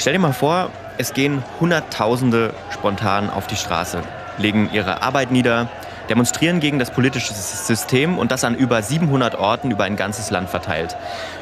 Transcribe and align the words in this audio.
Stell 0.00 0.14
dir 0.14 0.18
mal 0.18 0.32
vor, 0.32 0.70
es 0.96 1.12
gehen 1.12 1.44
Hunderttausende 1.60 2.54
spontan 2.70 3.28
auf 3.28 3.46
die 3.46 3.56
Straße, 3.56 4.00
legen 4.38 4.70
ihre 4.72 5.02
Arbeit 5.02 5.30
nieder, 5.30 5.68
demonstrieren 6.08 6.58
gegen 6.58 6.78
das 6.78 6.90
politische 6.90 7.34
System 7.34 8.16
und 8.16 8.32
das 8.32 8.42
an 8.42 8.54
über 8.54 8.80
700 8.80 9.34
Orten 9.34 9.70
über 9.70 9.84
ein 9.84 9.96
ganzes 9.96 10.30
Land 10.30 10.48
verteilt. 10.48 10.96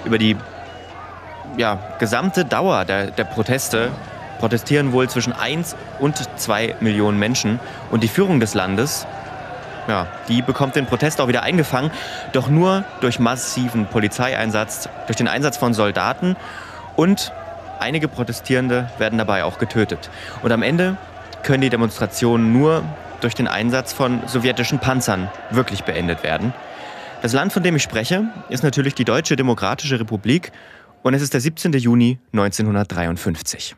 Über 0.04 0.18
die 0.18 0.36
ja, 1.56 1.78
gesamte 2.00 2.44
Dauer 2.44 2.84
der, 2.84 3.12
der 3.12 3.22
Proteste 3.22 3.92
protestieren 4.40 4.90
wohl 4.90 5.08
zwischen 5.08 5.32
1 5.32 5.76
und 6.00 6.18
2 6.40 6.78
Millionen 6.80 7.20
Menschen 7.20 7.60
und 7.92 8.02
die 8.02 8.08
Führung 8.08 8.40
des 8.40 8.54
Landes 8.54 9.06
ja, 9.86 10.08
die 10.26 10.42
bekommt 10.42 10.74
den 10.74 10.86
Protest 10.86 11.20
auch 11.20 11.28
wieder 11.28 11.44
eingefangen, 11.44 11.92
doch 12.32 12.48
nur 12.48 12.82
durch 13.00 13.20
massiven 13.20 13.86
Polizeieinsatz, 13.86 14.88
durch 15.06 15.16
den 15.16 15.28
Einsatz 15.28 15.56
von 15.56 15.74
Soldaten 15.74 16.36
und 16.96 17.32
einige 17.80 18.08
Protestierende 18.08 18.90
werden 18.98 19.18
dabei 19.18 19.44
auch 19.44 19.58
getötet. 19.58 20.10
Und 20.42 20.52
am 20.52 20.62
Ende 20.62 20.96
können 21.42 21.60
die 21.60 21.70
Demonstrationen 21.70 22.52
nur 22.52 22.84
durch 23.20 23.34
den 23.34 23.48
Einsatz 23.48 23.92
von 23.92 24.20
sowjetischen 24.26 24.78
Panzern 24.78 25.30
wirklich 25.50 25.84
beendet 25.84 26.22
werden. 26.22 26.52
Das 27.22 27.32
Land, 27.32 27.52
von 27.52 27.62
dem 27.62 27.74
ich 27.76 27.82
spreche, 27.82 28.24
ist 28.48 28.62
natürlich 28.62 28.94
die 28.94 29.04
Deutsche 29.04 29.34
Demokratische 29.34 29.98
Republik 29.98 30.52
und 31.02 31.14
es 31.14 31.22
ist 31.22 31.34
der 31.34 31.40
17. 31.40 31.72
Juni 31.72 32.18
1953. 32.32 33.76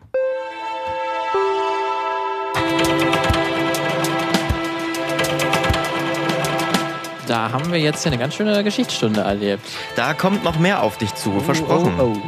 Da 7.31 7.53
haben 7.53 7.71
wir 7.71 7.79
jetzt 7.79 8.05
eine 8.09 8.19
ganz 8.19 8.35
schöne 8.35 8.65
Geschichtsstunde 8.65 9.21
erlebt. 9.21 9.63
Da 9.95 10.15
kommt 10.15 10.43
noch 10.43 10.59
mehr 10.59 10.83
auf 10.83 10.99
dich 10.99 11.15
zu, 11.15 11.33
oh, 11.37 11.41
versprochen. 11.41 11.95
Oh, 11.97 12.17
oh. 12.17 12.23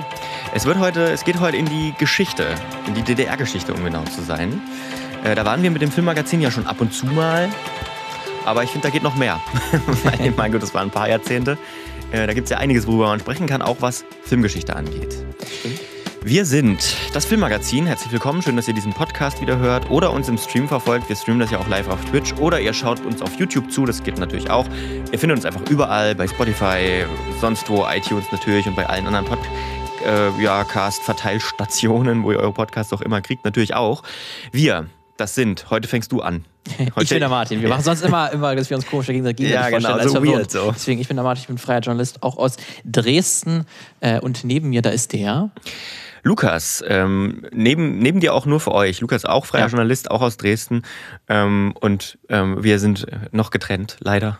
Es, 0.55 0.67
wird 0.67 0.79
heute, 0.79 1.11
es 1.11 1.25
geht 1.25 1.41
heute 1.41 1.57
in 1.57 1.65
die 1.65 1.95
Geschichte, 1.99 2.47
in 2.87 2.93
die 2.93 3.03
DDR-Geschichte, 3.03 3.73
um 3.73 3.83
genau 3.83 4.05
zu 4.05 4.21
sein. 4.21 4.61
Äh, 5.25 5.35
da 5.35 5.47
waren 5.47 5.63
wir 5.63 5.71
mit 5.71 5.81
dem 5.81 5.91
Filmmagazin 5.91 6.43
ja 6.43 6.51
schon 6.51 6.67
ab 6.67 6.81
und 6.83 6.93
zu 6.93 7.07
mal. 7.07 7.49
Aber 8.45 8.63
ich 8.63 8.71
finde, 8.71 8.89
da 8.89 8.93
geht 8.93 9.03
noch 9.03 9.15
mehr. 9.15 9.41
mein 10.37 10.53
Gott, 10.53 10.63
das 10.63 10.75
waren 10.75 10.89
ein 10.89 10.91
paar 10.91 11.09
Jahrzehnte. 11.09 11.57
Äh, 12.11 12.27
da 12.27 12.35
gibt 12.35 12.45
es 12.45 12.51
ja 12.51 12.59
einiges, 12.59 12.87
worüber 12.87 13.07
man 13.07 13.21
sprechen 13.21 13.47
kann, 13.47 13.63
auch 13.63 13.79
was 13.81 14.05
Filmgeschichte 14.25 14.77
angeht. 14.77 15.17
Stimmt. 15.61 15.81
Wir 16.25 16.45
sind 16.45 16.97
das 17.15 17.25
Filmmagazin. 17.25 17.85
Herzlich 17.87 18.13
willkommen. 18.13 18.43
Schön, 18.43 18.55
dass 18.55 18.69
ihr 18.69 18.75
diesen 18.75 18.93
Podcast 18.93 19.41
wieder 19.41 19.59
hört 19.59 19.91
oder 19.91 20.13
uns 20.13 20.29
im 20.29 20.39
Stream 20.39 20.69
verfolgt. 20.69 21.09
Wir 21.09 21.17
streamen 21.17 21.41
das 21.41 21.51
ja 21.51 21.59
auch 21.59 21.67
live 21.67 21.89
auf 21.89 22.05
Twitch 22.05 22.35
oder 22.35 22.61
ihr 22.61 22.73
schaut 22.73 23.05
uns 23.05 23.21
auf 23.23 23.35
YouTube 23.41 23.73
zu. 23.73 23.87
Das 23.87 24.05
geht 24.05 24.19
natürlich 24.19 24.49
auch. 24.49 24.67
Ihr 25.11 25.19
findet 25.19 25.39
uns 25.39 25.45
einfach 25.45 25.69
überall 25.69 26.15
bei 26.15 26.29
Spotify, 26.29 27.07
sonst 27.41 27.69
wo, 27.69 27.87
iTunes 27.89 28.27
natürlich 28.31 28.69
und 28.69 28.77
bei 28.77 28.87
allen 28.87 29.07
anderen 29.07 29.27
Podcast-Verteilstationen, 29.27 29.82
äh, 30.05 30.39
wo 32.23 32.33
ihr 32.33 32.39
eure 32.39 32.53
Podcasts 32.53 32.93
auch 32.93 33.01
immer 33.01 33.21
kriegt, 33.21 33.45
natürlich 33.45 33.75
auch. 33.75 34.03
Wir, 34.51 34.87
das 35.17 35.35
sind, 35.35 35.71
heute 35.71 35.89
fängst 35.89 36.13
du 36.13 36.21
an. 36.21 36.45
Heute 36.79 37.03
ich 37.03 37.09
bin 37.11 37.19
der 37.19 37.29
Martin. 37.29 37.61
Wir 37.61 37.69
machen 37.69 37.83
sonst 37.83 38.03
immer, 38.03 38.31
immer 38.31 38.55
dass 38.55 38.71
wir 38.71 38.77
uns 38.77 38.87
komisch 38.87 39.09
gegenseitig 39.09 39.51
ja, 39.51 39.69
genau, 39.69 39.99
so 40.07 40.25
weird 40.25 40.49
so. 40.49 40.71
Deswegen, 40.71 41.01
ich 41.01 41.09
bin 41.09 41.17
der 41.17 41.25
Martin, 41.25 41.41
ich 41.41 41.49
bin 41.49 41.59
freier 41.59 41.81
Journalist, 41.81 42.23
auch 42.23 42.37
aus 42.37 42.57
Dresden. 42.85 43.67
Äh, 43.99 44.21
und 44.21 44.45
neben 44.45 44.69
mir, 44.69 44.81
da 44.81 44.91
ist 44.91 45.13
der. 45.13 45.51
Lukas, 46.25 46.85
ähm, 46.87 47.45
neben, 47.53 47.99
neben 47.99 48.21
dir 48.21 48.33
auch 48.35 48.47
nur 48.47 48.61
für 48.61 48.73
euch. 48.73 49.01
Lukas 49.01 49.25
auch 49.25 49.45
freier 49.45 49.63
ja. 49.63 49.67
Journalist, 49.67 50.11
auch 50.11 50.23
aus 50.23 50.37
Dresden. 50.37 50.83
Ähm, 51.29 51.75
und 51.81 52.19
ähm, 52.29 52.63
wir 52.63 52.79
sind 52.79 53.07
noch 53.33 53.51
getrennt, 53.51 53.97
leider. 54.01 54.39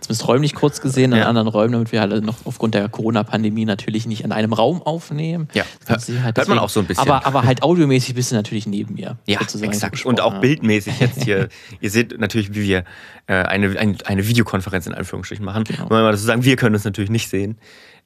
Zumindest 0.00 0.26
räumlich 0.26 0.54
kurz 0.54 0.80
gesehen, 0.80 1.12
in 1.12 1.18
ja. 1.18 1.26
anderen 1.26 1.46
Räumen, 1.46 1.72
damit 1.72 1.92
wir 1.92 2.00
alle 2.00 2.20
noch 2.20 2.46
aufgrund 2.46 2.74
der 2.74 2.88
Corona-Pandemie 2.88 3.64
natürlich 3.64 4.06
nicht 4.06 4.24
in 4.24 4.32
einem 4.32 4.52
Raum 4.52 4.82
aufnehmen. 4.82 5.48
Ja, 5.52 5.64
halt 5.88 6.08
hört 6.08 6.36
deswegen, 6.36 6.56
man 6.56 6.58
auch 6.58 6.70
so 6.70 6.80
ein 6.80 6.86
bisschen. 6.86 7.08
Aber, 7.08 7.26
aber 7.26 7.44
halt 7.44 7.62
audiomäßig 7.62 8.14
bist 8.14 8.32
du 8.32 8.34
natürlich 8.34 8.66
neben 8.66 8.94
mir. 8.94 9.18
Ja, 9.26 9.40
exakt. 9.40 10.04
Und 10.04 10.20
auch 10.20 10.40
bildmäßig 10.40 10.98
jetzt 10.98 11.22
hier. 11.22 11.48
ihr 11.80 11.90
seht 11.90 12.18
natürlich, 12.18 12.54
wie 12.54 12.62
wir 12.62 12.84
äh, 13.26 13.34
eine, 13.34 13.78
eine, 13.78 13.96
eine 14.04 14.26
Videokonferenz 14.26 14.86
in 14.86 14.94
Anführungsstrichen 14.94 15.44
machen. 15.44 15.64
Genau. 15.64 15.90
Wir 15.90 16.10
das 16.10 16.20
so 16.20 16.26
sagen, 16.26 16.44
wir 16.44 16.56
können 16.56 16.74
uns 16.74 16.84
natürlich 16.84 17.10
nicht 17.10 17.28
sehen. 17.28 17.58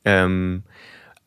Ähm, 0.05 0.65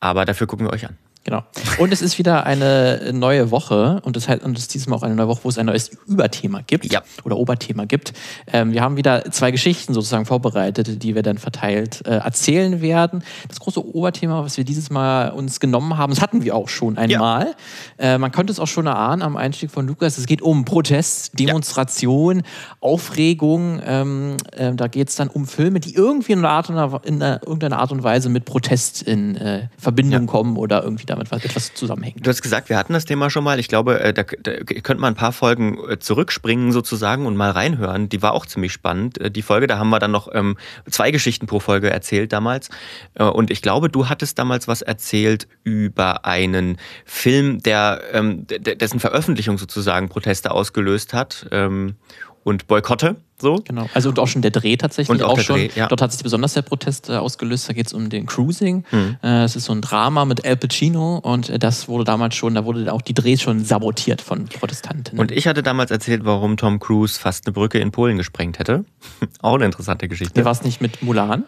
aber 0.00 0.24
dafür 0.24 0.46
gucken 0.46 0.66
wir 0.66 0.72
euch 0.72 0.86
an. 0.86 0.96
Genau. 1.28 1.44
Und 1.76 1.92
es 1.92 2.00
ist 2.00 2.16
wieder 2.16 2.46
eine 2.46 3.10
neue 3.12 3.50
Woche 3.50 4.00
und 4.02 4.16
das 4.16 4.28
heißt, 4.28 4.42
und 4.42 4.56
es 4.56 4.62
ist 4.64 4.72
diesmal 4.72 4.98
auch 4.98 5.02
eine 5.02 5.14
neue 5.14 5.28
Woche, 5.28 5.40
wo 5.42 5.50
es 5.50 5.58
ein 5.58 5.66
neues 5.66 5.90
Überthema 6.06 6.62
gibt 6.66 6.90
ja. 6.90 7.02
oder 7.22 7.36
Oberthema 7.36 7.84
gibt. 7.84 8.14
Ähm, 8.50 8.72
wir 8.72 8.80
haben 8.80 8.96
wieder 8.96 9.30
zwei 9.30 9.50
Geschichten 9.50 9.92
sozusagen 9.92 10.24
vorbereitet, 10.24 11.02
die 11.02 11.14
wir 11.14 11.22
dann 11.22 11.36
verteilt 11.36 12.00
äh, 12.06 12.12
erzählen 12.12 12.80
werden. 12.80 13.22
Das 13.46 13.60
große 13.60 13.94
Oberthema, 13.94 14.42
was 14.42 14.56
wir 14.56 14.64
dieses 14.64 14.88
Mal 14.88 15.28
uns 15.32 15.60
genommen 15.60 15.98
haben, 15.98 16.14
das 16.14 16.22
hatten 16.22 16.44
wir 16.44 16.56
auch 16.56 16.70
schon 16.70 16.96
einmal. 16.96 17.54
Ja. 17.98 18.14
Äh, 18.14 18.16
man 18.16 18.32
konnte 18.32 18.50
es 18.50 18.58
auch 18.58 18.66
schon 18.66 18.86
erahnen 18.86 19.20
am 19.20 19.36
Einstieg 19.36 19.70
von 19.70 19.86
Lukas. 19.86 20.16
Es 20.16 20.26
geht 20.26 20.40
um 20.40 20.64
Protest, 20.64 21.38
Demonstration, 21.38 22.36
ja. 22.36 22.42
Aufregung. 22.80 23.82
Ähm, 23.84 24.36
äh, 24.52 24.72
da 24.72 24.88
geht 24.88 25.10
es 25.10 25.16
dann 25.16 25.28
um 25.28 25.46
Filme, 25.46 25.80
die 25.80 25.94
irgendwie 25.94 26.32
in, 26.32 26.42
Art 26.46 26.70
und, 26.70 27.04
in 27.04 27.20
irgendeiner 27.20 27.80
Art 27.80 27.92
und 27.92 28.02
Weise 28.02 28.30
mit 28.30 28.46
Protest 28.46 29.02
in 29.02 29.36
äh, 29.36 29.68
Verbindung 29.76 30.24
kommen 30.24 30.56
oder 30.56 30.82
irgendwie 30.82 31.04
da 31.04 31.17
damit 31.26 31.44
etwas 31.44 31.74
zusammenhängt. 31.74 32.24
Du 32.24 32.30
hast 32.30 32.42
gesagt, 32.42 32.68
wir 32.68 32.76
hatten 32.76 32.92
das 32.92 33.04
Thema 33.04 33.30
schon 33.30 33.44
mal. 33.44 33.58
Ich 33.58 33.68
glaube, 33.68 34.00
äh, 34.00 34.12
da, 34.12 34.22
da 34.22 34.52
könnte 34.52 35.00
man 35.00 35.12
ein 35.12 35.16
paar 35.16 35.32
Folgen 35.32 35.78
äh, 35.88 35.98
zurückspringen 35.98 36.72
sozusagen 36.72 37.26
und 37.26 37.36
mal 37.36 37.50
reinhören. 37.50 38.08
Die 38.08 38.22
war 38.22 38.32
auch 38.32 38.46
ziemlich 38.46 38.72
spannend. 38.72 39.18
Äh, 39.18 39.30
die 39.30 39.42
Folge, 39.42 39.66
da 39.66 39.78
haben 39.78 39.90
wir 39.90 39.98
dann 39.98 40.10
noch 40.10 40.28
ähm, 40.32 40.56
zwei 40.90 41.10
Geschichten 41.10 41.46
pro 41.46 41.60
Folge 41.60 41.90
erzählt 41.90 42.32
damals. 42.32 42.68
Und 43.14 43.50
ich 43.50 43.62
glaube, 43.62 43.88
du 43.88 44.08
hattest 44.08 44.38
damals 44.38 44.68
was 44.68 44.82
erzählt 44.82 45.48
über 45.64 46.24
einen 46.24 46.78
Film, 47.04 47.62
der 47.62 48.00
ähm, 48.12 48.46
dessen 48.46 49.00
Veröffentlichung 49.00 49.58
sozusagen 49.58 50.08
Proteste 50.08 50.50
ausgelöst 50.50 51.14
hat. 51.14 51.46
Ähm, 51.50 51.96
und 52.44 52.66
Boykotte. 52.66 53.16
So. 53.40 53.62
Genau. 53.64 53.88
Also 53.94 54.08
und 54.08 54.18
auch 54.18 54.26
schon 54.26 54.42
der 54.42 54.50
Dreh 54.50 54.76
tatsächlich. 54.76 55.10
Und 55.10 55.22
auch, 55.22 55.38
auch 55.38 55.40
schon. 55.40 55.56
Dreh, 55.56 55.70
ja. 55.74 55.86
Dort 55.86 56.02
hat 56.02 56.12
sich 56.12 56.22
besonders 56.22 56.54
der 56.54 56.62
Protest 56.62 57.08
äh, 57.08 57.12
ausgelöst. 57.12 57.68
Da 57.68 57.72
geht 57.72 57.86
es 57.86 57.92
um 57.92 58.10
den 58.10 58.26
Cruising. 58.26 58.84
Mhm. 58.90 59.16
Äh, 59.22 59.44
es 59.44 59.54
ist 59.54 59.66
so 59.66 59.72
ein 59.72 59.80
Drama 59.80 60.24
mit 60.24 60.44
Al 60.44 60.56
Pacino 60.56 61.18
und 61.18 61.48
äh, 61.48 61.58
das 61.58 61.88
wurde 61.88 62.04
damals 62.04 62.34
schon, 62.34 62.54
da 62.54 62.64
wurde 62.64 62.92
auch 62.92 63.02
die 63.02 63.14
Drehs 63.14 63.40
schon 63.40 63.64
sabotiert 63.64 64.20
von 64.20 64.46
Protestanten. 64.46 65.18
Und 65.18 65.30
ich 65.30 65.46
hatte 65.46 65.62
damals 65.62 65.90
erzählt, 65.90 66.24
warum 66.24 66.56
Tom 66.56 66.80
Cruise 66.80 67.18
fast 67.18 67.46
eine 67.46 67.52
Brücke 67.52 67.78
in 67.78 67.92
Polen 67.92 68.16
gesprengt 68.16 68.58
hätte. 68.58 68.84
auch 69.40 69.54
eine 69.54 69.66
interessante 69.66 70.08
Geschichte. 70.08 70.44
War 70.44 70.52
es 70.52 70.62
nicht 70.62 70.80
mit 70.80 71.02
Mulan? 71.02 71.44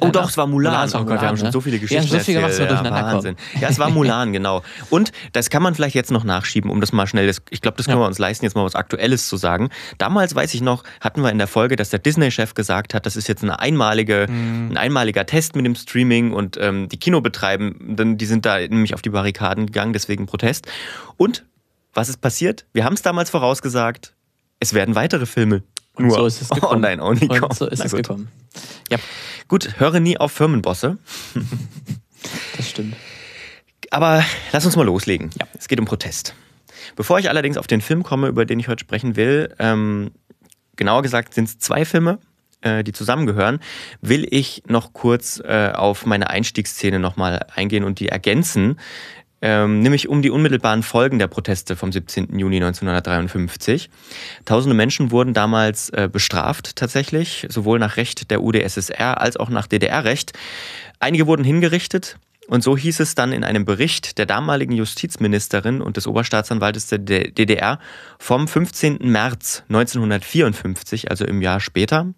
Oh 0.00 0.08
doch, 0.08 0.28
es 0.28 0.36
war 0.36 0.46
Mulan. 0.46 0.72
Mulan 0.72 0.88
oh 0.88 0.92
Gott, 0.92 1.04
Mulan, 1.04 1.20
wir 1.20 1.28
haben 1.28 1.36
schon 1.36 1.46
ne? 1.46 1.52
so 1.52 1.60
viele 1.60 1.78
Geschichten. 1.78 2.04
Ja, 2.04 2.18
so 2.18 2.18
viel 2.18 2.34
gemacht, 2.34 2.58
ja, 2.58 2.90
Wahnsinn. 2.90 3.36
Kommen. 3.36 3.62
Ja, 3.62 3.68
es 3.68 3.78
war 3.78 3.90
Mulan, 3.90 4.32
genau. 4.32 4.62
Und 4.90 5.12
das 5.32 5.48
kann 5.48 5.62
man 5.62 5.74
vielleicht 5.74 5.94
jetzt 5.94 6.10
noch 6.10 6.24
nachschieben, 6.24 6.70
um 6.70 6.80
das 6.80 6.92
mal 6.92 7.06
schnell, 7.06 7.26
das, 7.26 7.40
ich 7.50 7.62
glaube, 7.62 7.78
das 7.78 7.86
können 7.86 7.98
ja. 7.98 8.04
wir 8.04 8.08
uns 8.08 8.18
leisten, 8.18 8.44
jetzt 8.44 8.54
mal 8.54 8.64
was 8.64 8.74
Aktuelles 8.74 9.28
zu 9.28 9.36
sagen. 9.36 9.70
Damals, 9.96 10.34
weiß 10.34 10.52
ich 10.54 10.60
noch, 10.60 10.84
hatten 11.00 11.22
wir 11.22 11.30
in 11.30 11.38
der 11.38 11.46
Folge, 11.46 11.76
dass 11.76 11.90
der 11.90 11.98
Disney-Chef 11.98 12.54
gesagt 12.54 12.92
hat, 12.92 13.06
das 13.06 13.16
ist 13.16 13.26
jetzt 13.26 13.42
eine 13.42 13.58
einmalige, 13.58 14.26
mhm. 14.28 14.72
ein 14.72 14.76
einmaliger 14.76 15.24
Test 15.24 15.56
mit 15.56 15.64
dem 15.64 15.74
Streaming 15.74 16.32
und 16.32 16.58
ähm, 16.60 16.88
die 16.88 16.98
Kinobetreibenden, 16.98 18.18
die 18.18 18.26
sind 18.26 18.44
da 18.44 18.58
nämlich 18.58 18.92
auf 18.92 19.02
die 19.02 19.10
Barrikaden 19.10 19.66
gegangen, 19.66 19.94
deswegen 19.94 20.26
Protest. 20.26 20.66
Und 21.16 21.44
was 21.94 22.10
ist 22.10 22.20
passiert? 22.20 22.66
Wir 22.74 22.84
haben 22.84 22.94
es 22.94 23.02
damals 23.02 23.30
vorausgesagt, 23.30 24.14
es 24.60 24.74
werden 24.74 24.94
weitere 24.94 25.24
Filme 25.24 25.62
nur 25.98 26.16
so 26.16 26.26
ist 26.26 26.42
es 26.42 26.48
gekommen. 26.48 26.84
online 26.84 27.02
only 27.02 27.28
kommen. 27.28 27.54
so 27.54 27.66
ist 27.66 27.84
es 27.84 27.92
gekommen. 27.92 28.28
Ja. 28.90 28.98
Gut, 29.48 29.78
höre 29.78 30.00
nie 30.00 30.18
auf 30.18 30.32
Firmenbosse. 30.32 30.98
das 32.56 32.70
stimmt. 32.70 32.96
Aber 33.90 34.24
lass 34.52 34.66
uns 34.66 34.76
mal 34.76 34.84
loslegen. 34.84 35.30
Ja. 35.38 35.46
Es 35.58 35.68
geht 35.68 35.78
um 35.78 35.86
Protest. 35.86 36.34
Bevor 36.96 37.18
ich 37.18 37.28
allerdings 37.28 37.56
auf 37.56 37.66
den 37.66 37.80
Film 37.80 38.02
komme, 38.02 38.28
über 38.28 38.44
den 38.44 38.58
ich 38.58 38.68
heute 38.68 38.80
sprechen 38.80 39.16
will, 39.16 39.54
ähm, 39.58 40.12
genauer 40.76 41.02
gesagt 41.02 41.34
sind 41.34 41.48
es 41.48 41.58
zwei 41.58 41.84
Filme, 41.84 42.18
äh, 42.60 42.84
die 42.84 42.92
zusammengehören, 42.92 43.60
will 44.00 44.26
ich 44.30 44.62
noch 44.66 44.92
kurz 44.92 45.40
äh, 45.40 45.72
auf 45.74 46.06
meine 46.06 46.30
Einstiegsszene 46.30 46.98
nochmal 46.98 47.46
eingehen 47.54 47.84
und 47.84 48.00
die 48.00 48.08
ergänzen 48.08 48.78
ähm, 49.42 49.80
nämlich 49.80 50.08
um 50.08 50.22
die 50.22 50.30
unmittelbaren 50.30 50.82
Folgen 50.82 51.18
der 51.18 51.28
Proteste 51.28 51.76
vom 51.76 51.92
17. 51.92 52.38
Juni 52.38 52.56
1953. 52.56 53.90
Tausende 54.44 54.74
Menschen 54.74 55.10
wurden 55.10 55.34
damals 55.34 55.90
äh, 55.90 56.08
bestraft 56.10 56.76
tatsächlich, 56.76 57.46
sowohl 57.48 57.78
nach 57.78 57.96
Recht 57.96 58.30
der 58.30 58.42
UdSSR 58.42 59.20
als 59.20 59.36
auch 59.36 59.50
nach 59.50 59.66
DDR-Recht. 59.66 60.32
Einige 61.00 61.26
wurden 61.26 61.44
hingerichtet, 61.44 62.18
und 62.48 62.62
so 62.62 62.76
hieß 62.76 63.00
es 63.00 63.14
dann 63.14 63.32
in 63.32 63.44
einem 63.44 63.64
Bericht 63.64 64.18
der 64.18 64.26
damaligen 64.26 64.72
Justizministerin 64.72 65.82
und 65.82 65.96
des 65.96 66.06
Oberstaatsanwaltes 66.06 66.86
der 66.86 66.98
DDR 66.98 67.80
vom 68.18 68.46
15. 68.46 68.98
März 69.00 69.64
1954, 69.68 71.10
also 71.10 71.24
im 71.24 71.42
Jahr 71.42 71.60
später. 71.60 72.14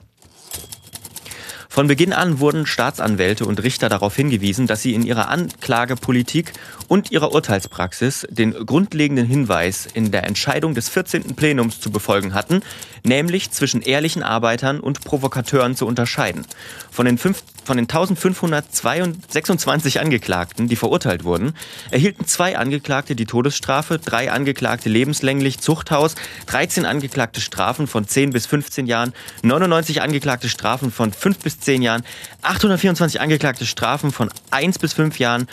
Von 1.70 1.86
Beginn 1.86 2.14
an 2.14 2.40
wurden 2.40 2.64
Staatsanwälte 2.64 3.44
und 3.44 3.62
Richter 3.62 3.90
darauf 3.90 4.16
hingewiesen, 4.16 4.66
dass 4.66 4.82
sie 4.82 4.94
in 4.94 5.04
ihrer 5.04 5.28
Anklagepolitik 5.28 6.54
und 6.88 7.10
ihrer 7.12 7.32
Urteilspraxis 7.32 8.26
den 8.30 8.52
grundlegenden 8.52 9.26
Hinweis 9.26 9.86
in 9.86 10.10
der 10.10 10.24
Entscheidung 10.24 10.74
des 10.74 10.88
14. 10.88 11.36
Plenums 11.36 11.78
zu 11.78 11.90
befolgen 11.90 12.32
hatten, 12.32 12.62
nämlich 13.04 13.50
zwischen 13.50 13.82
ehrlichen 13.82 14.22
Arbeitern 14.22 14.80
und 14.80 15.04
Provokateuren 15.04 15.76
zu 15.76 15.86
unterscheiden. 15.86 16.46
Von 16.90 17.04
den 17.04 17.18
15 17.18 17.47
von 17.68 17.76
den 17.76 17.84
1526 17.84 20.00
Angeklagten, 20.00 20.68
die 20.68 20.76
verurteilt 20.76 21.24
wurden, 21.24 21.52
erhielten 21.90 22.26
zwei 22.26 22.56
Angeklagte 22.56 23.14
die 23.14 23.26
Todesstrafe, 23.26 23.98
drei 23.98 24.32
Angeklagte 24.32 24.88
lebenslänglich 24.88 25.60
Zuchthaus, 25.60 26.14
13 26.46 26.86
Angeklagte 26.86 27.42
Strafen 27.42 27.86
von 27.86 28.08
10 28.08 28.30
bis 28.30 28.46
15 28.46 28.86
Jahren, 28.86 29.12
99 29.42 30.00
Angeklagte 30.00 30.48
Strafen 30.48 30.90
von 30.90 31.12
5 31.12 31.40
bis 31.40 31.60
10 31.60 31.82
Jahren, 31.82 32.04
824 32.40 33.20
Angeklagte 33.20 33.66
Strafen 33.66 34.12
von 34.12 34.30
1 34.50 34.78
bis 34.78 34.94
5 34.94 35.18
Jahren 35.18 35.46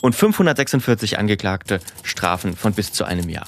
und 0.00 0.16
546 0.16 1.20
Angeklagte 1.20 1.78
Strafen 2.02 2.56
von 2.56 2.72
bis 2.72 2.92
zu 2.92 3.04
einem 3.04 3.28
Jahr. 3.28 3.46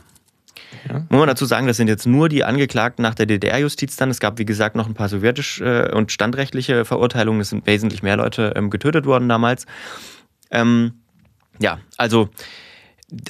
Ja. 0.88 0.99
Muss 1.08 1.19
man 1.19 1.26
dazu 1.26 1.44
sagen, 1.44 1.67
das 1.67 1.76
sind 1.76 1.88
jetzt 1.88 2.06
nur 2.06 2.29
die 2.29 2.44
Angeklagten 2.44 3.02
nach 3.02 3.14
der 3.14 3.26
DDR-Justiz 3.26 3.96
dann. 3.96 4.11
Es 4.11 4.20
gab, 4.20 4.38
wie 4.38 4.44
gesagt, 4.44 4.76
noch 4.76 4.87
ein 4.87 4.94
paar 4.94 5.08
sowjetische 5.08 5.90
äh, 5.90 5.94
und 5.94 6.12
standrechtliche 6.12 6.84
Verurteilungen. 6.84 7.40
Es 7.40 7.50
sind 7.50 7.67
wesentlich 7.67 8.02
mehr 8.02 8.17
Leute 8.17 8.52
ähm, 8.56 8.70
getötet 8.70 9.06
worden 9.06 9.29
damals. 9.29 9.67
Ähm, 10.50 10.94
ja, 11.58 11.79
also 11.96 12.29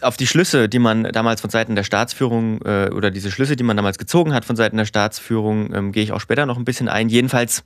auf 0.01 0.17
die 0.17 0.27
Schlüsse, 0.27 0.69
die 0.69 0.79
man 0.79 1.05
damals 1.05 1.41
von 1.41 1.51
Seiten 1.51 1.75
der 1.75 1.85
Staatsführung 1.85 2.63
äh, 2.63 2.91
oder 2.91 3.11
diese 3.11 3.31
Schlüsse, 3.31 3.57
die 3.57 3.65
man 3.65 3.77
damals 3.77 3.99
gezogen 3.99 4.33
hat 4.33 4.45
von 4.45 4.57
Seiten 4.57 4.77
der 4.77 4.85
Staatsführung, 4.85 5.75
ähm, 5.75 5.93
gehe 5.93 6.05
ich 6.05 6.13
auch 6.13 6.21
später 6.21 6.47
noch 6.47 6.57
ein 6.57 6.65
bisschen 6.65 6.89
ein. 6.89 7.09
Jedenfalls 7.09 7.65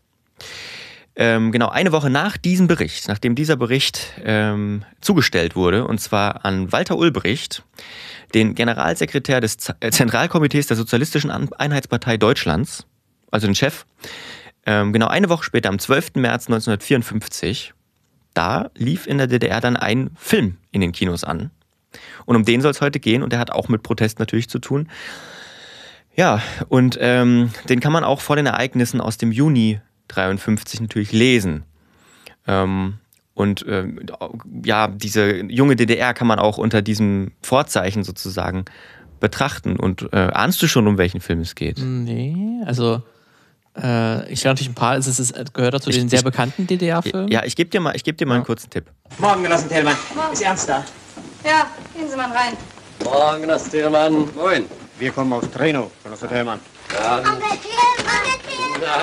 ähm, 1.17 1.51
genau 1.51 1.69
eine 1.69 1.93
Woche 1.93 2.11
nach 2.11 2.37
diesem 2.37 2.67
Bericht, 2.67 3.09
nachdem 3.09 3.35
dieser 3.35 3.57
Bericht 3.57 4.13
ähm, 4.23 4.85
zugestellt 5.01 5.57
wurde, 5.57 5.87
und 5.87 5.99
zwar 5.99 6.45
an 6.45 6.71
Walter 6.73 6.97
Ulbricht, 6.97 7.65
den 8.35 8.55
Generalsekretär 8.55 9.41
des 9.41 9.57
äh, 9.81 9.91
Zentralkomitees 9.91 10.67
der 10.67 10.77
Sozialistischen 10.77 11.31
Einheitspartei 11.31 12.19
Deutschlands, 12.19 12.87
also 13.31 13.47
den 13.47 13.55
Chef, 13.55 13.87
ähm, 14.67 14.93
genau 14.93 15.09
eine 15.09 15.31
Woche 15.31 15.45
später, 15.45 15.71
am 15.71 15.79
12. 15.79 16.17
März 16.17 16.49
1954, 16.49 17.73
da 18.35 18.71
lief 18.77 19.07
in 19.07 19.17
der 19.17 19.27
DDR 19.27 19.63
dann 19.63 19.77
ein 19.77 20.11
Film 20.17 20.59
in 20.71 20.83
den 20.83 20.93
Kinos 20.93 21.25
an. 21.25 21.51
Und 22.27 22.37
um 22.37 22.45
den 22.45 22.61
soll 22.61 22.73
es 22.73 22.83
heute 22.83 23.01
gehen 23.01 23.23
und 23.23 23.33
der 23.33 23.39
hat 23.39 23.51
auch 23.51 23.69
mit 23.69 23.83
Protest 23.83 24.19
natürlich 24.19 24.51
zu 24.51 24.59
tun. 24.59 24.89
Ja, 26.15 26.43
und 26.69 26.99
ähm, 27.01 27.51
den 27.71 27.81
kann 27.81 27.93
man 27.93 28.05
auch 28.05 28.21
vor 28.21 28.37
den 28.37 28.47
Ereignissen 28.47 29.01
aus 29.01 29.17
dem 29.17 29.33
Juni 29.33 29.81
53 30.09 30.81
natürlich 30.81 31.13
lesen. 31.13 31.65
Ähm, 32.47 32.95
und 33.35 33.67
äh, 33.67 33.87
ja, 34.65 34.89
diese 34.89 35.45
junge 35.45 35.77
DDR 35.77 36.15
kann 36.15 36.27
man 36.27 36.39
auch 36.39 36.57
unter 36.59 36.81
diesem 36.81 37.33
Vorzeichen 37.43 38.03
sozusagen 38.03 38.65
betrachten. 39.21 39.77
Und 39.77 40.09
äh, 40.13 40.17
ahnst 40.17 40.63
du 40.63 40.67
schon, 40.67 40.87
um 40.87 40.97
welchen 40.99 41.21
Film 41.21 41.41
es 41.41 41.55
geht? 41.55 41.79
Nee, 41.79 42.63
also 42.65 43.03
äh, 43.77 44.33
ich 44.33 44.41
kenne 44.41 44.53
natürlich 44.55 44.71
ein 44.71 44.75
paar, 44.75 44.97
es, 44.97 45.07
ist, 45.07 45.19
es 45.19 45.53
gehört 45.53 45.75
dazu 45.75 45.91
den 45.91 46.09
sehr 46.09 46.23
bekannten 46.23 46.67
DDR-Filmen. 46.67 47.29
Ja, 47.29 47.45
ich 47.45 47.57
gebe 47.57 47.69
dir 47.69 47.81
mal, 47.81 47.95
ich 47.95 48.05
geb 48.05 48.17
dir 48.17 48.27
mal 48.27 48.35
ja. 48.35 48.37
einen 48.37 48.47
kurzen 48.47 48.71
Tipp. 48.71 48.87
Morgen, 49.19 49.43
Genossen 49.43 49.69
Tellmann. 49.69 49.97
Morgen. 50.15 50.33
Ist 50.33 50.43
Ernst 50.43 50.69
da? 50.69 50.85
Ja, 51.45 51.67
gehen 51.95 52.09
Sie 52.09 52.17
mal 52.17 52.31
rein. 52.31 52.57
Morgen, 53.05 53.43
Genossen 53.43 53.71
Tellmann. 53.71 54.29
Moin. 54.35 54.65
Wir 54.99 55.13
kommen 55.13 55.33
aus 55.35 55.45
Treno, 55.51 55.91
Genosse 56.03 56.27
Tellmann. 56.27 56.59
Dann. 56.89 57.23
Na, 58.81 59.03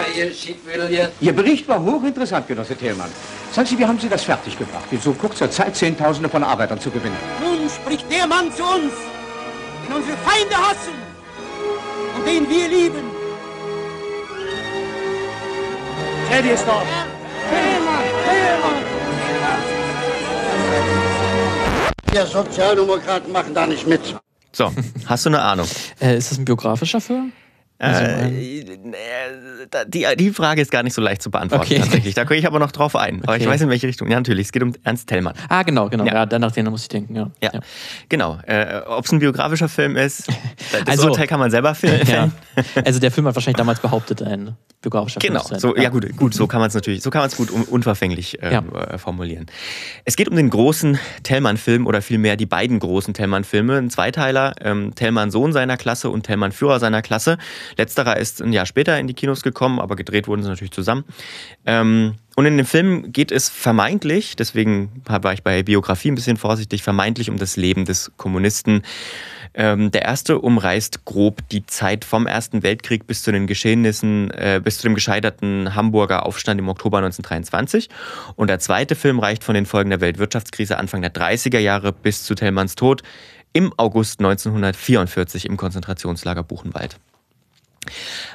ihr 1.20 1.34
Bericht 1.34 1.68
war 1.68 1.82
hochinteressant, 1.82 2.48
Genosse 2.48 2.76
Thälmann. 2.76 3.10
Sagen 3.52 3.68
Sie, 3.68 3.78
wie 3.78 3.86
haben 3.86 4.00
Sie 4.00 4.10
das 4.10 4.24
fertiggebracht, 4.24 4.86
in 4.92 5.00
so 5.00 5.14
kurzer 5.14 5.50
Zeit 5.50 5.76
Zehntausende 5.76 6.30
von 6.30 6.44
Arbeitern 6.44 6.80
zu 6.80 6.90
gewinnen? 6.90 7.16
Nun 7.42 7.70
spricht 7.70 8.06
der 8.12 8.28
Mann 8.28 8.52
zu 8.52 8.64
uns, 8.64 8.94
den 9.88 9.96
unsere 9.96 10.18
Feinde 10.18 10.56
hassen 10.56 10.94
und 12.16 12.28
den 12.28 12.50
wir 12.50 12.68
lieben. 12.68 13.04
Teddy 16.30 16.50
ist 16.50 16.66
dort. 16.68 16.86
Thälmann, 17.50 18.04
Thälmann. 18.26 18.84
Wir 22.12 22.26
Sozialdemokraten 22.26 23.32
machen 23.32 23.54
da 23.54 23.66
nicht 23.66 23.88
mit. 23.88 24.02
So, 24.52 24.72
hast 25.08 25.26
du 25.26 25.30
eine 25.30 25.42
Ahnung? 25.42 25.68
Äh, 26.00 26.18
ist 26.18 26.32
das 26.32 26.38
ein 26.38 26.46
biografischer 26.46 27.02
Film? 27.02 27.34
Also, 27.80 28.02
äh, 28.02 28.78
die, 29.88 30.06
die 30.18 30.32
Frage 30.32 30.62
ist 30.62 30.72
gar 30.72 30.84
nicht 30.84 30.94
so 30.94 31.02
leicht 31.02 31.22
zu 31.22 31.32
beantworten 31.32 31.66
okay. 31.66 31.80
tatsächlich. 31.80 32.16
Da 32.16 32.24
gehe 32.24 32.38
ich 32.38 32.48
aber 32.48 32.60
noch 32.60 32.72
drauf 32.72 32.96
ein. 32.96 33.22
Aber 33.24 33.34
okay. 33.34 33.44
ich 33.44 33.50
weiß 33.50 33.62
in 33.62 33.70
welche 33.70 33.88
Richtung. 33.88 34.10
Ja, 34.10 34.18
natürlich. 34.18 34.48
Es 34.48 34.52
geht 34.52 34.64
um 34.64 34.74
Ernst 34.84 35.08
Tellmann. 35.08 35.34
Ah, 35.50 35.64
genau, 35.64 35.90
genau. 35.90 36.06
Ja, 36.06 36.14
ja 36.14 36.26
danach 36.26 36.52
den 36.52 36.66
muss 36.70 36.84
ich 36.84 36.88
denken. 36.90 37.16
Ja, 37.16 37.32
ja. 37.42 37.52
ja. 37.54 37.60
genau. 38.10 38.40
Äh, 38.46 38.82
Ob 38.88 39.06
es 39.06 39.12
ein 39.12 39.20
biografischer 39.20 39.70
Film 39.70 39.96
ist, 39.96 40.28
das 40.72 40.88
also, 40.88 41.10
Urteil 41.10 41.28
kann 41.28 41.40
man 41.40 41.52
selber 41.52 41.76
filmen. 41.76 42.02
Ja. 42.14 42.30
Also 42.86 43.00
der 43.00 43.12
Film 43.12 43.26
hat 43.26 43.34
wahrscheinlich 43.34 43.58
damals 43.58 43.80
behauptet, 43.80 44.22
ein 44.22 44.56
biografischer 44.82 45.20
Film 45.20 45.34
genau. 45.34 45.60
So, 45.60 45.76
ja. 45.76 45.90
gut, 45.90 46.16
gut. 46.16 46.34
So 46.34 46.46
kann 46.46 46.60
man 46.60 46.68
es 46.68 46.76
natürlich. 46.76 47.02
So 47.02 47.10
kann 47.10 47.22
man 47.22 47.30
es 47.30 47.38
gut 47.38 47.50
unverfänglich 47.50 48.42
äh, 48.44 48.56
äh, 48.56 48.98
formulieren. 48.98 49.48
Es 50.06 50.16
geht 50.16 50.28
um 50.28 50.36
den 50.36 50.50
großen 50.50 51.00
Tellmann-Film 51.24 51.88
oder 51.88 52.02
vielmehr 52.02 52.36
die 52.36 52.46
beiden 52.46 52.78
großen 52.80 53.14
Tellmann-Filme. 53.14 53.78
Ein 53.78 53.90
Zweiteiler. 53.90 54.54
Ähm, 54.62 54.94
Tellmann 54.94 55.32
Sohn 55.32 55.54
seiner 55.54 55.78
Klasse 55.78 56.10
und 56.10 56.24
Tellmann 56.24 56.52
Führer 56.52 56.80
seiner 56.80 57.02
Klasse. 57.02 57.38
Letzterer 57.78 58.18
ist 58.18 58.42
ein 58.42 58.54
Jahr 58.54 58.66
später 58.66 58.83
in 58.88 59.08
die 59.08 59.14
Kinos 59.14 59.42
gekommen, 59.42 59.80
aber 59.80 59.96
gedreht 59.96 60.28
wurden 60.28 60.44
sie 60.44 60.50
natürlich 60.50 60.72
zusammen. 60.72 61.04
Ähm, 61.66 62.16
und 62.36 62.46
in 62.46 62.58
dem 62.58 62.66
Film 62.66 63.12
geht 63.12 63.32
es 63.32 63.50
vermeintlich, 63.50 64.36
deswegen 64.36 65.04
war 65.06 65.34
ich 65.34 65.44
bei 65.44 65.64
Biografie 65.64 66.12
ein 66.12 66.16
bisschen 66.16 66.38
vorsichtig, 66.38 66.82
vermeintlich 66.82 67.30
um 67.30 67.38
das 67.38 67.58
Leben 67.58 67.86
des 67.86 68.12
Kommunisten. 68.18 68.82
Ähm, 69.56 69.92
der 69.92 70.02
erste 70.04 70.40
umreißt 70.40 71.06
grob 71.06 71.48
die 71.50 71.66
Zeit 71.68 72.06
vom 72.06 72.26
Ersten 72.26 72.64
Weltkrieg 72.64 73.06
bis 73.06 73.22
zu 73.22 73.32
den 73.32 73.46
Geschehnissen, 73.46 74.32
äh, 74.32 74.60
bis 74.64 74.78
zu 74.78 74.84
dem 74.84 74.96
gescheiterten 74.96 75.76
Hamburger 75.76 76.26
Aufstand 76.26 76.60
im 76.60 76.70
Oktober 76.70 76.98
1923. 76.98 77.90
Und 78.36 78.50
der 78.50 78.60
zweite 78.60 78.96
Film 78.96 79.20
reicht 79.20 79.44
von 79.44 79.54
den 79.54 79.68
Folgen 79.68 79.92
der 79.92 80.02
Weltwirtschaftskrise 80.02 80.78
Anfang 80.78 81.02
der 81.02 81.14
30er 81.14 81.60
Jahre 81.60 81.94
bis 81.94 82.24
zu 82.24 82.34
Tellmanns 82.34 82.74
Tod 82.76 83.04
im 83.54 83.72
August 83.78 84.20
1944 84.20 85.46
im 85.46 85.58
Konzentrationslager 85.58 86.42
Buchenwald. 86.42 86.98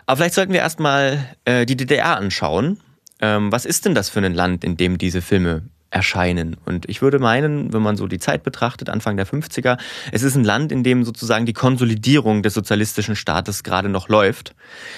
Aber 0.07 0.19
vielleicht 0.19 0.35
sollten 0.35 0.53
wir 0.53 0.61
erstmal 0.61 1.25
äh, 1.45 1.67
die 1.67 1.77
DDR 1.77 2.17
anschauen. 2.17 2.79
Ähm, 3.21 3.51
was 3.51 3.65
ist 3.65 3.85
denn 3.85 3.95
das 3.95 4.09
für 4.09 4.21
ein 4.21 4.35
Land, 4.35 4.65
in 4.65 4.77
dem 4.77 4.99
diese 4.99 5.23
Filme 5.23 5.63
erscheinen? 5.91 6.57
Und 6.65 6.89
ich 6.89 7.03
würde 7.03 7.19
meinen, 7.19 7.73
wenn 7.73 7.83
man 7.83 7.97
so 7.97 8.07
die 8.07 8.19
Zeit 8.19 8.43
betrachtet, 8.43 8.91
Anfang 8.91 9.17
der 9.17 9.27
50er, 9.27 9.79
es 10.13 10.23
ist 10.23 10.37
ein 10.37 10.45
Land, 10.45 10.71
in 10.71 10.85
dem 10.85 11.05
sozusagen 11.05 11.47
die 11.47 11.53
Konsolidierung 11.53 12.43
des 12.43 12.55
sozialistischen 12.55 13.17
Staates 13.17 13.65
gerade 13.65 13.89
noch 13.89 14.09
läuft. 14.09 14.55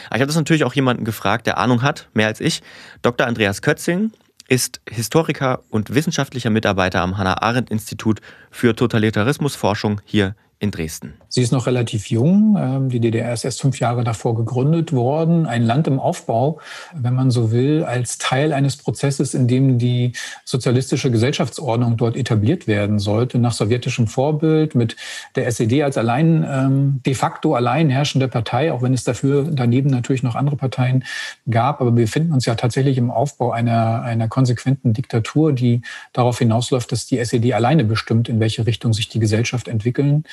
Aber 0.06 0.16
ich 0.16 0.20
habe 0.20 0.28
das 0.28 0.36
natürlich 0.36 0.64
auch 0.64 0.74
jemanden 0.74 1.04
gefragt, 1.04 1.46
der 1.46 1.58
Ahnung 1.58 1.82
hat, 1.82 2.08
mehr 2.12 2.26
als 2.26 2.40
ich. 2.40 2.62
Dr. 3.02 3.26
Andreas 3.26 3.62
Kötzing 3.62 4.12
ist 4.48 4.80
Historiker 4.90 5.62
und 5.70 5.94
wissenschaftlicher 5.94 6.50
Mitarbeiter 6.50 7.00
am 7.02 7.16
Hannah-Arendt-Institut 7.16 8.20
für 8.50 8.74
Totalitarismusforschung 8.74 10.00
hier 10.04 10.34
in 10.62 10.70
Dresden. 10.70 11.14
Sie 11.30 11.40
ist 11.40 11.52
noch 11.52 11.66
relativ 11.66 12.10
jung. 12.10 12.54
Ähm, 12.60 12.90
die 12.90 13.00
DDR 13.00 13.32
ist 13.32 13.44
erst 13.44 13.62
fünf 13.62 13.80
Jahre 13.80 14.04
davor 14.04 14.36
gegründet 14.36 14.92
worden. 14.92 15.46
Ein 15.46 15.62
Land 15.62 15.86
im 15.86 15.98
Aufbau, 15.98 16.60
wenn 16.94 17.14
man 17.14 17.30
so 17.30 17.50
will, 17.50 17.82
als 17.82 18.18
Teil 18.18 18.52
eines 18.52 18.76
Prozesses, 18.76 19.32
in 19.32 19.48
dem 19.48 19.78
die 19.78 20.12
sozialistische 20.44 21.10
Gesellschaftsordnung 21.10 21.96
dort 21.96 22.14
etabliert 22.14 22.66
werden 22.66 22.98
sollte, 22.98 23.38
nach 23.38 23.52
sowjetischem 23.52 24.06
Vorbild, 24.06 24.74
mit 24.74 24.96
der 25.34 25.46
SED 25.46 25.82
als 25.82 25.96
allein 25.96 26.46
ähm, 26.46 27.00
de 27.06 27.14
facto 27.14 27.54
allein 27.54 27.88
herrschende 27.88 28.28
Partei, 28.28 28.70
auch 28.70 28.82
wenn 28.82 28.92
es 28.92 29.02
dafür 29.02 29.48
daneben 29.50 29.88
natürlich 29.88 30.22
noch 30.22 30.34
andere 30.34 30.56
Parteien 30.56 31.04
gab. 31.48 31.80
Aber 31.80 31.96
wir 31.96 32.04
befinden 32.04 32.34
uns 32.34 32.44
ja 32.44 32.54
tatsächlich 32.54 32.98
im 32.98 33.10
Aufbau 33.10 33.50
einer, 33.50 34.02
einer 34.02 34.28
konsequenten 34.28 34.92
Diktatur, 34.92 35.54
die 35.54 35.80
darauf 36.12 36.38
hinausläuft, 36.38 36.92
dass 36.92 37.06
die 37.06 37.18
SED 37.18 37.54
alleine 37.54 37.84
bestimmt, 37.84 38.28
in 38.28 38.40
welche 38.40 38.66
Richtung 38.66 38.92
sich 38.92 39.08
die 39.08 39.20
Gesellschaft 39.20 39.66
entwickeln 39.66 40.24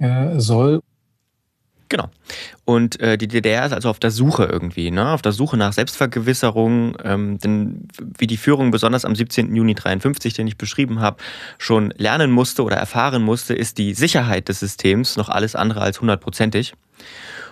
äh, 0.00 0.40
soll. 0.40 0.82
Genau. 1.90 2.08
Und 2.64 3.00
äh, 3.00 3.18
die 3.18 3.26
DDR 3.26 3.66
ist 3.66 3.72
also 3.72 3.90
auf 3.90 3.98
der 3.98 4.12
Suche 4.12 4.44
irgendwie, 4.44 4.92
ne? 4.92 5.10
auf 5.10 5.22
der 5.22 5.32
Suche 5.32 5.56
nach 5.56 5.72
Selbstvergewisserung. 5.72 6.96
Ähm, 7.02 7.38
denn 7.38 7.88
wie 8.16 8.28
die 8.28 8.36
Führung 8.36 8.70
besonders 8.70 9.04
am 9.04 9.16
17. 9.16 9.54
Juni 9.56 9.74
53, 9.74 10.34
den 10.34 10.46
ich 10.46 10.56
beschrieben 10.56 11.00
habe, 11.00 11.16
schon 11.58 11.92
lernen 11.96 12.30
musste 12.30 12.62
oder 12.62 12.76
erfahren 12.76 13.22
musste, 13.22 13.54
ist 13.54 13.76
die 13.78 13.94
Sicherheit 13.94 14.48
des 14.48 14.60
Systems 14.60 15.16
noch 15.16 15.28
alles 15.28 15.56
andere 15.56 15.80
als 15.80 16.00
hundertprozentig. 16.00 16.74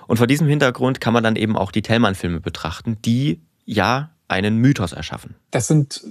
Und 0.06 0.18
vor 0.18 0.28
diesem 0.28 0.46
Hintergrund 0.46 1.00
kann 1.00 1.12
man 1.12 1.24
dann 1.24 1.34
eben 1.34 1.56
auch 1.56 1.72
die 1.72 1.82
Tellmann-Filme 1.82 2.40
betrachten, 2.40 2.96
die 3.04 3.40
ja 3.64 4.10
einen 4.28 4.58
Mythos 4.58 4.92
erschaffen. 4.92 5.34
Das 5.50 5.68
sind 5.68 6.02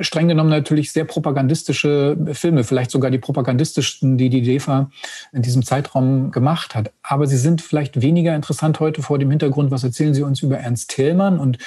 streng 0.00 0.28
genommen 0.28 0.48
natürlich 0.48 0.92
sehr 0.92 1.04
propagandistische 1.04 2.16
Filme, 2.32 2.62
vielleicht 2.62 2.92
sogar 2.92 3.10
die 3.10 3.18
propagandistischsten, 3.18 4.16
die 4.16 4.30
die 4.30 4.42
DEFA 4.42 4.90
in 5.32 5.42
diesem 5.42 5.64
Zeitraum 5.64 6.30
gemacht 6.30 6.76
hat. 6.76 6.92
Aber 7.02 7.26
sie 7.26 7.36
sind 7.36 7.60
vielleicht 7.60 8.00
weniger 8.00 8.34
interessant 8.36 8.78
heute 8.78 9.02
vor 9.02 9.18
dem 9.18 9.30
Hintergrund, 9.30 9.72
was 9.72 9.82
erzählen 9.82 10.14
Sie 10.14 10.22
uns 10.22 10.40
über 10.40 10.56
Ernst 10.58 10.90
Thälmann 10.90 11.40
und 11.40 11.58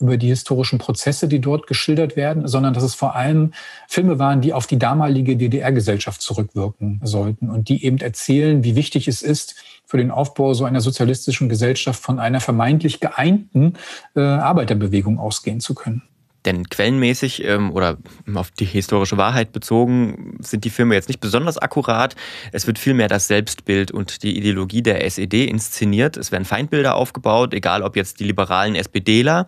über 0.00 0.16
die 0.16 0.28
historischen 0.28 0.80
Prozesse, 0.80 1.28
die 1.28 1.40
dort 1.40 1.68
geschildert 1.68 2.16
werden, 2.16 2.48
sondern 2.48 2.74
dass 2.74 2.82
es 2.82 2.96
vor 2.96 3.14
allem 3.14 3.52
Filme 3.86 4.18
waren, 4.18 4.40
die 4.40 4.52
auf 4.52 4.66
die 4.66 4.80
damalige 4.80 5.36
DDR-Gesellschaft 5.36 6.20
zurückwirken 6.20 7.00
sollten 7.04 7.50
und 7.50 7.68
die 7.68 7.84
eben 7.84 7.98
erzählen, 7.98 8.64
wie 8.64 8.74
wichtig 8.74 9.06
es 9.06 9.22
ist, 9.22 9.54
für 9.84 9.98
den 9.98 10.10
Aufbau 10.10 10.54
so 10.54 10.64
einer 10.64 10.80
sozialistischen 10.80 11.48
Gesellschaft 11.48 12.02
von 12.02 12.18
einer 12.18 12.40
vermeintlich 12.40 13.00
geeinten 13.00 13.74
äh, 14.16 14.20
Arbeiterbewegung 14.20 15.18
ausgehen 15.18 15.60
zu 15.60 15.74
können. 15.74 16.02
Denn 16.44 16.68
quellenmäßig 16.68 17.44
ähm, 17.44 17.72
oder 17.72 17.98
auf 18.34 18.50
die 18.50 18.64
historische 18.64 19.16
Wahrheit 19.16 19.52
bezogen 19.52 20.38
sind 20.40 20.64
die 20.64 20.70
Filme 20.70 20.94
jetzt 20.94 21.08
nicht 21.08 21.20
besonders 21.20 21.56
akkurat. 21.56 22.16
Es 22.50 22.66
wird 22.66 22.78
vielmehr 22.78 23.06
das 23.06 23.28
Selbstbild 23.28 23.92
und 23.92 24.22
die 24.24 24.36
Ideologie 24.36 24.82
der 24.82 25.04
SED 25.04 25.44
inszeniert. 25.44 26.16
Es 26.16 26.32
werden 26.32 26.44
Feindbilder 26.44 26.96
aufgebaut, 26.96 27.54
egal 27.54 27.82
ob 27.82 27.94
jetzt 27.94 28.18
die 28.18 28.24
liberalen 28.24 28.74
SPDler, 28.74 29.46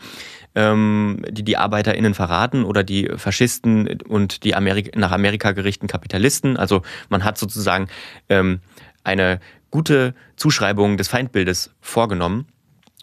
ähm, 0.54 1.24
die 1.30 1.42
die 1.42 1.56
ArbeiterInnen 1.56 2.14
verraten 2.14 2.64
oder 2.64 2.84
die 2.84 3.10
Faschisten 3.16 4.02
und 4.02 4.44
die 4.44 4.54
Amerika, 4.54 4.96
nach 4.96 5.10
Amerika 5.10 5.50
gerichteten 5.50 5.88
Kapitalisten. 5.88 6.56
Also 6.56 6.82
man 7.08 7.24
hat 7.24 7.38
sozusagen 7.38 7.88
ähm, 8.28 8.60
eine 9.02 9.40
gute 9.74 10.14
Zuschreibung 10.36 10.96
des 10.96 11.08
Feindbildes 11.08 11.70
vorgenommen. 11.80 12.46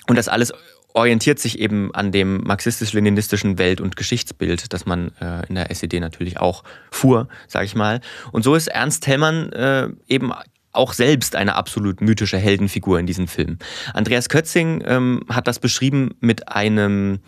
Und 0.07 0.17
das 0.17 0.29
alles 0.29 0.53
orientiert 0.93 1.37
sich 1.37 1.59
eben 1.59 1.93
an 1.93 2.13
dem 2.13 2.37
marxistisch-leninistischen 2.45 3.57
Welt- 3.57 3.81
und 3.81 3.97
Geschichtsbild, 3.97 4.71
das 4.71 4.85
man 4.85 5.11
äh, 5.19 5.45
in 5.49 5.55
der 5.55 5.69
SED 5.69 5.99
natürlich 5.99 6.39
auch 6.39 6.63
fuhr, 6.89 7.27
sage 7.49 7.65
ich 7.65 7.75
mal. 7.75 7.99
Und 8.31 8.43
so 8.43 8.55
ist 8.55 8.67
Ernst 8.67 9.05
Hellmann 9.05 9.51
äh, 9.51 9.89
eben 10.07 10.31
auch 10.71 10.93
selbst 10.93 11.35
eine 11.35 11.55
absolut 11.55 11.99
mythische 11.99 12.37
Heldenfigur 12.37 12.99
in 12.99 13.05
diesem 13.05 13.27
Film. 13.27 13.57
Andreas 13.93 14.29
Kötzing 14.29 14.81
ähm, 14.87 15.25
hat 15.27 15.49
das 15.49 15.59
beschrieben 15.59 16.11
mit 16.21 16.47
einem, 16.47 17.19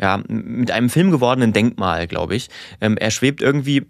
ja, 0.00 0.22
mit 0.28 0.70
einem 0.70 0.88
filmgewordenen 0.88 1.52
Denkmal, 1.52 2.06
glaube 2.06 2.36
ich. 2.36 2.48
Ähm, 2.80 2.96
er 2.96 3.10
schwebt 3.10 3.42
irgendwie 3.42 3.84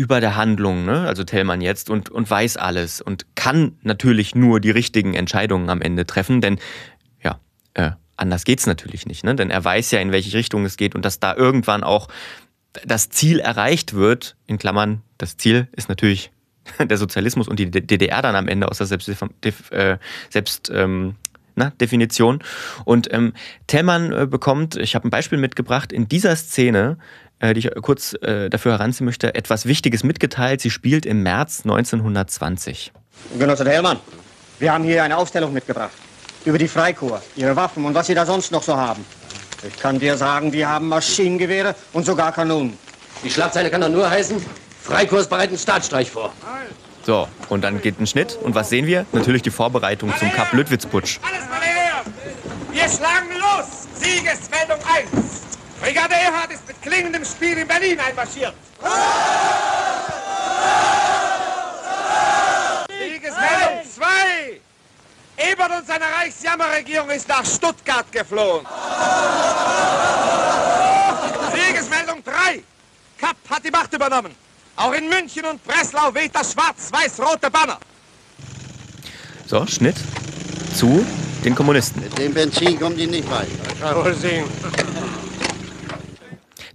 über 0.00 0.22
der 0.22 0.34
Handlung, 0.34 0.86
ne? 0.86 1.06
also 1.06 1.24
Tellmann 1.24 1.60
jetzt, 1.60 1.90
und, 1.90 2.08
und 2.08 2.30
weiß 2.30 2.56
alles 2.56 3.02
und 3.02 3.36
kann 3.36 3.76
natürlich 3.82 4.34
nur 4.34 4.58
die 4.58 4.70
richtigen 4.70 5.12
Entscheidungen 5.12 5.68
am 5.68 5.82
Ende 5.82 6.06
treffen, 6.06 6.40
denn 6.40 6.58
ja, 7.22 7.38
äh, 7.74 7.90
anders 8.16 8.44
geht's 8.44 8.66
natürlich 8.66 9.04
nicht, 9.04 9.24
ne? 9.24 9.34
denn 9.34 9.50
er 9.50 9.62
weiß 9.62 9.90
ja, 9.90 10.00
in 10.00 10.10
welche 10.10 10.34
Richtung 10.38 10.64
es 10.64 10.78
geht 10.78 10.94
und 10.94 11.04
dass 11.04 11.20
da 11.20 11.36
irgendwann 11.36 11.84
auch 11.84 12.08
das 12.86 13.10
Ziel 13.10 13.40
erreicht 13.40 13.92
wird, 13.92 14.36
in 14.46 14.56
Klammern, 14.56 15.02
das 15.18 15.36
Ziel 15.36 15.68
ist 15.76 15.90
natürlich 15.90 16.30
der 16.78 16.96
Sozialismus 16.96 17.46
und 17.46 17.58
die 17.58 17.70
DDR 17.70 18.22
dann 18.22 18.36
am 18.36 18.48
Ende 18.48 18.70
aus 18.70 18.78
der 18.78 18.86
Selbst, 18.86 19.06
äh, 19.70 19.98
Selbst 20.30 20.70
ähm. 20.74 21.16
Und 22.86 23.12
ähm, 23.12 23.34
Tellmann 23.66 24.12
äh, 24.12 24.26
bekommt, 24.26 24.76
ich 24.76 24.94
habe 24.94 25.06
ein 25.06 25.10
Beispiel 25.10 25.36
mitgebracht, 25.36 25.92
in 25.92 26.08
dieser 26.08 26.34
Szene, 26.36 26.96
die 27.42 27.60
ich 27.60 27.70
kurz 27.82 28.14
äh, 28.22 28.48
dafür 28.50 28.72
heranziehen 28.72 29.06
möchte, 29.06 29.34
etwas 29.34 29.66
Wichtiges 29.66 30.04
mitgeteilt. 30.04 30.60
Sie 30.60 30.70
spielt 30.70 31.06
im 31.06 31.22
März 31.22 31.60
1920. 31.64 32.92
Genosse 33.38 33.64
Tellmann, 33.64 33.98
wir 34.58 34.72
haben 34.72 34.84
hier 34.84 35.02
eine 35.02 35.16
Aufstellung 35.16 35.52
mitgebracht 35.52 35.90
über 36.44 36.58
die 36.58 36.68
Freikorps, 36.68 37.26
ihre 37.36 37.54
Waffen 37.56 37.84
und 37.84 37.94
was 37.94 38.06
sie 38.06 38.14
da 38.14 38.24
sonst 38.24 38.50
noch 38.52 38.62
so 38.62 38.76
haben. 38.76 39.04
Ich 39.66 39.78
kann 39.78 39.98
dir 39.98 40.16
sagen, 40.16 40.50
die 40.50 40.64
haben 40.64 40.88
Maschinengewehre 40.88 41.74
und 41.92 42.06
sogar 42.06 42.32
Kanonen. 42.32 42.78
Die 43.22 43.30
Schlagzeile 43.30 43.70
kann 43.70 43.82
doch 43.82 43.90
nur 43.90 44.08
heißen, 44.08 44.42
Freikorps 44.82 45.26
bereiten 45.26 45.58
Staatsstreich 45.58 46.10
vor. 46.10 46.32
So, 47.04 47.28
und 47.48 47.62
dann 47.62 47.80
geht 47.80 48.00
ein 48.00 48.06
Schnitt. 48.06 48.38
Und 48.42 48.54
was 48.54 48.70
sehen 48.70 48.86
wir? 48.86 49.06
Natürlich 49.12 49.42
die 49.42 49.50
Vorbereitung 49.50 50.12
zum 50.18 50.30
Kap-Lüttwitz-Putsch. 50.32 51.18
Alles 51.22 51.48
mal 51.48 51.60
her! 51.60 52.04
Wir 52.72 52.88
schlagen 52.88 53.28
los! 53.38 53.88
Siegesmeldung 53.94 54.78
1. 55.12 55.50
Brigade 55.80 56.14
Erhard 56.14 56.52
ist 56.52 56.66
mit 56.68 56.80
klingendem 56.82 57.24
Spiel 57.24 57.56
in 57.56 57.66
Berlin 57.66 57.98
einmarschiert. 57.98 58.54
Siegesmeldung 62.88 63.90
2. 63.94 64.60
Ebert 65.50 65.70
und 65.70 65.86
seine 65.86 66.04
Reichsjammerregierung 66.04 67.08
ist 67.10 67.28
nach 67.28 67.44
Stuttgart 67.46 68.12
geflohen. 68.12 68.66
Siegesmeldung 71.54 72.22
3. 72.24 72.62
Kapp 73.18 73.36
hat 73.48 73.64
die 73.64 73.70
Macht 73.70 73.92
übernommen. 73.94 74.34
Auch 74.76 74.92
in 74.92 75.08
München 75.08 75.46
und 75.46 75.64
Breslau 75.64 76.14
weht 76.14 76.34
das 76.34 76.52
schwarz-weiß-rote 76.52 77.50
Banner. 77.50 77.78
So, 79.46 79.66
Schnitt 79.66 79.96
zu 80.74 81.04
den 81.42 81.54
Kommunisten. 81.54 82.02
Mit 82.02 82.18
dem 82.18 82.34
Benzin 82.34 82.78
kommen 82.78 82.96
die 82.96 83.06
nicht 83.06 83.30
weit. 83.30 83.48
Kann 83.80 83.96
wohl 83.96 84.14
sehen. 84.14 84.44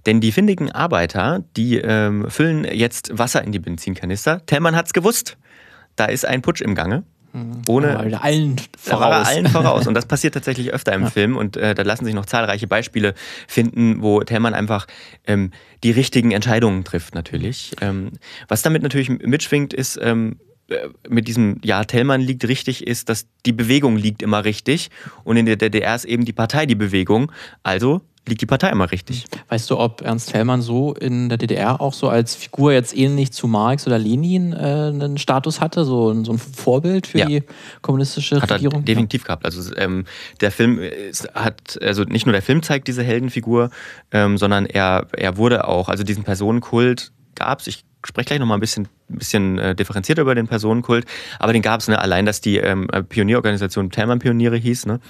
Denn 0.06 0.20
die 0.20 0.32
findigen 0.32 0.70
Arbeiter, 0.70 1.44
die 1.56 1.76
ähm, 1.78 2.30
füllen 2.30 2.64
jetzt 2.64 3.18
Wasser 3.18 3.42
in 3.42 3.52
die 3.52 3.58
Benzinkanister. 3.58 4.44
Tellmann 4.46 4.76
hat's 4.76 4.92
gewusst. 4.92 5.36
Da 5.96 6.06
ist 6.06 6.24
ein 6.24 6.42
Putsch 6.42 6.60
im 6.60 6.74
Gange. 6.74 7.02
Ohne 7.68 7.88
Da 7.88 7.98
war 7.98 8.06
er 8.06 8.24
allen 8.24 8.56
voraus. 8.78 9.26
allen 9.26 9.46
voraus. 9.46 9.86
Und 9.86 9.94
das 9.94 10.06
passiert 10.08 10.32
tatsächlich 10.34 10.72
öfter 10.72 10.94
im 10.94 11.08
Film. 11.08 11.36
Und 11.36 11.56
äh, 11.58 11.74
da 11.74 11.82
lassen 11.82 12.06
sich 12.06 12.14
noch 12.14 12.24
zahlreiche 12.24 12.66
Beispiele 12.66 13.14
finden, 13.46 14.00
wo 14.00 14.22
Tellmann 14.22 14.54
einfach 14.54 14.86
ähm, 15.26 15.50
die 15.84 15.90
richtigen 15.90 16.30
Entscheidungen 16.30 16.84
trifft, 16.84 17.14
natürlich. 17.14 17.72
Ähm, 17.82 18.12
was 18.48 18.62
damit 18.62 18.82
natürlich 18.82 19.10
mitschwingt, 19.10 19.74
ist, 19.74 19.98
ähm, 20.00 20.38
äh, 20.68 20.88
mit 21.08 21.28
diesem 21.28 21.60
Ja, 21.62 21.84
Tellmann 21.84 22.22
liegt 22.22 22.48
richtig, 22.48 22.86
ist, 22.86 23.10
dass 23.10 23.26
die 23.44 23.52
Bewegung 23.52 23.96
liegt 23.96 24.22
immer 24.22 24.44
richtig. 24.44 24.88
Und 25.24 25.36
in 25.36 25.44
der 25.44 25.56
DDR 25.56 25.94
ist 25.94 26.06
eben 26.06 26.24
die 26.24 26.32
Partei 26.32 26.64
die 26.64 26.74
Bewegung. 26.74 27.30
Also 27.62 28.00
liegt 28.28 28.40
die 28.40 28.46
Partei 28.46 28.70
immer 28.70 28.90
richtig. 28.90 29.24
Weißt 29.48 29.70
du, 29.70 29.78
ob 29.78 30.00
Ernst 30.02 30.34
Hellmann 30.34 30.60
so 30.62 30.94
in 30.94 31.28
der 31.28 31.38
DDR 31.38 31.80
auch 31.80 31.92
so 31.92 32.08
als 32.08 32.34
Figur 32.34 32.72
jetzt 32.72 32.96
ähnlich 32.96 33.32
zu 33.32 33.46
Marx 33.46 33.86
oder 33.86 33.98
Lenin 33.98 34.52
äh, 34.52 34.56
einen 34.56 35.16
Status 35.18 35.60
hatte, 35.60 35.84
so, 35.84 36.10
ein- 36.10 36.24
so 36.24 36.32
ein 36.32 36.38
Vorbild 36.38 37.06
für 37.06 37.18
Ja. 37.18 37.26
die 37.26 37.42
kommunistische 37.82 38.40
Hat 38.40 38.50
er 38.50 38.56
Regierung? 38.56 38.84
definitiv 38.84 39.24
gehabt. 39.24 39.44
Also 39.44 39.74
ähm, 39.76 40.04
der 40.40 40.50
Film 40.50 40.78
ist, 40.80 41.32
hat, 41.34 41.78
also 41.80 42.02
nicht 42.02 42.26
nur 42.26 42.32
der 42.32 42.42
Film 42.42 42.62
zeigt 42.62 42.88
diese 42.88 43.02
Heldenfigur, 43.04 43.70
ähm, 44.10 44.38
sondern 44.38 44.66
er, 44.66 45.06
er 45.12 45.36
wurde 45.36 45.68
auch, 45.68 45.88
also 45.88 46.02
diesen 46.02 46.24
Personenkult 46.24 47.12
gab 47.36 47.60
es. 47.60 47.66
Ich 47.68 47.84
spreche 48.04 48.26
gleich 48.26 48.38
nochmal 48.40 48.56
ein 48.56 48.60
bisschen, 48.60 48.88
bisschen 49.08 49.58
äh, 49.58 49.74
differenzierter 49.74 50.22
über 50.22 50.34
den 50.34 50.48
Personenkult, 50.48 51.04
aber 51.38 51.52
den 51.52 51.62
gab 51.62 51.80
es, 51.80 51.88
ne? 51.88 51.98
allein, 52.00 52.26
dass 52.26 52.40
die 52.40 52.56
ähm, 52.56 52.88
Pionierorganisation 53.08 53.90
Tellmann 53.90 54.18
Pioniere 54.18 54.56
hieß, 54.56 54.86
ne? 54.86 55.00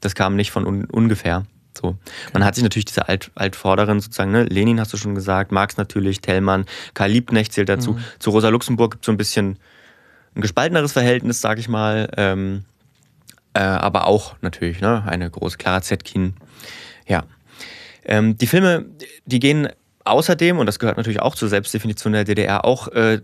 das 0.00 0.14
kam 0.14 0.36
nicht 0.36 0.50
von 0.50 0.66
un 0.66 0.84
ungefähr. 0.86 1.44
So. 1.76 1.96
Man 2.32 2.44
hat 2.44 2.54
sich 2.54 2.62
natürlich 2.62 2.84
diese 2.84 3.08
Alt 3.08 3.30
Altvorderen 3.34 4.00
sozusagen, 4.00 4.30
ne? 4.30 4.44
Lenin 4.44 4.78
hast 4.80 4.92
du 4.92 4.96
schon 4.96 5.14
gesagt, 5.14 5.52
Marx 5.52 5.76
natürlich, 5.76 6.20
Tellmann, 6.20 6.66
Karl 6.94 7.10
Liebknecht 7.10 7.52
zählt 7.52 7.68
dazu. 7.68 7.98
Zu 8.18 8.30
Rosa 8.30 8.48
Luxemburg 8.48 8.92
gibt 8.92 9.04
es 9.04 9.06
so 9.06 9.12
ein 9.12 9.16
bisschen 9.16 9.58
ein 10.34 10.40
gespalteneres 10.40 10.92
Verhältnis, 10.92 11.40
sag 11.40 11.58
ich 11.58 11.68
mal. 11.68 12.08
Ähm, 12.16 12.64
äh, 13.54 13.60
aber 13.60 14.06
auch 14.06 14.36
natürlich 14.40 14.80
ne, 14.80 15.04
eine 15.06 15.30
große 15.30 15.58
Clara 15.58 15.82
Zetkin. 15.82 16.34
Ja. 17.06 17.24
Ähm, 18.04 18.36
die 18.38 18.46
Filme, 18.46 18.86
die 19.26 19.38
gehen 19.38 19.68
außerdem, 20.04 20.58
und 20.58 20.66
das 20.66 20.78
gehört 20.78 20.96
natürlich 20.96 21.20
auch 21.20 21.34
zur 21.34 21.48
Selbstdefinition 21.48 22.12
der 22.12 22.24
DDR, 22.24 22.64
auch 22.64 22.88
äh, 22.88 23.20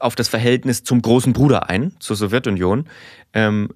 auf 0.00 0.14
das 0.14 0.28
Verhältnis 0.28 0.84
zum 0.84 1.02
großen 1.02 1.32
Bruder 1.32 1.68
ein, 1.68 1.92
zur 1.98 2.16
Sowjetunion. 2.16 2.86
Ähm, 3.32 3.70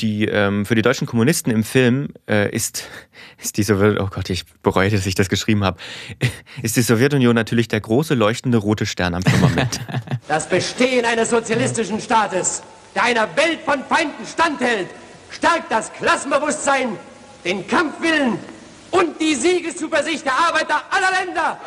die, 0.00 0.26
ähm, 0.26 0.66
für 0.66 0.74
die 0.74 0.82
deutschen 0.82 1.06
Kommunisten 1.06 1.50
im 1.50 1.64
Film 1.64 2.08
äh, 2.28 2.54
ist, 2.54 2.84
ist 3.42 3.56
die 3.56 3.62
Sowjetunion, 3.62 4.06
oh 4.06 4.10
Gott, 4.14 4.30
ich 4.30 4.44
bereue, 4.62 4.90
dass 4.90 5.06
ich 5.06 5.14
das 5.14 5.28
geschrieben 5.28 5.64
habe, 5.64 5.78
ist 6.62 6.76
die 6.76 6.82
Sowjetunion 6.82 7.34
natürlich 7.34 7.68
der 7.68 7.80
große 7.80 8.14
leuchtende 8.14 8.58
rote 8.58 8.86
Stern 8.86 9.14
am 9.14 9.22
Firmament. 9.22 9.80
Das 10.28 10.48
Bestehen 10.48 11.04
eines 11.04 11.30
sozialistischen 11.30 12.00
Staates, 12.00 12.62
der 12.96 13.04
einer 13.04 13.28
Welt 13.36 13.60
von 13.64 13.84
Feinden 13.84 14.26
standhält, 14.26 14.88
stärkt 15.30 15.70
das 15.70 15.92
Klassenbewusstsein, 15.92 16.88
den 17.44 17.64
Kampfwillen 17.68 18.36
und 18.90 19.20
die 19.20 19.36
Siegeszuversicht 19.36 20.24
der 20.24 20.32
Arbeiter 20.32 20.82
aller 20.90 21.24
Länder. 21.24 21.60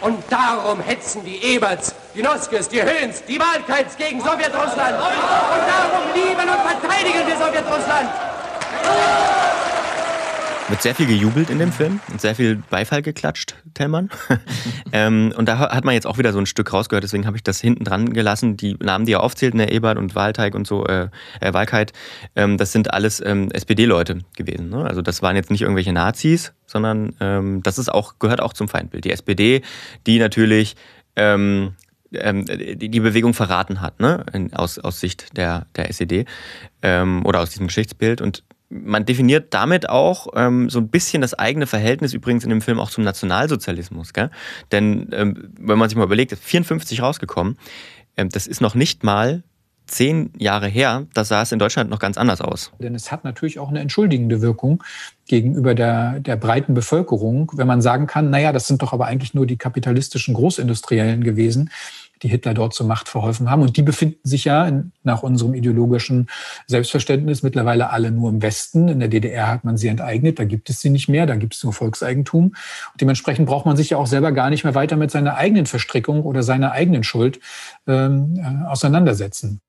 Und 0.00 0.22
darum 0.30 0.80
hetzen 0.80 1.24
die 1.24 1.36
Eberts, 1.54 1.94
die 2.14 2.22
Noskes, 2.22 2.68
die 2.68 2.82
Höhns, 2.82 3.22
die 3.28 3.38
Wahlkeits 3.38 3.96
gegen 3.96 4.20
Sowjetrussland. 4.20 4.96
Und 4.96 5.64
darum 5.68 6.14
lieben 6.14 6.48
und 6.48 6.60
verteidigen 6.62 7.26
wir 7.26 7.36
Sowjetrussland. 7.36 8.08
Wird 10.70 10.82
sehr 10.82 10.94
viel 10.94 11.06
gejubelt 11.06 11.50
in 11.50 11.58
dem 11.58 11.72
Film 11.72 11.98
und 12.12 12.20
sehr 12.20 12.36
viel 12.36 12.62
Beifall 12.70 13.02
geklatscht, 13.02 13.56
Tellmann. 13.74 14.08
ähm, 14.92 15.34
und 15.36 15.48
da 15.48 15.58
hat 15.58 15.84
man 15.84 15.94
jetzt 15.94 16.06
auch 16.06 16.16
wieder 16.16 16.32
so 16.32 16.38
ein 16.38 16.46
Stück 16.46 16.72
rausgehört, 16.72 17.02
deswegen 17.02 17.26
habe 17.26 17.36
ich 17.36 17.42
das 17.42 17.60
hinten 17.60 17.82
dran 17.82 18.12
gelassen. 18.12 18.56
Die 18.56 18.74
Namen, 18.74 19.04
die 19.04 19.14
er 19.14 19.24
aufzählt, 19.24 19.54
ne, 19.54 19.72
Ebert 19.72 19.98
und 19.98 20.14
Wahlteig 20.14 20.54
und 20.54 20.68
so, 20.68 20.86
äh, 20.86 21.08
äh, 21.40 21.52
Wahlkeit, 21.52 21.92
ähm, 22.36 22.56
das 22.56 22.70
sind 22.70 22.94
alles 22.94 23.20
ähm, 23.20 23.50
SPD-Leute 23.50 24.18
gewesen. 24.36 24.70
Ne? 24.70 24.84
Also 24.84 25.02
das 25.02 25.22
waren 25.22 25.34
jetzt 25.34 25.50
nicht 25.50 25.62
irgendwelche 25.62 25.92
Nazis, 25.92 26.52
sondern 26.66 27.16
ähm, 27.18 27.64
das 27.64 27.76
ist 27.76 27.88
auch, 27.88 28.20
gehört 28.20 28.40
auch 28.40 28.52
zum 28.52 28.68
Feindbild. 28.68 29.04
Die 29.04 29.10
SPD, 29.10 29.62
die 30.06 30.20
natürlich 30.20 30.76
ähm, 31.16 31.74
ähm, 32.12 32.46
die, 32.46 33.00
Bewegung 33.00 33.34
verraten 33.34 33.80
hat, 33.80 33.98
ne? 33.98 34.24
Aus, 34.52 34.78
aus 34.78 35.00
Sicht 35.00 35.36
der, 35.36 35.66
der 35.74 35.90
SED 35.90 36.26
ähm, 36.82 37.26
oder 37.26 37.40
aus 37.40 37.50
diesem 37.50 37.66
Geschichtsbild. 37.66 38.20
Und 38.20 38.44
man 38.70 39.04
definiert 39.04 39.52
damit 39.52 39.88
auch 39.88 40.28
ähm, 40.34 40.70
so 40.70 40.78
ein 40.78 40.88
bisschen 40.88 41.20
das 41.20 41.34
eigene 41.34 41.66
Verhältnis 41.66 42.14
übrigens 42.14 42.44
in 42.44 42.50
dem 42.50 42.60
Film 42.62 42.78
auch 42.78 42.90
zum 42.90 43.04
Nationalsozialismus. 43.04 44.12
Gell? 44.12 44.30
Denn 44.70 45.08
ähm, 45.12 45.52
wenn 45.58 45.78
man 45.78 45.88
sich 45.88 45.98
mal 45.98 46.04
überlegt, 46.04 46.32
ist 46.32 46.42
54 46.42 47.02
rausgekommen, 47.02 47.58
ähm, 48.16 48.28
das 48.28 48.46
ist 48.46 48.60
noch 48.60 48.74
nicht 48.74 49.02
mal 49.02 49.42
zehn 49.90 50.30
Jahre 50.38 50.68
her, 50.68 51.06
da 51.14 51.24
sah 51.24 51.42
es 51.42 51.50
in 51.50 51.58
Deutschland 51.58 51.90
noch 51.90 51.98
ganz 51.98 52.16
anders 52.16 52.40
aus. 52.40 52.70
Denn 52.78 52.94
es 52.94 53.10
hat 53.10 53.24
natürlich 53.24 53.58
auch 53.58 53.70
eine 53.70 53.80
entschuldigende 53.80 54.40
Wirkung 54.40 54.84
gegenüber 55.26 55.74
der, 55.74 56.20
der 56.20 56.36
breiten 56.36 56.74
Bevölkerung, 56.74 57.50
wenn 57.56 57.66
man 57.66 57.82
sagen 57.82 58.06
kann, 58.06 58.30
naja, 58.30 58.52
das 58.52 58.68
sind 58.68 58.82
doch 58.82 58.92
aber 58.92 59.06
eigentlich 59.06 59.34
nur 59.34 59.46
die 59.46 59.56
kapitalistischen 59.56 60.34
Großindustriellen 60.34 61.24
gewesen, 61.24 61.70
die 62.22 62.28
Hitler 62.28 62.54
dort 62.54 62.74
zur 62.74 62.86
Macht 62.86 63.08
verholfen 63.08 63.50
haben. 63.50 63.62
Und 63.62 63.76
die 63.76 63.82
befinden 63.82 64.20
sich 64.22 64.44
ja 64.44 64.70
nach 65.02 65.22
unserem 65.22 65.54
ideologischen 65.54 66.28
Selbstverständnis 66.66 67.42
mittlerweile 67.42 67.90
alle 67.90 68.10
nur 68.10 68.30
im 68.30 68.42
Westen. 68.42 68.88
In 68.88 69.00
der 69.00 69.08
DDR 69.08 69.48
hat 69.48 69.64
man 69.64 69.76
sie 69.76 69.88
enteignet, 69.88 70.38
da 70.38 70.44
gibt 70.44 70.70
es 70.70 70.80
sie 70.80 70.90
nicht 70.90 71.08
mehr, 71.08 71.26
da 71.26 71.36
gibt 71.36 71.54
es 71.54 71.64
nur 71.64 71.72
Volkseigentum. 71.72 72.46
Und 72.46 73.00
dementsprechend 73.00 73.46
braucht 73.46 73.66
man 73.66 73.76
sich 73.76 73.90
ja 73.90 73.96
auch 73.96 74.06
selber 74.06 74.32
gar 74.32 74.50
nicht 74.50 74.64
mehr 74.64 74.74
weiter 74.74 74.96
mit 74.96 75.10
seiner 75.10 75.36
eigenen 75.36 75.66
Verstrickung 75.66 76.22
oder 76.22 76.42
seiner 76.42 76.72
eigenen 76.72 77.04
Schuld 77.04 77.40
ähm, 77.86 78.34
äh, 78.36 78.66
auseinandersetzen. 78.68 79.60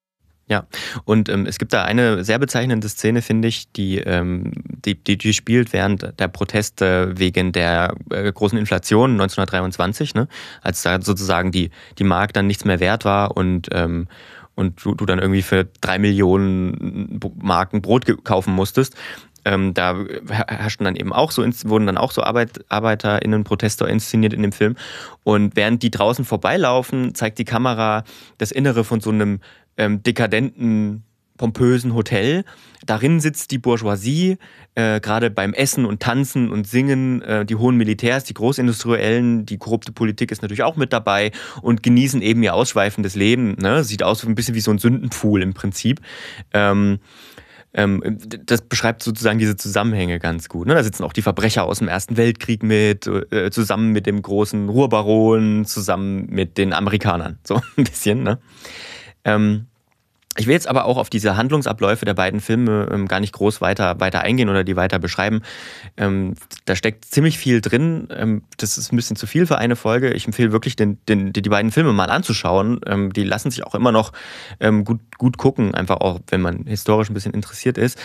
Ja, 0.51 0.65
und 1.05 1.29
ähm, 1.29 1.45
es 1.45 1.59
gibt 1.59 1.71
da 1.71 1.85
eine 1.85 2.25
sehr 2.25 2.37
bezeichnende 2.37 2.89
Szene, 2.89 3.21
finde 3.21 3.47
ich, 3.47 3.71
die, 3.71 3.99
ähm, 3.99 4.51
die, 4.83 5.01
die, 5.01 5.17
die, 5.17 5.31
spielt 5.31 5.71
während 5.71 6.19
der 6.19 6.27
Proteste 6.27 7.13
wegen 7.17 7.53
der 7.53 7.95
äh, 8.09 8.29
großen 8.29 8.57
Inflation 8.57 9.11
1923, 9.11 10.13
ne? 10.13 10.27
als 10.61 10.81
da 10.81 11.01
sozusagen 11.01 11.53
die, 11.53 11.71
die 11.99 12.03
Mark 12.03 12.33
dann 12.33 12.47
nichts 12.47 12.65
mehr 12.65 12.81
wert 12.81 13.05
war 13.05 13.37
und, 13.37 13.69
ähm, 13.71 14.09
und 14.55 14.83
du, 14.83 14.93
du 14.93 15.05
dann 15.05 15.19
irgendwie 15.19 15.41
für 15.41 15.69
drei 15.79 15.99
Millionen 15.99 17.21
Marken 17.41 17.81
Brot 17.81 18.05
kaufen 18.25 18.53
musstest. 18.53 18.97
Ähm, 19.43 19.73
da 19.73 19.95
herrschten 20.27 20.83
dann 20.83 20.95
eben 20.95 21.13
auch 21.13 21.31
so, 21.31 21.43
wurden 21.63 21.87
dann 21.87 21.97
auch 21.97 22.11
so 22.11 22.23
Arbeit, 22.23 22.63
ArbeiterInnen-Proteste 22.69 23.85
inszeniert 23.85 24.33
in 24.33 24.41
dem 24.41 24.51
Film. 24.51 24.75
Und 25.23 25.55
während 25.55 25.81
die 25.81 25.91
draußen 25.91 26.25
vorbeilaufen, 26.25 27.15
zeigt 27.15 27.39
die 27.39 27.45
Kamera 27.45 28.03
das 28.37 28.51
Innere 28.51 28.83
von 28.83 28.99
so 28.99 29.09
einem 29.09 29.39
ähm, 29.77 30.03
dekadenten, 30.03 31.03
pompösen 31.41 31.95
Hotel. 31.95 32.45
Darin 32.85 33.19
sitzt 33.19 33.49
die 33.49 33.57
Bourgeoisie, 33.57 34.37
äh, 34.75 34.99
gerade 34.99 35.31
beim 35.31 35.53
Essen 35.53 35.85
und 35.85 35.99
Tanzen 35.99 36.51
und 36.51 36.67
Singen, 36.67 37.23
äh, 37.23 37.45
die 37.45 37.55
hohen 37.55 37.77
Militärs, 37.77 38.23
die 38.25 38.35
Großindustriellen, 38.35 39.47
die 39.47 39.57
korrupte 39.57 39.91
Politik 39.91 40.31
ist 40.31 40.43
natürlich 40.43 40.61
auch 40.61 40.75
mit 40.75 40.93
dabei 40.93 41.31
und 41.63 41.81
genießen 41.81 42.21
eben 42.21 42.43
ihr 42.43 42.53
ausschweifendes 42.53 43.15
Leben. 43.15 43.55
Ne? 43.59 43.83
Sieht 43.83 44.03
aus 44.03 44.23
ein 44.23 44.35
bisschen 44.35 44.53
wie 44.53 44.61
so 44.61 44.69
ein 44.69 44.77
Sündenpfuhl 44.77 45.41
im 45.41 45.53
Prinzip. 45.55 45.99
Ähm, 46.53 46.99
ähm, 47.73 48.17
das 48.45 48.61
beschreibt 48.61 49.01
sozusagen 49.01 49.39
diese 49.39 49.55
Zusammenhänge 49.55 50.19
ganz 50.19 50.47
gut. 50.49 50.67
Ne? 50.67 50.75
Da 50.75 50.83
sitzen 50.83 51.03
auch 51.03 51.13
die 51.13 51.21
Verbrecher 51.21 51.63
aus 51.63 51.79
dem 51.79 51.87
Ersten 51.87 52.17
Weltkrieg 52.17 52.61
mit, 52.63 53.07
äh, 53.07 53.49
zusammen 53.49 53.91
mit 53.91 54.05
dem 54.05 54.21
großen 54.21 54.69
Ruhrbaron, 54.69 55.65
zusammen 55.65 56.27
mit 56.29 56.57
den 56.57 56.73
Amerikanern. 56.73 57.39
So 57.43 57.55
ein 57.77 57.85
bisschen. 57.85 58.23
Ne? 58.23 58.39
Ähm, 59.25 59.67
ich 60.37 60.47
will 60.47 60.53
jetzt 60.53 60.69
aber 60.69 60.85
auch 60.85 60.97
auf 60.97 61.09
diese 61.09 61.35
Handlungsabläufe 61.35 62.05
der 62.05 62.13
beiden 62.13 62.39
Filme 62.39 62.87
ähm, 62.89 63.09
gar 63.09 63.19
nicht 63.19 63.33
groß 63.33 63.59
weiter, 63.59 63.99
weiter 63.99 64.21
eingehen 64.21 64.47
oder 64.47 64.63
die 64.63 64.77
weiter 64.77 64.97
beschreiben. 64.97 65.41
Ähm, 65.97 66.35
da 66.63 66.77
steckt 66.77 67.03
ziemlich 67.03 67.37
viel 67.37 67.59
drin. 67.59 68.07
Ähm, 68.15 68.43
das 68.55 68.77
ist 68.77 68.93
ein 68.93 68.95
bisschen 68.95 69.17
zu 69.17 69.27
viel 69.27 69.45
für 69.45 69.57
eine 69.57 69.75
Folge. 69.75 70.13
Ich 70.13 70.25
empfehle 70.25 70.53
wirklich, 70.53 70.77
den, 70.77 70.99
den, 71.09 71.33
die 71.33 71.41
beiden 71.41 71.71
Filme 71.71 71.91
mal 71.91 72.09
anzuschauen. 72.09 72.79
Ähm, 72.85 73.11
die 73.11 73.25
lassen 73.25 73.51
sich 73.51 73.65
auch 73.65 73.75
immer 73.75 73.91
noch 73.91 74.13
ähm, 74.61 74.85
gut, 74.85 75.01
gut 75.17 75.37
gucken, 75.37 75.75
einfach 75.75 75.97
auch, 75.97 76.21
wenn 76.29 76.39
man 76.39 76.65
historisch 76.65 77.09
ein 77.09 77.13
bisschen 77.13 77.33
interessiert 77.33 77.77
ist. 77.77 77.99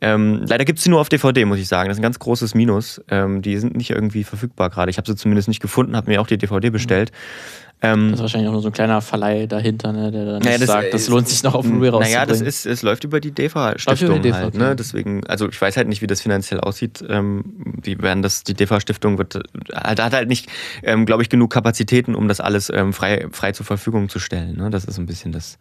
Ähm, 0.00 0.44
leider 0.46 0.64
gibt 0.64 0.78
es 0.78 0.84
sie 0.84 0.90
nur 0.90 1.00
auf 1.00 1.08
DVD, 1.08 1.44
muss 1.44 1.58
ich 1.58 1.66
sagen. 1.66 1.88
Das 1.88 1.96
ist 1.96 2.00
ein 2.00 2.04
ganz 2.04 2.20
großes 2.20 2.54
Minus. 2.54 3.00
die 3.08 3.58
sind 3.58 3.76
nicht 3.76 3.90
irgendwie 3.90 4.24
verfügbar 4.24 4.70
gerade. 4.70 4.90
Ich 4.90 4.98
habe 4.98 5.06
sie 5.06 5.16
zumindest 5.16 5.48
nicht 5.48 5.60
gefunden, 5.60 5.96
habe 5.96 6.10
mir 6.10 6.20
auch 6.20 6.26
die 6.26 6.38
DVD 6.38 6.70
bestellt. 6.70 7.10
Mhm. 7.10 7.71
Ähm, 7.84 8.10
das 8.10 8.20
ist 8.20 8.22
wahrscheinlich 8.22 8.48
auch 8.48 8.52
nur 8.52 8.62
so 8.62 8.68
ein 8.68 8.72
kleiner 8.72 9.00
Verleih 9.00 9.46
dahinter, 9.46 9.92
ne, 9.92 10.12
der 10.12 10.24
dann 10.24 10.42
naja, 10.42 10.58
das 10.58 10.68
sagt, 10.68 10.94
das 10.94 11.08
lohnt 11.08 11.28
sich 11.28 11.42
noch 11.42 11.54
auf 11.54 11.66
Blu-ray 11.66 11.88
rauszubringen. 11.88 12.14
Naja, 12.14 12.26
das 12.26 12.40
ist, 12.40 12.64
es 12.64 12.82
läuft 12.82 13.02
über 13.02 13.18
die 13.18 13.32
DEFA-Stiftung 13.32 14.22
halt, 14.32 14.54
ne? 14.54 14.76
Deswegen, 14.76 15.26
also 15.26 15.48
ich 15.48 15.60
weiß 15.60 15.76
halt 15.76 15.88
nicht, 15.88 16.00
wie 16.00 16.06
das 16.06 16.20
finanziell 16.20 16.60
aussieht. 16.60 17.04
Ähm, 17.08 17.42
die 17.84 18.00
werden 18.00 18.22
das, 18.22 18.44
die 18.44 18.54
DEFA-Stiftung 18.54 19.18
wird, 19.18 19.40
halt, 19.74 20.00
hat 20.00 20.12
halt 20.12 20.28
nicht, 20.28 20.48
ähm, 20.84 21.06
glaube 21.06 21.24
ich, 21.24 21.28
genug 21.28 21.52
Kapazitäten, 21.52 22.14
um 22.14 22.28
das 22.28 22.40
alles 22.40 22.70
ähm, 22.70 22.92
frei, 22.92 23.26
frei 23.32 23.50
zur 23.50 23.66
Verfügung 23.66 24.08
zu 24.08 24.20
stellen. 24.20 24.56
Ne? 24.56 24.70
Das 24.70 24.84
ist 24.84 24.98
ein 24.98 25.06
bisschen 25.06 25.32
das, 25.32 25.58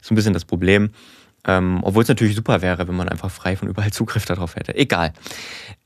so 0.00 0.12
ein 0.12 0.16
bisschen 0.16 0.32
das 0.32 0.44
Problem. 0.44 0.90
Ähm, 1.44 1.80
obwohl 1.82 2.02
es 2.02 2.08
natürlich 2.08 2.34
super 2.34 2.62
wäre, 2.62 2.88
wenn 2.88 2.94
man 2.96 3.08
einfach 3.08 3.30
frei 3.30 3.56
von 3.56 3.68
überall 3.68 3.92
Zugriff 3.92 4.24
darauf 4.24 4.56
hätte. 4.56 4.74
Egal. 4.74 5.12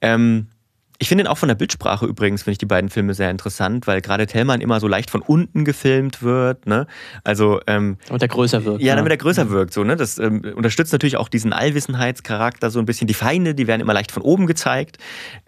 Ähm, 0.01 0.49
ich 0.99 1.09
finde 1.09 1.25
ihn 1.25 1.29
auch 1.29 1.39
von 1.39 1.49
der 1.49 1.55
Bildsprache 1.55 2.07
übrigens, 2.07 2.43
finde 2.43 2.53
ich 2.53 2.59
die 2.59 2.67
beiden 2.67 2.91
Filme 2.91 3.15
sehr 3.15 3.31
interessant, 3.31 3.87
weil 3.87 4.01
gerade 4.01 4.27
Tellmann 4.27 4.61
immer 4.61 4.81
so 4.81 4.89
leicht 4.89 5.11
von 5.11 5.23
unten 5.23 5.65
gefilmt 5.65 6.23
wird. 6.23 6.67
Ne? 6.67 6.87
Also, 7.25 7.61
ähm, 7.67 7.99
damit 8.07 8.23
er 8.23 8.29
größer 8.29 8.65
wirkt. 8.65 8.83
Ja, 8.83 8.97
damit 8.97 9.11
er 9.11 9.17
größer 9.17 9.51
wirkt. 9.51 9.73
So, 9.73 9.85
ne? 9.85 9.97
Das 9.97 10.19
ähm, 10.19 10.43
unterstützt 10.55 10.93
natürlich 10.93 11.17
auch 11.17 11.29
diesen 11.29 11.53
Allwissenheitscharakter 11.53 12.71
so 12.71 12.79
ein 12.79 12.87
bisschen. 12.87 13.07
Die 13.07 13.15
Feinde, 13.15 13.55
die 13.55 13.67
werden 13.67 13.81
immer 13.81 13.95
leicht 13.95 14.13
von 14.13 14.23
oben 14.23 14.47
gezeigt, 14.47 14.99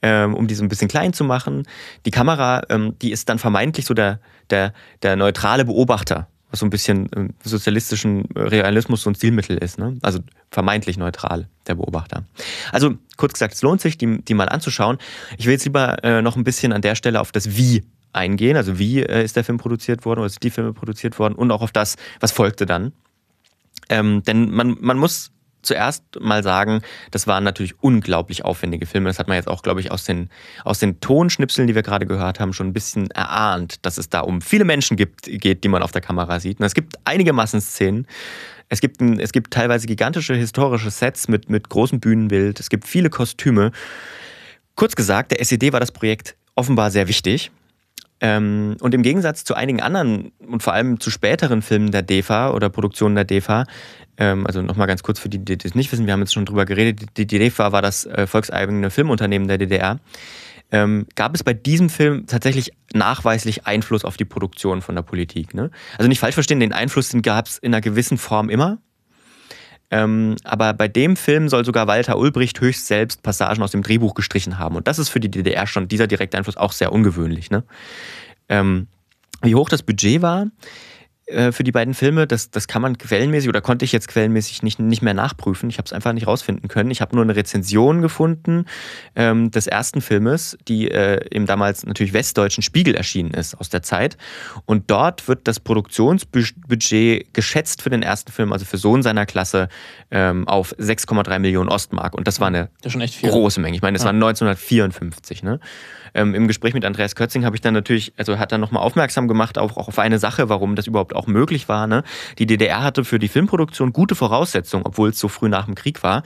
ähm, 0.02 0.34
um 0.34 0.46
die 0.46 0.54
so 0.54 0.64
ein 0.64 0.68
bisschen 0.68 0.88
klein 0.88 1.12
zu 1.12 1.24
machen. 1.24 1.64
Die 2.06 2.10
Kamera, 2.10 2.62
ähm, 2.68 2.94
die 3.00 3.12
ist 3.12 3.28
dann 3.28 3.38
vermeintlich 3.38 3.86
so 3.86 3.94
der, 3.94 4.20
der, 4.50 4.72
der 5.02 5.16
neutrale 5.16 5.64
Beobachter 5.64 6.28
was 6.50 6.60
so 6.60 6.66
ein 6.66 6.70
bisschen 6.70 7.08
ähm, 7.14 7.30
sozialistischen 7.42 8.24
Realismus 8.34 9.02
so 9.02 9.10
ein 9.10 9.14
Stilmittel 9.14 9.58
ist. 9.58 9.78
Ne? 9.78 9.98
Also 10.02 10.20
vermeintlich 10.50 10.96
neutral, 10.96 11.48
der 11.66 11.74
Beobachter. 11.74 12.24
Also 12.72 12.94
kurz 13.16 13.34
gesagt, 13.34 13.54
es 13.54 13.62
lohnt 13.62 13.80
sich, 13.80 13.98
die, 13.98 14.22
die 14.22 14.34
mal 14.34 14.48
anzuschauen. 14.48 14.98
Ich 15.36 15.46
will 15.46 15.52
jetzt 15.52 15.64
lieber 15.64 16.02
äh, 16.04 16.22
noch 16.22 16.36
ein 16.36 16.44
bisschen 16.44 16.72
an 16.72 16.82
der 16.82 16.94
Stelle 16.94 17.20
auf 17.20 17.32
das 17.32 17.56
Wie 17.56 17.84
eingehen. 18.12 18.56
Also 18.56 18.78
wie 18.78 19.02
äh, 19.02 19.24
ist 19.24 19.36
der 19.36 19.44
Film 19.44 19.58
produziert 19.58 20.04
worden 20.04 20.20
oder 20.20 20.28
sind 20.28 20.42
die 20.42 20.50
Filme 20.50 20.72
produziert 20.72 21.18
worden 21.18 21.34
und 21.34 21.50
auch 21.50 21.62
auf 21.62 21.72
das, 21.72 21.96
was 22.20 22.32
folgte 22.32 22.66
dann. 22.66 22.92
Ähm, 23.88 24.22
denn 24.24 24.50
man, 24.50 24.76
man 24.80 24.98
muss 24.98 25.30
zuerst 25.68 26.02
mal 26.20 26.42
sagen, 26.42 26.82
das 27.12 27.26
waren 27.26 27.44
natürlich 27.44 27.80
unglaublich 27.80 28.44
aufwendige 28.44 28.86
Filme. 28.86 29.08
Das 29.08 29.18
hat 29.18 29.28
man 29.28 29.36
jetzt 29.36 29.46
auch, 29.46 29.62
glaube 29.62 29.80
ich, 29.80 29.92
aus 29.92 30.04
den, 30.04 30.28
aus 30.64 30.80
den 30.80 30.98
Tonschnipseln, 31.00 31.68
die 31.68 31.74
wir 31.74 31.82
gerade 31.82 32.06
gehört 32.06 32.40
haben, 32.40 32.52
schon 32.52 32.66
ein 32.68 32.72
bisschen 32.72 33.10
erahnt, 33.12 33.86
dass 33.86 33.98
es 33.98 34.08
da 34.08 34.20
um 34.20 34.40
viele 34.40 34.64
Menschen 34.64 34.96
gibt, 34.96 35.22
geht, 35.26 35.62
die 35.62 35.68
man 35.68 35.82
auf 35.82 35.92
der 35.92 36.02
Kamera 36.02 36.40
sieht. 36.40 36.58
Und 36.58 36.66
es 36.66 36.74
gibt 36.74 36.96
einige 37.04 37.32
Massenszenen. 37.32 38.06
Es 38.68 38.80
gibt, 38.80 39.00
ein, 39.00 39.20
es 39.20 39.32
gibt 39.32 39.52
teilweise 39.52 39.86
gigantische 39.86 40.34
historische 40.34 40.90
Sets 40.90 41.28
mit, 41.28 41.48
mit 41.48 41.68
großem 41.68 42.00
Bühnenbild. 42.00 42.58
Es 42.60 42.68
gibt 42.68 42.86
viele 42.86 43.10
Kostüme. 43.10 43.70
Kurz 44.74 44.96
gesagt, 44.96 45.30
der 45.30 45.40
SED 45.40 45.72
war 45.72 45.80
das 45.80 45.92
Projekt 45.92 46.36
offenbar 46.54 46.90
sehr 46.90 47.08
wichtig. 47.08 47.50
Ähm, 48.20 48.76
und 48.80 48.94
im 48.94 49.02
Gegensatz 49.02 49.44
zu 49.44 49.54
einigen 49.54 49.80
anderen 49.80 50.32
und 50.46 50.62
vor 50.62 50.72
allem 50.72 50.98
zu 50.98 51.10
späteren 51.10 51.62
Filmen 51.62 51.92
der 51.92 52.02
DEFA 52.02 52.50
oder 52.50 52.68
Produktionen 52.68 53.14
der 53.14 53.24
DEFA, 53.24 53.64
ähm, 54.16 54.46
also 54.46 54.60
nochmal 54.60 54.88
ganz 54.88 55.02
kurz 55.02 55.20
für 55.20 55.28
die, 55.28 55.44
die 55.44 55.56
das 55.56 55.74
nicht 55.74 55.92
wissen, 55.92 56.06
wir 56.06 56.12
haben 56.12 56.20
jetzt 56.20 56.34
schon 56.34 56.44
drüber 56.44 56.64
geredet, 56.64 57.16
die, 57.16 57.26
die 57.26 57.38
DEFA 57.38 57.70
war 57.70 57.82
das 57.82 58.06
äh, 58.06 58.26
volkseigene 58.26 58.90
Filmunternehmen 58.90 59.46
der 59.46 59.58
DDR, 59.58 60.00
ähm, 60.70 61.06
gab 61.14 61.34
es 61.34 61.44
bei 61.44 61.54
diesem 61.54 61.88
Film 61.88 62.26
tatsächlich 62.26 62.72
nachweislich 62.92 63.66
Einfluss 63.66 64.04
auf 64.04 64.16
die 64.16 64.24
Produktion 64.24 64.82
von 64.82 64.94
der 64.94 65.02
Politik. 65.02 65.54
Ne? 65.54 65.70
Also 65.96 66.08
nicht 66.08 66.20
falsch 66.20 66.34
verstehen, 66.34 66.60
den 66.60 66.72
Einfluss 66.72 67.14
gab 67.22 67.46
es 67.46 67.58
in 67.58 67.72
einer 67.72 67.80
gewissen 67.80 68.18
Form 68.18 68.50
immer. 68.50 68.78
Ähm, 69.90 70.36
aber 70.44 70.74
bei 70.74 70.88
dem 70.88 71.16
Film 71.16 71.48
soll 71.48 71.64
sogar 71.64 71.86
Walter 71.86 72.18
Ulbricht 72.18 72.60
höchst 72.60 72.86
selbst 72.86 73.22
Passagen 73.22 73.62
aus 73.62 73.70
dem 73.70 73.82
Drehbuch 73.82 74.14
gestrichen 74.14 74.58
haben. 74.58 74.76
Und 74.76 74.86
das 74.86 74.98
ist 74.98 75.08
für 75.08 75.20
die 75.20 75.30
DDR 75.30 75.66
schon 75.66 75.88
dieser 75.88 76.06
direkte 76.06 76.36
Einfluss 76.36 76.56
auch 76.56 76.72
sehr 76.72 76.92
ungewöhnlich. 76.92 77.50
Ne? 77.50 77.64
Ähm, 78.48 78.86
wie 79.42 79.54
hoch 79.54 79.68
das 79.68 79.82
Budget 79.82 80.20
war, 80.20 80.48
äh, 81.28 81.52
für 81.52 81.62
die 81.62 81.72
beiden 81.72 81.92
Filme, 81.92 82.26
das, 82.26 82.50
das 82.50 82.68
kann 82.68 82.80
man 82.80 82.96
quellenmäßig 82.96 83.48
oder 83.48 83.60
konnte 83.60 83.84
ich 83.84 83.92
jetzt 83.92 84.08
quellenmäßig 84.08 84.62
nicht, 84.62 84.78
nicht 84.78 85.02
mehr 85.02 85.12
nachprüfen. 85.12 85.68
Ich 85.68 85.76
habe 85.76 85.84
es 85.84 85.92
einfach 85.92 86.14
nicht 86.14 86.26
rausfinden 86.26 86.68
können. 86.68 86.90
Ich 86.90 87.02
habe 87.02 87.14
nur 87.14 87.22
eine 87.22 87.36
Rezension 87.36 88.00
gefunden 88.00 88.64
ähm, 89.14 89.50
des 89.50 89.66
ersten 89.66 90.00
Filmes, 90.00 90.56
die 90.68 90.90
äh, 90.90 91.20
im 91.30 91.44
damals 91.44 91.84
natürlich 91.84 92.14
westdeutschen 92.14 92.62
Spiegel 92.62 92.94
erschienen 92.94 93.32
ist 93.32 93.54
aus 93.54 93.68
der 93.68 93.82
Zeit. 93.82 94.16
Und 94.64 94.90
dort 94.90 95.28
wird 95.28 95.46
das 95.46 95.60
Produktionsbudget 95.60 97.34
geschätzt 97.34 97.82
für 97.82 97.90
den 97.90 98.02
ersten 98.02 98.32
Film, 98.32 98.52
also 98.52 98.64
für 98.64 98.78
Sohn 98.78 99.02
seiner 99.02 99.26
Klasse, 99.26 99.68
ähm, 100.10 100.48
auf 100.48 100.74
6,3 100.78 101.38
Millionen 101.40 101.68
Ostmark. 101.68 102.14
Und 102.14 102.26
das 102.26 102.40
war 102.40 102.46
eine 102.46 102.70
das 102.80 102.94
große 102.94 103.60
Menge. 103.60 103.76
Ich 103.76 103.82
meine, 103.82 103.96
das 103.96 104.02
ja. 104.02 104.06
war 104.06 104.14
1954. 104.14 105.42
Ne? 105.42 105.60
ähm, 106.14 106.34
im 106.34 106.48
Gespräch 106.48 106.74
mit 106.74 106.84
Andreas 106.84 107.14
Kötzing 107.14 107.44
habe 107.44 107.56
ich 107.56 107.60
dann 107.60 107.74
natürlich, 107.74 108.12
also 108.16 108.38
hat 108.38 108.52
dann 108.52 108.60
nochmal 108.60 108.82
aufmerksam 108.82 109.28
gemacht, 109.28 109.58
auch, 109.58 109.76
auch 109.76 109.88
auf 109.88 109.98
eine 109.98 110.18
Sache, 110.18 110.48
warum 110.48 110.76
das 110.76 110.86
überhaupt 110.86 111.14
auch 111.18 111.26
möglich 111.26 111.68
war. 111.68 111.86
Ne? 111.86 112.04
Die 112.38 112.46
DDR 112.46 112.82
hatte 112.82 113.04
für 113.04 113.18
die 113.18 113.28
Filmproduktion 113.28 113.92
gute 113.92 114.14
Voraussetzungen, 114.14 114.86
obwohl 114.86 115.10
es 115.10 115.18
so 115.18 115.28
früh 115.28 115.48
nach 115.48 115.66
dem 115.66 115.74
Krieg 115.74 116.02
war. 116.02 116.22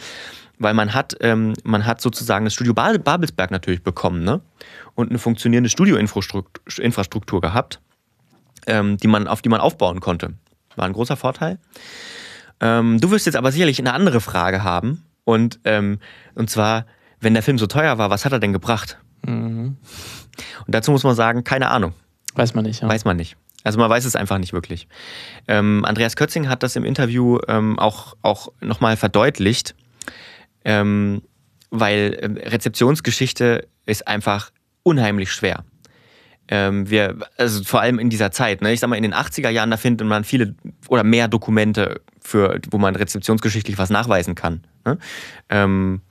Weil 0.59 0.75
man 0.75 0.95
hat, 0.95 1.17
ähm, 1.21 1.55
man 1.65 1.87
hat 1.87 2.01
sozusagen 2.01 2.45
das 2.45 2.55
Studio 2.55 2.75
Babelsberg 2.75 3.51
natürlich 3.51 3.83
bekommen, 3.83 4.23
ne? 4.23 4.43
Und 4.95 5.09
eine 5.09 5.19
funktionierende 5.19 5.71
Studioinfrastruktur 5.71 7.41
gehabt, 7.41 7.81
ähm, 8.67 8.97
die 8.99 9.09
man, 9.09 9.27
auf 9.27 9.43
die 9.43 9.49
man 9.49 9.61
aufbauen 9.61 10.01
konnte. 10.01 10.35
War 10.77 10.85
ein 10.85 10.93
großer 10.93 11.17
Vorteil. 11.17 11.59
Ähm, 12.61 13.01
du 13.01 13.11
wirst 13.11 13.27
jetzt 13.27 13.35
aber 13.37 13.51
sicherlich 13.51 13.79
eine 13.81 13.93
andere 13.93 14.21
Frage 14.21 14.63
haben. 14.63 15.05
Und, 15.25 15.59
ähm, 15.65 15.99
und 16.35 16.51
zwar, 16.51 16.87
wenn 17.21 17.35
der 17.35 17.43
Film 17.43 17.59
so 17.59 17.67
teuer 17.67 17.99
war, 17.99 18.11
was 18.11 18.25
hat 18.25 18.33
er 18.33 18.39
denn 18.39 18.53
gebracht? 18.53 18.99
Mhm. 19.27 19.77
Und 20.67 20.75
dazu 20.75 20.91
muss 20.91 21.05
man 21.05 21.15
sagen, 21.15 21.45
keine 21.45 21.69
Ahnung. 21.71 21.95
Weiß 22.35 22.55
man 22.55 22.65
nicht. 22.65 22.83
Ja. 22.83 22.89
Weiß 22.89 23.05
man 23.05 23.17
nicht. 23.17 23.37
Also 23.65 23.79
man 23.79 23.89
weiß 23.91 24.05
es 24.05 24.17
einfach 24.17 24.39
nicht 24.39 24.53
wirklich. 24.53 24.89
Ähm, 25.49 25.85
Andreas 25.85 26.17
Kötzing 26.17 26.49
hat 26.49 26.63
das 26.63 26.77
im 26.77 26.85
Interview 26.85 27.39
ähm, 27.49 27.79
auch, 27.79 28.17
auch 28.23 28.49
nochmal 28.61 28.97
verdeutlicht, 28.97 29.75
ähm, 30.65 31.23
weil 31.71 32.19
ähm, 32.21 32.37
Rezeptionsgeschichte 32.37 33.69
ist 33.87 34.07
einfach 34.07 34.51
unheimlich 34.83 35.33
schwer. 35.33 35.65
Ähm, 36.49 36.91
wir, 36.91 37.17
also 37.39 37.63
vor 37.63 37.81
allem 37.81 37.99
in 37.99 38.11
dieser 38.11 38.31
Zeit, 38.31 38.63
ne? 38.63 38.73
ich 38.73 38.81
sag 38.81 38.91
mal, 38.91 38.97
in 38.97 39.05
den 39.05 39.15
80er 39.15 39.49
Jahren, 39.49 39.71
da 39.71 39.77
findet 39.77 40.07
man 40.07 40.25
viele 40.25 40.55
oder 40.89 41.05
mehr 41.05 41.29
Dokumente, 41.29 42.01
für, 42.21 42.61
wo 42.71 42.79
man 42.79 42.97
rezeptionsgeschichtlich 42.97 43.79
was 43.79 43.91
nachweisen 43.91 44.35
kann. 44.35 44.65
Ne? 44.85 44.99
Ähm, 45.49 46.03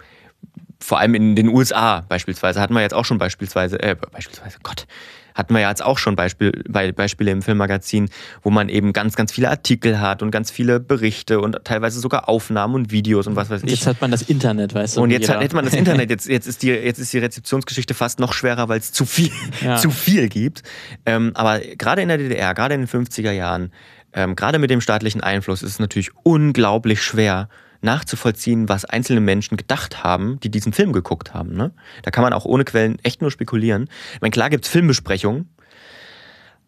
vor 0.80 1.00
allem 1.00 1.16
in 1.16 1.36
den 1.36 1.48
USA 1.48 2.02
beispielsweise 2.02 2.60
hatten 2.60 2.74
wir 2.74 2.82
jetzt 2.82 2.94
auch 2.94 3.06
schon 3.06 3.18
beispielsweise, 3.18 3.82
äh, 3.82 3.96
beispielsweise, 4.12 4.58
Gott, 4.64 4.88
hatten 5.34 5.54
wir 5.54 5.62
ja 5.62 5.70
jetzt 5.70 5.84
auch 5.84 5.98
schon 5.98 6.16
Beispiel, 6.16 6.52
Beispiele 6.68 7.32
im 7.32 7.42
Filmmagazin, 7.42 8.10
wo 8.42 8.50
man 8.50 8.70
eben 8.70 8.94
ganz, 8.94 9.16
ganz 9.16 9.32
viele 9.32 9.50
Artikel 9.50 10.00
hat 10.00 10.22
und 10.22 10.32
ganz 10.32 10.52
viele 10.52 10.80
Berichte 10.80 11.40
und 11.40 11.58
teilweise 11.64 12.00
sogar 12.00 12.30
Aufnahmen 12.30 12.76
und 12.76 12.92
Videos 12.92 13.28
und 13.28 13.36
was 13.36 13.50
weiß 13.50 13.64
ich. 13.64 13.72
Jetzt 13.72 13.88
hat 13.88 14.02
man 14.02 14.12
das 14.12 14.24
Internet, 14.24 14.74
weißt 14.74 14.98
du. 14.98 15.02
Und 15.02 15.12
jetzt 15.12 15.30
hat, 15.30 15.44
hat 15.44 15.54
man 15.54 15.66
das 15.66 15.74
Internet. 15.74 16.02
Jetzt, 16.12 16.28
jetzt, 16.28 16.48
ist 16.48 16.62
die, 16.64 16.70
jetzt 16.70 17.00
ist 17.00 17.14
die 17.14 17.20
Rezeptionsgeschichte 17.20 17.94
fast 17.94 18.20
noch 18.20 18.34
schwerer, 18.34 18.68
weil 18.68 18.80
es 18.80 18.92
zu 18.92 19.06
viel, 19.06 19.32
ja. 19.62 19.78
zu 19.78 19.92
viel 19.92 20.30
gibt. 20.30 20.64
Ähm, 21.06 21.32
aber 21.36 21.60
gerade 21.60 22.02
in 22.02 22.10
der 22.10 22.18
DDR, 22.18 22.54
gerade 22.54 22.74
in 22.74 22.82
den 22.82 22.90
50er 22.90 23.32
Jahren, 23.32 23.72
ähm, 24.14 24.36
gerade 24.36 24.60
mit 24.60 24.70
dem 24.70 24.82
staatlichen 24.82 25.22
Einfluss 25.22 25.64
ist 25.64 25.72
es 25.72 25.80
natürlich 25.80 26.12
unglaublich 26.24 27.02
schwer, 27.02 27.50
nachzuvollziehen, 27.84 28.70
was 28.70 28.86
einzelne 28.86 29.22
Menschen 29.22 29.58
gedacht 29.58 30.04
haben, 30.04 30.40
die 30.42 30.50
diesen 30.50 30.74
Film 30.74 30.94
geguckt 30.94 31.34
haben. 31.34 31.56
Ne? 31.56 31.72
Da 32.04 32.12
kann 32.12 32.24
man 32.24 32.34
auch 32.34 32.46
ohne 32.46 32.64
Quellen 32.64 32.98
echt 33.04 33.22
nur 33.22 33.32
spekulieren. 33.32 33.90
Ich 34.16 34.22
meine, 34.22 34.32
klar 34.32 34.50
gibt 34.50 34.66
es 34.66 34.72
Filmbesprechungen, 34.72 35.50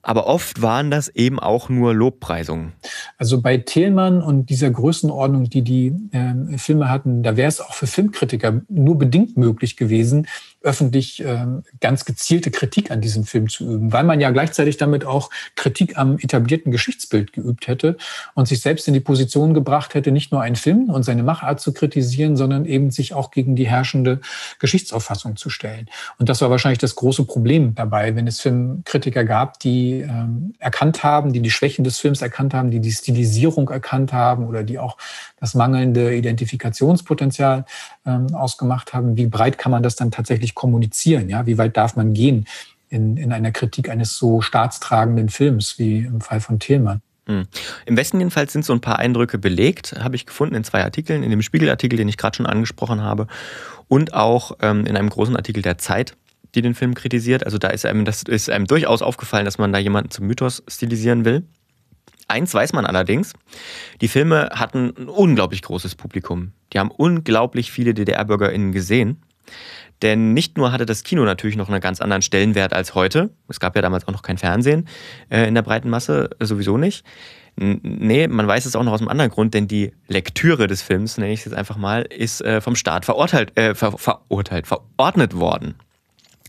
aber 0.05 0.27
oft 0.27 0.61
waren 0.61 0.91
das 0.91 1.07
eben 1.07 1.39
auch 1.39 1.69
nur 1.69 1.93
Lobpreisungen. 1.93 2.73
Also 3.17 3.41
bei 3.41 3.57
Thielmann 3.57 4.21
und 4.21 4.49
dieser 4.49 4.69
Größenordnung, 4.69 5.49
die 5.49 5.61
die 5.61 5.95
äh, 6.11 6.57
Filme 6.57 6.89
hatten, 6.89 7.23
da 7.23 7.37
wäre 7.37 7.47
es 7.47 7.61
auch 7.61 7.73
für 7.73 7.87
Filmkritiker 7.87 8.61
nur 8.67 8.97
bedingt 8.97 9.37
möglich 9.37 9.77
gewesen, 9.77 10.27
öffentlich 10.63 11.23
äh, 11.23 11.45
ganz 11.81 12.05
gezielte 12.05 12.49
Kritik 12.49 12.89
an 12.89 13.01
diesem 13.01 13.25
Film 13.25 13.49
zu 13.49 13.65
üben, 13.65 13.91
weil 13.91 14.03
man 14.03 14.19
ja 14.19 14.31
gleichzeitig 14.31 14.77
damit 14.77 15.05
auch 15.05 15.29
Kritik 15.55 15.97
am 15.97 16.17
etablierten 16.17 16.71
Geschichtsbild 16.71 17.33
geübt 17.33 17.67
hätte 17.67 17.97
und 18.33 18.47
sich 18.47 18.61
selbst 18.61 18.87
in 18.87 18.93
die 18.93 19.01
Position 19.01 19.53
gebracht 19.53 19.93
hätte, 19.93 20.11
nicht 20.11 20.31
nur 20.31 20.41
einen 20.41 20.55
Film 20.55 20.89
und 20.89 21.03
seine 21.03 21.21
Machart 21.21 21.59
zu 21.59 21.73
kritisieren, 21.73 22.37
sondern 22.37 22.65
eben 22.65 22.91
sich 22.91 23.13
auch 23.13 23.31
gegen 23.31 23.55
die 23.55 23.67
herrschende 23.67 24.21
Geschichtsauffassung 24.59 25.35
zu 25.35 25.49
stellen. 25.49 25.89
Und 26.17 26.29
das 26.29 26.41
war 26.41 26.49
wahrscheinlich 26.49 26.79
das 26.79 26.95
große 26.95 27.25
Problem 27.25 27.75
dabei, 27.75 28.15
wenn 28.15 28.27
es 28.27 28.39
Filmkritiker 28.39 29.25
gab, 29.25 29.59
die 29.59 29.99
ähm, 29.99 30.53
erkannt 30.59 31.03
haben, 31.03 31.33
die 31.33 31.41
die 31.41 31.51
Schwächen 31.51 31.83
des 31.83 31.99
Films 31.99 32.21
erkannt 32.21 32.53
haben, 32.53 32.71
die 32.71 32.79
die 32.79 32.91
Stilisierung 32.91 33.69
erkannt 33.69 34.13
haben 34.13 34.47
oder 34.47 34.63
die 34.63 34.79
auch 34.79 34.97
das 35.39 35.55
mangelnde 35.55 36.15
Identifikationspotenzial 36.15 37.65
ähm, 38.05 38.33
ausgemacht 38.33 38.93
haben. 38.93 39.17
Wie 39.17 39.27
breit 39.27 39.57
kann 39.57 39.71
man 39.71 39.83
das 39.83 39.97
dann 39.97 40.09
tatsächlich 40.09 40.52
kommunizieren? 40.55 41.29
Ja, 41.29 41.45
wie 41.45 41.57
weit 41.57 41.77
darf 41.77 41.95
man 41.95 42.13
gehen 42.13 42.45
in, 42.89 43.17
in 43.17 43.31
einer 43.31 43.51
Kritik 43.51 43.89
eines 43.89 44.17
so 44.17 44.41
staatstragenden 44.41 45.29
Films 45.29 45.79
wie 45.79 45.99
im 45.99 46.21
Fall 46.21 46.39
von 46.39 46.59
Thielmann? 46.59 47.01
Hm. 47.25 47.45
Im 47.85 47.97
Westen 47.97 48.19
jedenfalls 48.19 48.51
sind 48.51 48.65
so 48.65 48.73
ein 48.73 48.81
paar 48.81 48.99
Eindrücke 48.99 49.37
belegt, 49.37 49.95
habe 49.99 50.15
ich 50.15 50.25
gefunden 50.25 50.55
in 50.55 50.63
zwei 50.63 50.83
Artikeln, 50.83 51.23
in 51.23 51.29
dem 51.29 51.41
Spiegelartikel, 51.41 51.97
den 51.97 52.09
ich 52.09 52.17
gerade 52.17 52.35
schon 52.35 52.45
angesprochen 52.45 53.01
habe, 53.01 53.27
und 53.87 54.13
auch 54.13 54.57
ähm, 54.61 54.85
in 54.85 54.97
einem 54.97 55.09
großen 55.09 55.35
Artikel 55.35 55.61
der 55.61 55.77
Zeit, 55.77 56.17
die 56.55 56.61
den 56.61 56.75
Film 56.75 56.93
kritisiert. 56.93 57.45
Also 57.45 57.57
da 57.57 57.69
ist 57.69 57.85
einem, 57.85 58.03
das 58.03 58.23
ist 58.23 58.49
einem 58.49 58.67
durchaus 58.67 59.01
aufgefallen, 59.01 59.45
dass 59.45 59.57
man 59.57 59.71
da 59.71 59.79
jemanden 59.79 60.11
zum 60.11 60.27
Mythos 60.27 60.63
stilisieren 60.67 61.23
will. 61.23 61.43
Eins 62.27 62.53
weiß 62.53 62.73
man 62.73 62.85
allerdings, 62.85 63.33
die 64.01 64.07
Filme 64.07 64.49
hatten 64.53 64.93
ein 64.97 65.09
unglaublich 65.09 65.61
großes 65.61 65.95
Publikum. 65.95 66.51
Die 66.71 66.79
haben 66.79 66.91
unglaublich 66.91 67.71
viele 67.71 67.93
DDR-BürgerInnen 67.93 68.71
gesehen. 68.71 69.21
Denn 70.01 70.33
nicht 70.33 70.57
nur 70.57 70.71
hatte 70.71 70.85
das 70.85 71.03
Kino 71.03 71.23
natürlich 71.23 71.55
noch 71.55 71.69
einen 71.69 71.79
ganz 71.79 72.01
anderen 72.01 72.21
Stellenwert 72.21 72.73
als 72.73 72.93
heute. 72.93 73.29
Es 73.47 73.59
gab 73.59 73.75
ja 73.75 73.81
damals 73.81 74.07
auch 74.07 74.11
noch 74.11 74.21
kein 74.21 74.37
Fernsehen 74.37 74.87
äh, 75.29 75.47
in 75.47 75.55
der 75.55 75.61
breiten 75.61 75.89
Masse, 75.89 76.29
äh, 76.39 76.45
sowieso 76.45 76.77
nicht. 76.77 77.05
Nee, 77.55 78.27
man 78.27 78.47
weiß 78.47 78.65
es 78.65 78.75
auch 78.75 78.83
noch 78.83 78.93
aus 78.93 78.99
einem 78.99 79.09
anderen 79.09 79.29
Grund, 79.29 79.53
denn 79.53 79.67
die 79.67 79.93
Lektüre 80.07 80.65
des 80.65 80.81
Films, 80.81 81.17
nenne 81.17 81.33
ich 81.33 81.41
es 81.41 81.45
jetzt 81.45 81.53
einfach 81.53 81.77
mal, 81.77 82.01
ist 82.01 82.41
äh, 82.41 82.61
vom 82.61 82.75
Staat 82.75 83.05
verurteilt, 83.05 83.55
äh, 83.57 83.75
ver 83.75 83.91
verurteilt, 83.97 84.65
verordnet 84.65 85.35
worden. 85.35 85.75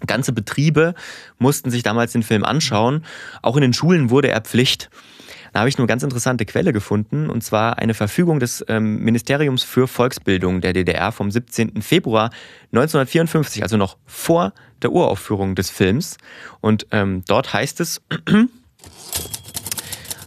Ganze 0.07 0.33
Betriebe 0.33 0.94
mussten 1.38 1.70
sich 1.70 1.83
damals 1.83 2.12
den 2.12 2.22
Film 2.22 2.42
anschauen. 2.42 3.04
Auch 3.42 3.57
in 3.57 3.62
den 3.62 3.72
Schulen 3.72 4.11
wurde 4.11 4.28
er 4.28 4.40
Pflicht. 4.40 4.90
Da 5.55 5.61
habe 5.61 5.69
ich 5.69 5.79
eine 5.79 5.87
ganz 5.87 6.03
interessante 6.03 6.47
Quelle 6.47 6.73
gefunden, 6.73 7.31
und 7.31 7.45
zwar 7.45 7.79
eine 7.79 7.95
Verfügung 7.95 8.40
des 8.40 8.64
ähm, 8.67 8.99
Ministeriums 9.05 9.62
für 9.62 9.87
Volksbildung 9.87 10.61
der 10.61 10.73
DDR 10.73 11.12
vom 11.12 11.31
17. 11.31 11.81
Februar 11.81 12.31
1954, 12.73 13.62
also 13.62 13.77
noch 13.77 13.97
vor 14.05 14.53
der 14.83 14.90
Uraufführung 14.90 15.55
des 15.55 15.71
Films. 15.71 16.19
Und 16.61 16.88
ähm, 16.90 17.23
dort 17.29 17.53
heißt 17.53 17.79
es, 17.79 18.03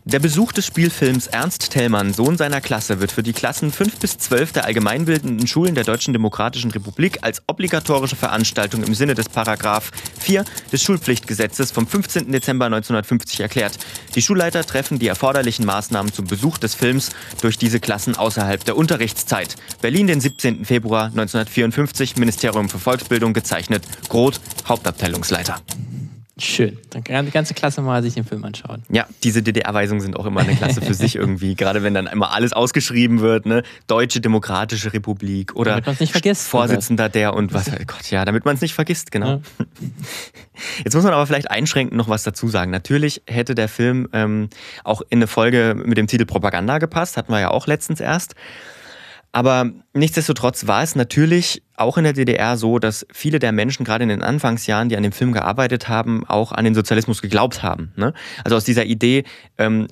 Der 0.07 0.19
Besuch 0.19 0.53
des 0.53 0.65
Spielfilms 0.65 1.27
Ernst 1.27 1.69
Thälmann, 1.71 2.13
Sohn 2.13 2.37
seiner 2.37 2.61
Klasse, 2.61 3.01
wird 3.01 3.11
für 3.11 3.23
die 3.23 3.33
Klassen 3.33 3.73
5 3.73 3.97
bis 3.99 4.17
12 4.17 4.53
der 4.53 4.63
allgemeinbildenden 4.63 5.47
Schulen 5.47 5.75
der 5.75 5.83
Deutschen 5.83 6.13
Demokratischen 6.13 6.71
Republik 6.71 7.17
als 7.23 7.43
obligatorische 7.47 8.15
Veranstaltung 8.15 8.83
im 8.83 8.95
Sinne 8.95 9.15
des 9.15 9.27
Paragraph 9.27 9.91
4 10.19 10.45
des 10.71 10.81
Schulpflichtgesetzes 10.81 11.71
vom 11.71 11.85
15. 11.85 12.31
Dezember 12.31 12.67
1950 12.67 13.41
erklärt. 13.41 13.79
Die 14.15 14.21
Schulleiter 14.21 14.63
treffen 14.63 14.97
die 14.97 15.07
erforderlichen 15.07 15.65
Maßnahmen 15.65 16.13
zum 16.13 16.25
Besuch 16.25 16.57
des 16.57 16.73
Films 16.73 17.09
durch 17.41 17.57
diese 17.57 17.81
Klassen 17.81 18.15
außerhalb 18.15 18.63
der 18.63 18.77
Unterrichtszeit. 18.77 19.57
Berlin, 19.81 20.07
den 20.07 20.21
17. 20.21 20.63
Februar 20.63 21.07
1954, 21.07 22.15
Ministerium 22.15 22.69
für 22.69 22.79
Volksbildung 22.79 23.33
gezeichnet. 23.33 23.83
Groth, 24.07 24.39
Hauptabteilungsleiter. 24.69 25.59
Schön. 26.39 26.77
Dann 26.91 27.03
kann 27.03 27.25
die 27.25 27.31
ganze 27.31 27.55
Klasse 27.55 27.81
mal 27.81 28.03
sich 28.03 28.13
den 28.13 28.23
Film 28.23 28.43
anschauen. 28.43 28.83
Ja, 28.89 29.07
diese 29.23 29.41
DDR-Weisungen 29.41 30.01
sind 30.01 30.15
auch 30.17 30.25
immer 30.25 30.41
eine 30.41 30.55
Klasse 30.55 30.81
für 30.81 30.93
sich 30.93 31.15
irgendwie. 31.17 31.55
Gerade 31.55 31.81
wenn 31.81 31.95
dann 31.95 32.05
immer 32.05 32.31
alles 32.31 32.53
ausgeschrieben 32.53 33.21
wird, 33.21 33.47
ne? 33.47 33.63
Deutsche 33.87 34.21
Demokratische 34.21 34.93
Republik 34.93 35.55
oder 35.55 35.81
Vorsitzender 36.35 37.09
der 37.09 37.33
und 37.33 37.53
was. 37.53 37.69
Oh 37.69 37.75
Gott, 37.87 38.11
ja, 38.11 38.23
damit 38.23 38.45
man 38.45 38.55
es 38.55 38.61
nicht 38.61 38.75
vergisst, 38.75 39.11
genau. 39.11 39.27
Ja. 39.27 39.41
Jetzt 40.83 40.93
muss 40.93 41.03
man 41.03 41.13
aber 41.13 41.25
vielleicht 41.25 41.49
einschränkend 41.49 41.97
noch 41.97 42.09
was 42.09 42.23
dazu 42.23 42.47
sagen. 42.47 42.69
Natürlich 42.71 43.23
hätte 43.25 43.55
der 43.55 43.67
Film 43.67 44.07
ähm, 44.13 44.49
auch 44.83 45.01
in 45.09 45.19
eine 45.19 45.27
Folge 45.27 45.75
mit 45.75 45.97
dem 45.97 46.07
Titel 46.07 46.25
Propaganda 46.25 46.77
gepasst, 46.77 47.17
hatten 47.17 47.31
wir 47.31 47.39
ja 47.39 47.49
auch 47.49 47.65
letztens 47.65 47.99
erst. 47.99 48.35
Aber 49.37 49.69
nichtsdestotrotz 49.93 50.65
war 50.65 50.81
es 50.81 50.95
natürlich 50.95 51.61
auch 51.75 51.99
in 51.99 52.05
der 52.05 52.13
DDR 52.13 52.57
so, 52.57 52.79
dass 52.79 53.05
viele 53.13 53.37
der 53.37 53.51
Menschen 53.51 53.85
gerade 53.85 54.01
in 54.01 54.09
den 54.09 54.23
Anfangsjahren, 54.23 54.89
die 54.89 54.97
an 54.97 55.03
dem 55.03 55.11
Film 55.11 55.31
gearbeitet 55.31 55.87
haben, 55.87 56.25
auch 56.25 56.51
an 56.51 56.65
den 56.65 56.73
Sozialismus 56.73 57.21
geglaubt 57.21 57.61
haben. 57.61 57.91
Ne? 57.97 58.15
Also 58.43 58.55
aus 58.55 58.63
dieser 58.63 58.85
Idee, 58.85 59.25
ähm, 59.59 59.89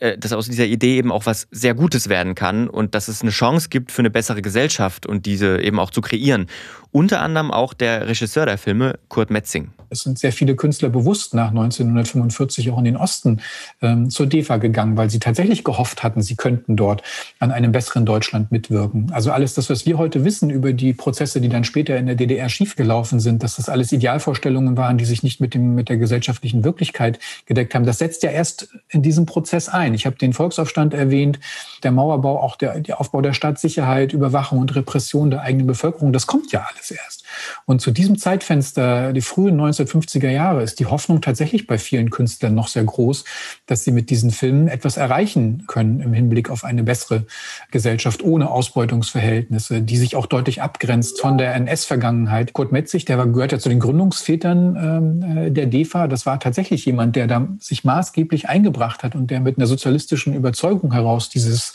äh, 0.00 0.18
dass 0.18 0.32
aus 0.32 0.48
dieser 0.48 0.66
Idee 0.66 0.96
eben 0.96 1.12
auch 1.12 1.26
was 1.26 1.46
sehr 1.52 1.74
Gutes 1.74 2.08
werden 2.08 2.34
kann 2.34 2.68
und 2.68 2.96
dass 2.96 3.06
es 3.06 3.22
eine 3.22 3.30
Chance 3.30 3.68
gibt 3.68 3.92
für 3.92 4.02
eine 4.02 4.10
bessere 4.10 4.42
Gesellschaft 4.42 5.06
und 5.06 5.26
diese 5.26 5.60
eben 5.60 5.78
auch 5.78 5.92
zu 5.92 6.00
kreieren. 6.00 6.48
Unter 6.90 7.20
anderem 7.20 7.50
auch 7.50 7.74
der 7.74 8.08
Regisseur 8.08 8.46
der 8.46 8.58
Filme, 8.58 8.98
Kurt 9.08 9.30
Metzing. 9.30 9.70
Es 9.90 10.00
sind 10.00 10.18
sehr 10.18 10.32
viele 10.32 10.54
Künstler 10.54 10.90
bewusst 10.90 11.34
nach 11.34 11.48
1945 11.48 12.70
auch 12.70 12.78
in 12.78 12.84
den 12.84 12.96
Osten 12.96 13.40
ähm, 13.80 14.10
zur 14.10 14.26
DEFA 14.26 14.58
gegangen, 14.58 14.96
weil 14.96 15.08
sie 15.08 15.18
tatsächlich 15.18 15.64
gehofft 15.64 16.02
hatten, 16.02 16.20
sie 16.20 16.36
könnten 16.36 16.76
dort 16.76 17.02
an 17.38 17.50
einem 17.50 17.72
besseren 17.72 18.04
Deutschland 18.04 18.52
mitwirken. 18.52 19.10
Also 19.12 19.32
alles 19.32 19.54
das, 19.54 19.70
was 19.70 19.86
wir 19.86 19.98
heute 19.98 20.24
wissen 20.24 20.50
über 20.50 20.72
die 20.72 20.92
Prozesse, 20.92 21.40
die 21.40 21.48
dann 21.48 21.64
später 21.64 21.96
in 21.96 22.06
der 22.06 22.16
DDR 22.16 22.48
schiefgelaufen 22.48 23.20
sind, 23.20 23.42
dass 23.42 23.56
das 23.56 23.68
alles 23.68 23.92
Idealvorstellungen 23.92 24.76
waren, 24.76 24.98
die 24.98 25.04
sich 25.04 25.22
nicht 25.22 25.40
mit, 25.40 25.54
dem, 25.54 25.74
mit 25.74 25.88
der 25.88 25.96
gesellschaftlichen 25.96 26.64
Wirklichkeit 26.64 27.18
gedeckt 27.46 27.74
haben, 27.74 27.86
das 27.86 27.98
setzt 27.98 28.22
ja 28.22 28.30
erst 28.30 28.68
in 28.90 29.02
diesem 29.02 29.26
Prozess 29.26 29.68
ein. 29.68 29.94
Ich 29.94 30.04
habe 30.04 30.16
den 30.16 30.32
Volksaufstand 30.32 30.92
erwähnt, 30.92 31.40
der 31.82 31.92
Mauerbau, 31.92 32.40
auch 32.42 32.56
der, 32.56 32.80
der 32.80 33.00
Aufbau 33.00 33.22
der 33.22 33.32
Stadtsicherheit, 33.32 34.12
Überwachung 34.12 34.58
und 34.58 34.74
Repression 34.74 35.30
der 35.30 35.42
eigenen 35.42 35.66
Bevölkerung, 35.66 36.12
das 36.12 36.26
kommt 36.26 36.52
ja 36.52 36.66
alles 36.70 36.77
alles 36.78 36.90
erst. 36.90 37.24
Und 37.66 37.80
zu 37.80 37.90
diesem 37.90 38.18
Zeitfenster, 38.18 39.12
die 39.12 39.20
frühen 39.20 39.60
1950er 39.60 40.30
Jahre, 40.30 40.62
ist 40.62 40.80
die 40.80 40.86
Hoffnung 40.86 41.20
tatsächlich 41.20 41.66
bei 41.66 41.78
vielen 41.78 42.10
Künstlern 42.10 42.54
noch 42.54 42.68
sehr 42.68 42.84
groß, 42.84 43.24
dass 43.66 43.84
sie 43.84 43.92
mit 43.92 44.10
diesen 44.10 44.30
Filmen 44.30 44.68
etwas 44.68 44.96
erreichen 44.96 45.64
können 45.66 46.00
im 46.00 46.12
Hinblick 46.12 46.50
auf 46.50 46.64
eine 46.64 46.82
bessere 46.82 47.26
Gesellschaft 47.70 48.22
ohne 48.22 48.50
Ausbeutungsverhältnisse, 48.50 49.82
die 49.82 49.96
sich 49.96 50.16
auch 50.16 50.26
deutlich 50.26 50.62
abgrenzt 50.62 51.20
von 51.20 51.38
der 51.38 51.54
NS-Vergangenheit. 51.54 52.52
Kurt 52.52 52.72
Metzig, 52.72 53.04
der 53.04 53.18
gehört 53.26 53.52
ja 53.52 53.58
zu 53.58 53.68
den 53.68 53.80
Gründungsvätern 53.80 54.76
ähm, 54.76 55.36
äh, 55.36 55.50
der 55.50 55.66
DEFA. 55.66 56.06
Das 56.06 56.26
war 56.26 56.40
tatsächlich 56.40 56.84
jemand, 56.84 57.16
der 57.16 57.26
da 57.26 57.48
sich 57.58 57.84
maßgeblich 57.84 58.48
eingebracht 58.48 59.02
hat 59.02 59.14
und 59.14 59.30
der 59.30 59.40
mit 59.40 59.58
einer 59.58 59.66
sozialistischen 59.66 60.34
Überzeugung 60.34 60.92
heraus 60.92 61.28
dieses 61.28 61.72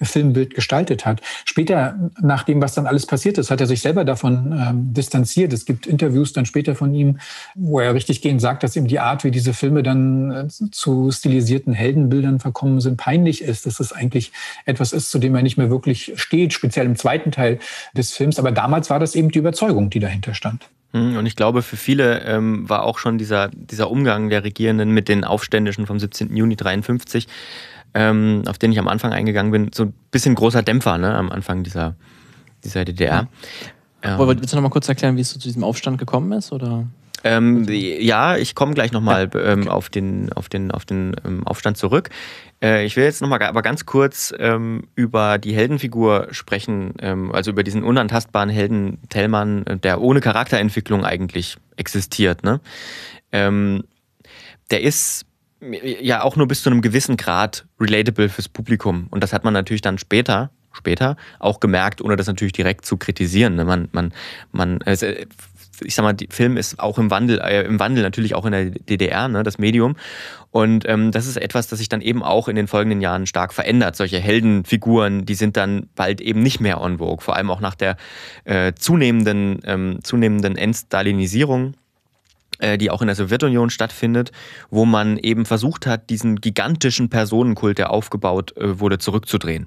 Filmbild 0.00 0.54
gestaltet 0.54 1.06
hat. 1.06 1.20
Später, 1.44 2.10
nach 2.20 2.42
dem, 2.42 2.60
was 2.60 2.74
dann 2.74 2.86
alles 2.86 3.06
passiert 3.06 3.38
ist, 3.38 3.50
hat 3.50 3.60
er 3.60 3.66
sich 3.66 3.80
selber 3.80 4.04
davon 4.04 4.52
ähm, 4.52 4.92
distanziert. 4.92 5.52
Es 5.52 5.64
gibt 5.64 5.86
Interviews 5.86 6.32
dann 6.32 6.46
später 6.46 6.74
von 6.74 6.92
ihm, 6.94 7.18
wo 7.54 7.80
er 7.80 7.94
richtig 7.94 8.20
gehend 8.20 8.40
sagt, 8.40 8.62
dass 8.62 8.76
ihm 8.76 8.86
die 8.86 9.00
Art, 9.00 9.24
wie 9.24 9.30
diese 9.30 9.54
Filme 9.54 9.82
dann 9.82 10.30
äh, 10.30 10.48
zu 10.48 11.10
stilisierten 11.10 11.72
Heldenbildern 11.72 12.40
verkommen 12.40 12.80
sind, 12.80 12.96
peinlich 12.96 13.42
ist, 13.42 13.66
dass 13.66 13.80
es 13.80 13.92
eigentlich 13.92 14.32
etwas 14.64 14.92
ist, 14.92 15.10
zu 15.10 15.18
dem 15.18 15.34
er 15.34 15.42
nicht 15.42 15.56
mehr 15.56 15.70
wirklich 15.70 16.12
steht, 16.16 16.52
speziell 16.52 16.86
im 16.86 16.96
zweiten 16.96 17.30
Teil 17.30 17.58
des 17.96 18.12
Films. 18.12 18.38
Aber 18.38 18.52
damals 18.52 18.90
war 18.90 18.98
das 18.98 19.14
eben 19.14 19.30
die 19.30 19.38
Überzeugung, 19.38 19.90
die 19.90 20.00
dahinter 20.00 20.34
stand. 20.34 20.68
Hm, 20.94 21.16
und 21.16 21.26
ich 21.26 21.36
glaube, 21.36 21.62
für 21.62 21.76
viele 21.76 22.20
ähm, 22.20 22.68
war 22.68 22.84
auch 22.84 22.98
schon 22.98 23.18
dieser, 23.18 23.48
dieser 23.48 23.90
Umgang 23.90 24.30
der 24.30 24.44
Regierenden 24.44 24.90
mit 24.90 25.08
den 25.08 25.24
Aufständischen 25.24 25.86
vom 25.86 25.98
17. 25.98 26.34
Juni 26.36 26.54
53, 26.56 27.26
ähm, 27.94 28.42
auf 28.46 28.58
den 28.58 28.72
ich 28.72 28.78
am 28.78 28.88
Anfang 28.88 29.12
eingegangen 29.12 29.52
bin, 29.52 29.70
so 29.72 29.84
ein 29.84 29.94
bisschen 30.10 30.34
großer 30.34 30.62
Dämpfer 30.62 30.98
ne, 30.98 31.14
am 31.14 31.30
Anfang 31.30 31.62
dieser, 31.62 31.94
dieser 32.64 32.84
DDR. 32.84 33.28
Ja. 34.02 34.20
Ähm, 34.20 34.28
willst 34.28 34.52
du 34.52 34.56
noch 34.56 34.62
mal 34.62 34.68
kurz 34.68 34.88
erklären, 34.88 35.16
wie 35.16 35.22
es 35.22 35.30
zu 35.30 35.38
diesem 35.38 35.64
Aufstand 35.64 35.98
gekommen 35.98 36.32
ist? 36.32 36.52
Oder? 36.52 36.86
Ähm, 37.26 37.64
ja, 37.68 38.36
ich 38.36 38.54
komme 38.54 38.74
gleich 38.74 38.92
nochmal 38.92 39.30
ja, 39.32 39.40
ähm, 39.40 39.62
okay. 39.62 39.70
auf 39.70 39.88
den, 39.88 40.30
auf 40.34 40.50
den, 40.50 40.70
auf 40.70 40.84
den 40.84 41.16
ähm, 41.24 41.46
Aufstand 41.46 41.78
zurück. 41.78 42.10
Äh, 42.62 42.84
ich 42.84 42.96
will 42.96 43.04
jetzt 43.04 43.22
nochmal 43.22 43.42
aber 43.42 43.62
ganz 43.62 43.86
kurz 43.86 44.34
ähm, 44.38 44.88
über 44.94 45.38
die 45.38 45.54
Heldenfigur 45.54 46.28
sprechen, 46.32 46.92
ähm, 47.00 47.32
also 47.32 47.50
über 47.50 47.62
diesen 47.62 47.82
unantastbaren 47.82 48.50
Helden 48.50 48.98
Tellmann, 49.08 49.66
äh, 49.66 49.78
der 49.78 50.02
ohne 50.02 50.20
Charakterentwicklung 50.20 51.06
eigentlich 51.06 51.56
existiert. 51.76 52.44
Ne? 52.44 52.60
Ähm, 53.32 53.84
der 54.70 54.82
ist 54.82 55.24
ja 55.72 56.22
auch 56.22 56.36
nur 56.36 56.48
bis 56.48 56.62
zu 56.62 56.70
einem 56.70 56.82
gewissen 56.82 57.16
Grad 57.16 57.66
relatable 57.80 58.28
fürs 58.28 58.48
Publikum. 58.48 59.06
Und 59.10 59.22
das 59.22 59.32
hat 59.32 59.44
man 59.44 59.52
natürlich 59.52 59.82
dann 59.82 59.98
später, 59.98 60.50
später 60.72 61.16
auch 61.38 61.60
gemerkt, 61.60 62.02
ohne 62.02 62.16
das 62.16 62.26
natürlich 62.26 62.52
direkt 62.52 62.84
zu 62.84 62.96
kritisieren. 62.96 63.56
Ne? 63.56 63.64
Man, 63.64 63.88
man, 63.92 64.12
man, 64.52 64.80
äh, 64.82 65.26
ich 65.82 65.94
sag 65.94 66.02
mal, 66.02 66.12
der 66.12 66.28
Film 66.30 66.56
ist 66.56 66.78
auch 66.78 66.98
im 66.98 67.10
Wandel, 67.10 67.40
äh, 67.40 67.62
im 67.64 67.80
Wandel 67.80 68.02
natürlich 68.02 68.34
auch 68.34 68.44
in 68.44 68.52
der 68.52 68.70
DDR, 68.70 69.28
ne, 69.28 69.42
das 69.42 69.58
Medium. 69.58 69.96
Und 70.50 70.88
ähm, 70.88 71.10
das 71.10 71.26
ist 71.26 71.36
etwas, 71.36 71.66
das 71.66 71.80
sich 71.80 71.88
dann 71.88 72.00
eben 72.00 72.22
auch 72.22 72.46
in 72.46 72.54
den 72.54 72.68
folgenden 72.68 73.00
Jahren 73.00 73.26
stark 73.26 73.52
verändert. 73.52 73.96
Solche 73.96 74.20
Heldenfiguren, 74.20 75.26
die 75.26 75.34
sind 75.34 75.56
dann 75.56 75.88
bald 75.96 76.20
eben 76.20 76.42
nicht 76.42 76.60
mehr 76.60 76.80
on 76.80 76.98
vogue, 76.98 77.20
vor 77.20 77.34
allem 77.34 77.50
auch 77.50 77.60
nach 77.60 77.74
der 77.74 77.96
äh, 78.44 78.72
zunehmenden, 78.74 79.60
ähm, 79.64 79.98
zunehmenden 80.02 80.56
Entstalinisierung 80.56 81.74
die 82.60 82.90
auch 82.90 83.00
in 83.00 83.06
der 83.06 83.16
Sowjetunion 83.16 83.70
stattfindet, 83.70 84.32
wo 84.70 84.84
man 84.84 85.18
eben 85.18 85.46
versucht 85.46 85.86
hat, 85.86 86.10
diesen 86.10 86.40
gigantischen 86.40 87.08
Personenkult, 87.10 87.78
der 87.78 87.90
aufgebaut 87.90 88.56
äh, 88.56 88.80
wurde, 88.80 88.98
zurückzudrehen. 88.98 89.66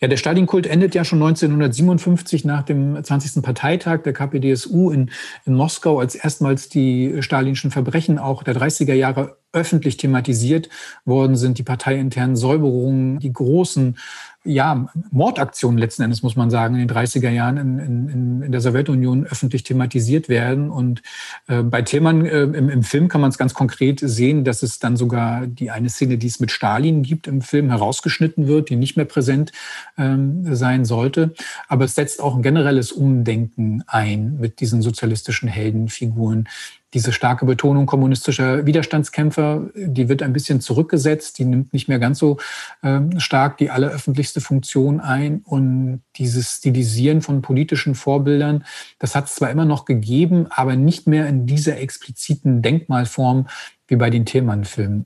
Ja, 0.00 0.08
der 0.08 0.16
Stalin-Kult 0.16 0.66
endet 0.66 0.94
ja 0.94 1.04
schon 1.04 1.22
1957 1.22 2.44
nach 2.44 2.62
dem 2.62 3.02
20. 3.02 3.42
Parteitag 3.42 4.02
der 4.02 4.12
KPDSU 4.12 4.90
in, 4.90 5.10
in 5.44 5.54
Moskau, 5.54 5.98
als 5.98 6.14
erstmals 6.14 6.68
die 6.68 7.18
stalinischen 7.20 7.70
Verbrechen 7.70 8.18
auch 8.18 8.42
der 8.42 8.56
30er 8.56 8.94
Jahre 8.94 9.36
öffentlich 9.52 9.96
thematisiert 9.96 10.68
worden 11.04 11.36
sind, 11.36 11.58
die 11.58 11.62
parteiinternen 11.62 12.36
Säuberungen, 12.36 13.18
die 13.18 13.32
großen 13.32 13.98
ja, 14.44 14.88
Mordaktionen 15.10 15.78
letzten 15.78 16.02
Endes, 16.02 16.22
muss 16.22 16.36
man 16.36 16.48
sagen, 16.48 16.76
in 16.76 16.86
den 16.86 16.96
30er 16.96 17.28
Jahren 17.28 17.56
in, 17.56 17.78
in, 17.78 18.42
in 18.42 18.52
der 18.52 18.60
Sowjetunion 18.60 19.26
öffentlich 19.26 19.64
thematisiert 19.64 20.28
werden. 20.28 20.70
Und 20.70 21.02
äh, 21.48 21.62
bei 21.62 21.82
Tillmann 21.82 22.24
äh, 22.24 22.42
im, 22.42 22.68
im, 22.68 22.82
Film 22.82 23.08
kann 23.08 23.20
man 23.20 23.30
es 23.30 23.38
ganz 23.38 23.52
konkret 23.52 24.00
sehen, 24.00 24.44
dass 24.44 24.62
es 24.62 24.78
dann 24.78 24.96
sogar 24.96 25.46
die 25.46 25.70
eine 25.70 25.90
Szene, 25.90 26.18
die 26.18 26.28
es 26.28 26.40
mit 26.40 26.52
Stalin 26.52 27.02
gibt 27.02 27.26
im 27.26 27.42
Film, 27.42 27.68
herausgeschnitten 27.68 28.46
wird, 28.46 28.70
die 28.70 28.76
nicht 28.76 28.96
mehr 28.96 29.06
präsent 29.06 29.52
ähm, 29.98 30.54
sein 30.54 30.84
sollte. 30.84 31.34
Aber 31.66 31.84
es 31.84 31.96
setzt 31.96 32.22
auch 32.22 32.36
ein 32.36 32.42
generelles 32.42 32.92
Umdenken 32.92 33.82
ein 33.86 34.38
mit 34.38 34.60
diesen 34.60 34.82
sozialistischen 34.82 35.48
Heldenfiguren 35.48 36.48
diese 36.94 37.12
starke 37.12 37.44
Betonung 37.44 37.86
kommunistischer 37.86 38.64
Widerstandskämpfer, 38.64 39.68
die 39.74 40.08
wird 40.08 40.22
ein 40.22 40.32
bisschen 40.32 40.60
zurückgesetzt, 40.60 41.38
die 41.38 41.44
nimmt 41.44 41.72
nicht 41.72 41.88
mehr 41.88 41.98
ganz 41.98 42.18
so 42.18 42.38
ähm, 42.82 43.20
stark 43.20 43.58
die 43.58 43.70
alleröffentlichste 43.70 44.40
Funktion 44.40 45.00
ein. 45.00 45.42
Und 45.44 46.02
dieses 46.16 46.56
Stilisieren 46.56 47.20
von 47.20 47.42
politischen 47.42 47.94
Vorbildern, 47.94 48.64
das 48.98 49.14
hat 49.14 49.26
es 49.26 49.34
zwar 49.34 49.50
immer 49.50 49.66
noch 49.66 49.84
gegeben, 49.84 50.46
aber 50.50 50.76
nicht 50.76 51.06
mehr 51.06 51.26
in 51.28 51.46
dieser 51.46 51.78
expliziten 51.78 52.62
Denkmalform 52.62 53.48
wie 53.86 53.96
bei 53.96 54.08
den 54.08 54.24
Thälmann-Filmen. 54.24 55.04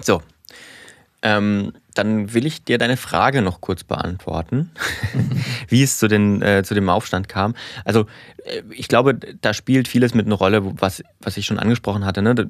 So. 0.00 0.22
Ähm, 1.22 1.72
dann 1.98 2.32
will 2.32 2.46
ich 2.46 2.64
dir 2.64 2.78
deine 2.78 2.96
Frage 2.96 3.42
noch 3.42 3.60
kurz 3.60 3.82
beantworten, 3.82 4.70
wie 5.68 5.82
es 5.82 5.98
zu, 5.98 6.06
den, 6.06 6.40
äh, 6.42 6.62
zu 6.64 6.74
dem 6.74 6.88
Aufstand 6.88 7.28
kam. 7.28 7.54
Also 7.84 8.06
äh, 8.44 8.62
ich 8.70 8.86
glaube, 8.86 9.14
da 9.14 9.52
spielt 9.52 9.88
vieles 9.88 10.14
mit 10.14 10.26
einer 10.26 10.36
Rolle, 10.36 10.62
was, 10.80 11.02
was 11.20 11.36
ich 11.36 11.44
schon 11.44 11.58
angesprochen 11.58 12.04
hatte. 12.04 12.22
Ne? 12.22 12.48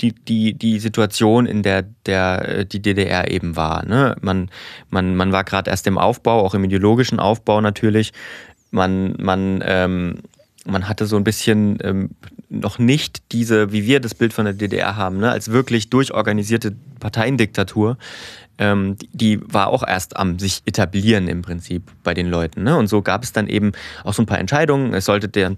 Die, 0.00 0.12
die, 0.12 0.52
die 0.52 0.78
Situation, 0.78 1.46
in 1.46 1.62
der, 1.62 1.84
der 2.04 2.48
äh, 2.48 2.66
die 2.66 2.82
DDR 2.82 3.30
eben 3.30 3.56
war. 3.56 3.86
Ne? 3.86 4.14
Man, 4.20 4.50
man, 4.90 5.16
man 5.16 5.32
war 5.32 5.44
gerade 5.44 5.70
erst 5.70 5.86
im 5.86 5.96
Aufbau, 5.96 6.40
auch 6.40 6.54
im 6.54 6.64
ideologischen 6.64 7.18
Aufbau 7.18 7.62
natürlich. 7.62 8.12
Man, 8.72 9.14
man, 9.18 9.62
ähm, 9.64 10.18
man 10.66 10.88
hatte 10.88 11.06
so 11.06 11.16
ein 11.16 11.24
bisschen 11.24 11.78
ähm, 11.82 12.10
noch 12.52 12.78
nicht 12.78 13.22
diese, 13.32 13.72
wie 13.72 13.86
wir 13.86 14.00
das 14.00 14.14
Bild 14.14 14.32
von 14.32 14.44
der 14.44 14.54
DDR 14.54 14.96
haben, 14.96 15.18
ne, 15.18 15.30
als 15.30 15.50
wirklich 15.50 15.88
durchorganisierte 15.88 16.74
Parteiendiktatur, 17.00 17.96
ähm, 18.58 18.96
die, 18.98 19.08
die, 19.12 19.40
war 19.52 19.68
auch 19.68 19.86
erst 19.86 20.16
am 20.16 20.38
sich 20.38 20.62
etablieren 20.66 21.28
im 21.28 21.42
Prinzip 21.42 21.90
bei 22.02 22.14
den 22.14 22.28
Leuten. 22.28 22.62
Ne? 22.62 22.76
Und 22.76 22.88
so 22.88 23.02
gab 23.02 23.22
es 23.22 23.32
dann 23.32 23.48
eben 23.48 23.72
auch 24.04 24.14
so 24.14 24.22
ein 24.22 24.26
paar 24.26 24.38
Entscheidungen. 24.38 24.94
Es 24.94 25.06
sollte 25.06 25.28
der 25.28 25.56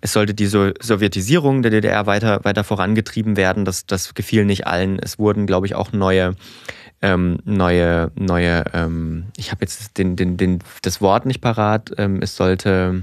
es 0.00 0.12
sollte 0.12 0.34
die 0.34 0.46
so 0.46 0.70
Sowjetisierung 0.80 1.62
der 1.62 1.70
DDR 1.70 2.06
weiter, 2.06 2.44
weiter 2.44 2.64
vorangetrieben 2.64 3.36
werden. 3.36 3.64
Das, 3.64 3.86
das 3.86 4.14
gefiel 4.14 4.44
nicht 4.44 4.66
allen. 4.66 4.98
Es 4.98 5.18
wurden, 5.18 5.46
glaube 5.46 5.66
ich, 5.66 5.74
auch 5.74 5.92
neue, 5.92 6.36
ähm, 7.02 7.38
neue, 7.44 8.10
neue, 8.14 8.64
ähm, 8.72 9.26
ich 9.36 9.50
habe 9.50 9.62
jetzt 9.62 9.98
den, 9.98 10.16
den, 10.16 10.36
den, 10.36 10.60
das 10.82 11.00
Wort 11.00 11.26
nicht 11.26 11.40
parat. 11.40 11.92
Ähm, 11.98 12.20
es 12.22 12.36
sollte, 12.36 13.02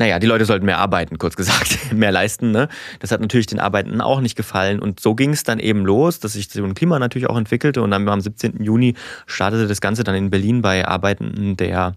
naja, 0.00 0.18
die 0.18 0.26
Leute 0.26 0.46
sollten 0.46 0.64
mehr 0.64 0.78
arbeiten, 0.78 1.18
kurz 1.18 1.36
gesagt, 1.36 1.92
mehr 1.92 2.10
leisten. 2.10 2.52
Ne? 2.52 2.68
Das 3.00 3.12
hat 3.12 3.20
natürlich 3.20 3.46
den 3.46 3.60
Arbeitenden 3.60 4.00
auch 4.00 4.22
nicht 4.22 4.34
gefallen. 4.34 4.80
Und 4.80 4.98
so 4.98 5.14
ging 5.14 5.30
es 5.30 5.44
dann 5.44 5.58
eben 5.58 5.84
los, 5.84 6.20
dass 6.20 6.32
sich 6.32 6.48
so 6.48 6.64
ein 6.64 6.74
Klima 6.74 6.98
natürlich 6.98 7.28
auch 7.28 7.36
entwickelte. 7.36 7.82
Und 7.82 7.90
dann 7.90 8.08
am 8.08 8.20
17. 8.20 8.64
Juni 8.64 8.94
startete 9.26 9.68
das 9.68 9.82
Ganze 9.82 10.02
dann 10.02 10.14
in 10.14 10.30
Berlin 10.30 10.62
bei 10.62 10.88
Arbeitenden 10.88 11.58
der 11.58 11.92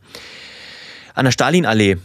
an 1.15 1.25
der 1.25 1.31
Stalinallee 1.31 1.97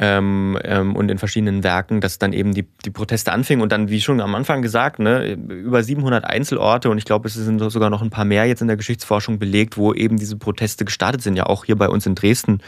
ähm, 0.00 0.58
ähm, 0.64 0.96
und 0.96 1.10
in 1.10 1.18
verschiedenen 1.18 1.62
Werken, 1.62 2.00
dass 2.00 2.18
dann 2.18 2.32
eben 2.32 2.52
die, 2.52 2.66
die 2.84 2.90
Proteste 2.90 3.30
anfingen 3.30 3.62
und 3.62 3.70
dann, 3.70 3.88
wie 3.88 4.00
schon 4.00 4.20
am 4.20 4.34
Anfang 4.34 4.62
gesagt, 4.62 4.98
ne, 4.98 5.34
über 5.34 5.82
700 5.82 6.24
Einzelorte 6.24 6.90
und 6.90 6.98
ich 6.98 7.04
glaube, 7.04 7.28
es 7.28 7.34
sind 7.34 7.60
sogar 7.70 7.90
noch 7.90 8.02
ein 8.02 8.10
paar 8.10 8.24
mehr 8.24 8.46
jetzt 8.46 8.62
in 8.62 8.66
der 8.66 8.76
Geschichtsforschung 8.76 9.38
belegt, 9.38 9.76
wo 9.76 9.94
eben 9.94 10.16
diese 10.16 10.36
Proteste 10.36 10.84
gestartet 10.84 11.22
sind. 11.22 11.36
Ja, 11.36 11.46
auch 11.46 11.66
hier 11.66 11.76
bei 11.76 11.88
uns 11.88 12.04
in 12.04 12.16
Dresden 12.16 12.60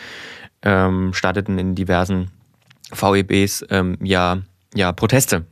ähm, 0.63 1.13
starteten 1.13 1.59
in 1.59 1.75
diversen 1.75 2.31
VEBs 2.93 3.65
ähm, 3.71 3.97
ja, 4.03 4.39
ja 4.75 4.93
Proteste. 4.93 5.47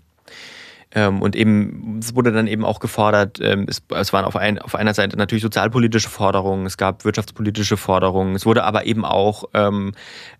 Ähm, 0.92 1.20
und 1.20 1.36
eben, 1.36 1.98
es 2.00 2.14
wurde 2.14 2.32
dann 2.32 2.46
eben 2.46 2.64
auch 2.64 2.80
gefordert, 2.80 3.38
ähm, 3.42 3.66
es, 3.68 3.82
es 3.94 4.12
waren 4.12 4.24
auf, 4.24 4.36
ein, 4.36 4.58
auf 4.58 4.74
einer 4.74 4.94
Seite 4.94 5.16
natürlich 5.16 5.42
sozialpolitische 5.42 6.08
Forderungen, 6.08 6.64
es 6.64 6.76
gab 6.76 7.04
wirtschaftspolitische 7.04 7.76
Forderungen, 7.76 8.34
es 8.34 8.46
wurde 8.46 8.64
aber 8.64 8.86
eben 8.86 9.04
auch, 9.04 9.44
ähm, 9.52 9.92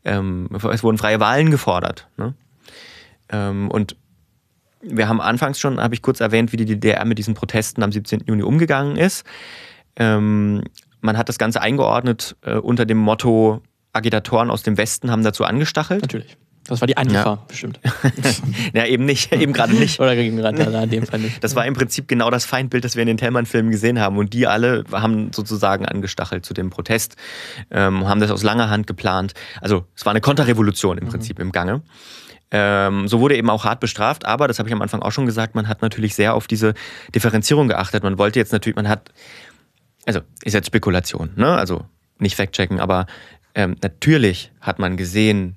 ähm 0.05 0.49
es 0.53 0.83
wurden 0.83 0.99
freie 0.99 1.21
Wahlen 1.21 1.51
gefordert. 1.51 2.09
Ne? 2.17 2.35
Ähm, 3.29 3.71
und 3.71 3.97
wir 4.81 5.09
haben 5.09 5.21
anfangs 5.21 5.59
schon, 5.59 5.81
habe 5.81 5.95
ich 5.95 6.03
kurz 6.03 6.21
erwähnt, 6.21 6.53
wie 6.53 6.59
die 6.59 6.65
DDR 6.65 7.05
mit 7.05 7.19
diesen 7.19 7.35
Protesten 7.35 7.83
am 7.83 7.91
17. 7.91 8.25
Juni 8.27 8.43
umgegangen 8.43 8.97
ist. 8.97 9.25
Man 9.99 10.63
hat 11.17 11.31
das 11.31 11.39
Ganze 11.39 11.63
eingeordnet 11.63 12.37
äh, 12.43 12.57
unter 12.57 12.85
dem 12.85 12.99
Motto, 12.99 13.63
Agitatoren 13.95 14.51
aus 14.51 14.63
dem 14.63 14.77
Westen 14.77 15.11
haben 15.11 15.23
dazu 15.23 15.45
angestachelt. 15.45 16.03
Natürlich. 16.03 16.37
Das 16.68 16.81
war 16.81 16.87
die 16.87 16.96
Antifa, 16.96 17.24
ja. 17.24 17.44
bestimmt. 17.46 17.81
ja, 18.74 18.87
eben 18.87 19.05
nicht, 19.05 19.33
eben 19.33 19.52
gerade 19.52 19.74
nicht. 19.74 20.00
Oder 20.00 20.16
gegen 20.16 20.37
gerade 20.37 20.62
in 20.62 20.90
dem 20.90 21.07
Fall 21.07 21.20
nicht. 21.20 21.42
Das 21.42 21.55
war 21.55 21.64
im 21.64 21.74
Prinzip 21.74 22.09
genau 22.09 22.31
das 22.31 22.44
Feindbild, 22.44 22.85
das 22.85 22.96
wir 22.96 23.02
in 23.02 23.07
den 23.07 23.16
Tellmann-Filmen 23.16 23.70
gesehen 23.70 24.00
haben. 24.00 24.18
Und 24.18 24.33
die 24.33 24.46
alle 24.46 24.85
haben 24.92 25.33
sozusagen 25.33 25.87
angestachelt 25.87 26.44
zu 26.44 26.55
dem 26.55 26.70
Protest, 26.70 27.16
ähm, 27.70 28.09
haben 28.09 28.20
das 28.20 28.31
aus 28.31 28.42
langer 28.42 28.68
Hand 28.68 28.87
geplant. 28.87 29.35
Also 29.61 29.85
es 29.94 30.05
war 30.05 30.11
eine 30.11 30.20
Konterrevolution 30.20 30.98
im 30.98 31.05
mhm. 31.05 31.11
Prinzip 31.11 31.38
im 31.38 31.52
Gange. 31.52 31.83
Ähm, 32.50 33.09
so 33.09 33.20
wurde 33.20 33.37
eben 33.37 33.50
auch 33.50 33.64
hart 33.64 33.81
bestraft, 33.81 34.24
aber 34.24 34.46
das 34.46 34.59
habe 34.59 34.68
ich 34.68 34.72
am 34.72 34.83
Anfang 34.83 35.02
auch 35.02 35.11
schon 35.11 35.26
gesagt, 35.26 35.55
man 35.55 35.66
hat 35.66 35.83
natürlich 35.83 36.14
sehr 36.14 36.35
auf 36.35 36.46
diese 36.46 36.74
Differenzierung 37.14 37.68
geachtet. 37.68 38.05
Man 38.05 38.18
wollte 38.18 38.38
jetzt 38.38 38.52
natürlich, 38.52 38.76
man 38.76 38.88
hat, 38.88 39.11
also 40.05 40.20
ist 40.42 40.52
jetzt 40.52 40.68
Spekulation, 40.68 41.31
ne? 41.35 41.57
Also 41.57 41.87
nicht 42.18 42.37
fact-checken, 42.37 42.79
aber 42.79 43.07
ähm, 43.55 43.76
natürlich 43.83 44.52
hat 44.61 44.79
man 44.79 44.96
gesehen, 44.96 45.57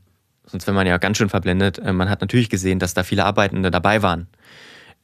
sonst 0.51 0.67
wäre 0.67 0.75
man 0.75 0.87
ja 0.87 0.97
ganz 0.97 1.17
schön 1.17 1.29
verblendet. 1.29 1.79
Äh, 1.79 1.93
man 1.93 2.09
hat 2.09 2.21
natürlich 2.21 2.49
gesehen, 2.49 2.79
dass 2.79 2.93
da 2.93 3.03
viele 3.03 3.25
Arbeitende 3.25 3.71
dabei 3.71 4.01
waren. 4.01 4.27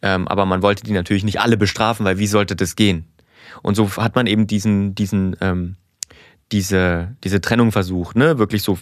Ähm, 0.02 0.28
aber 0.28 0.46
man 0.46 0.62
wollte 0.62 0.84
die 0.84 0.94
natürlich 0.94 1.24
nicht 1.24 1.40
alle 1.40 1.58
bestrafen, 1.58 2.06
weil 2.06 2.18
wie 2.18 2.28
sollte 2.28 2.56
das 2.56 2.76
gehen? 2.76 3.06
Und 3.62 3.76
so 3.76 3.90
hat 3.98 4.16
man 4.16 4.28
eben 4.28 4.48
diesen, 4.48 4.96
diesen, 4.96 5.36
ähm, 5.42 5.76
diese, 6.52 7.16
diese 7.24 7.42
Trennung 7.42 7.72
versucht, 7.72 8.16
ne? 8.16 8.38
Wirklich 8.38 8.64
so 8.64 8.78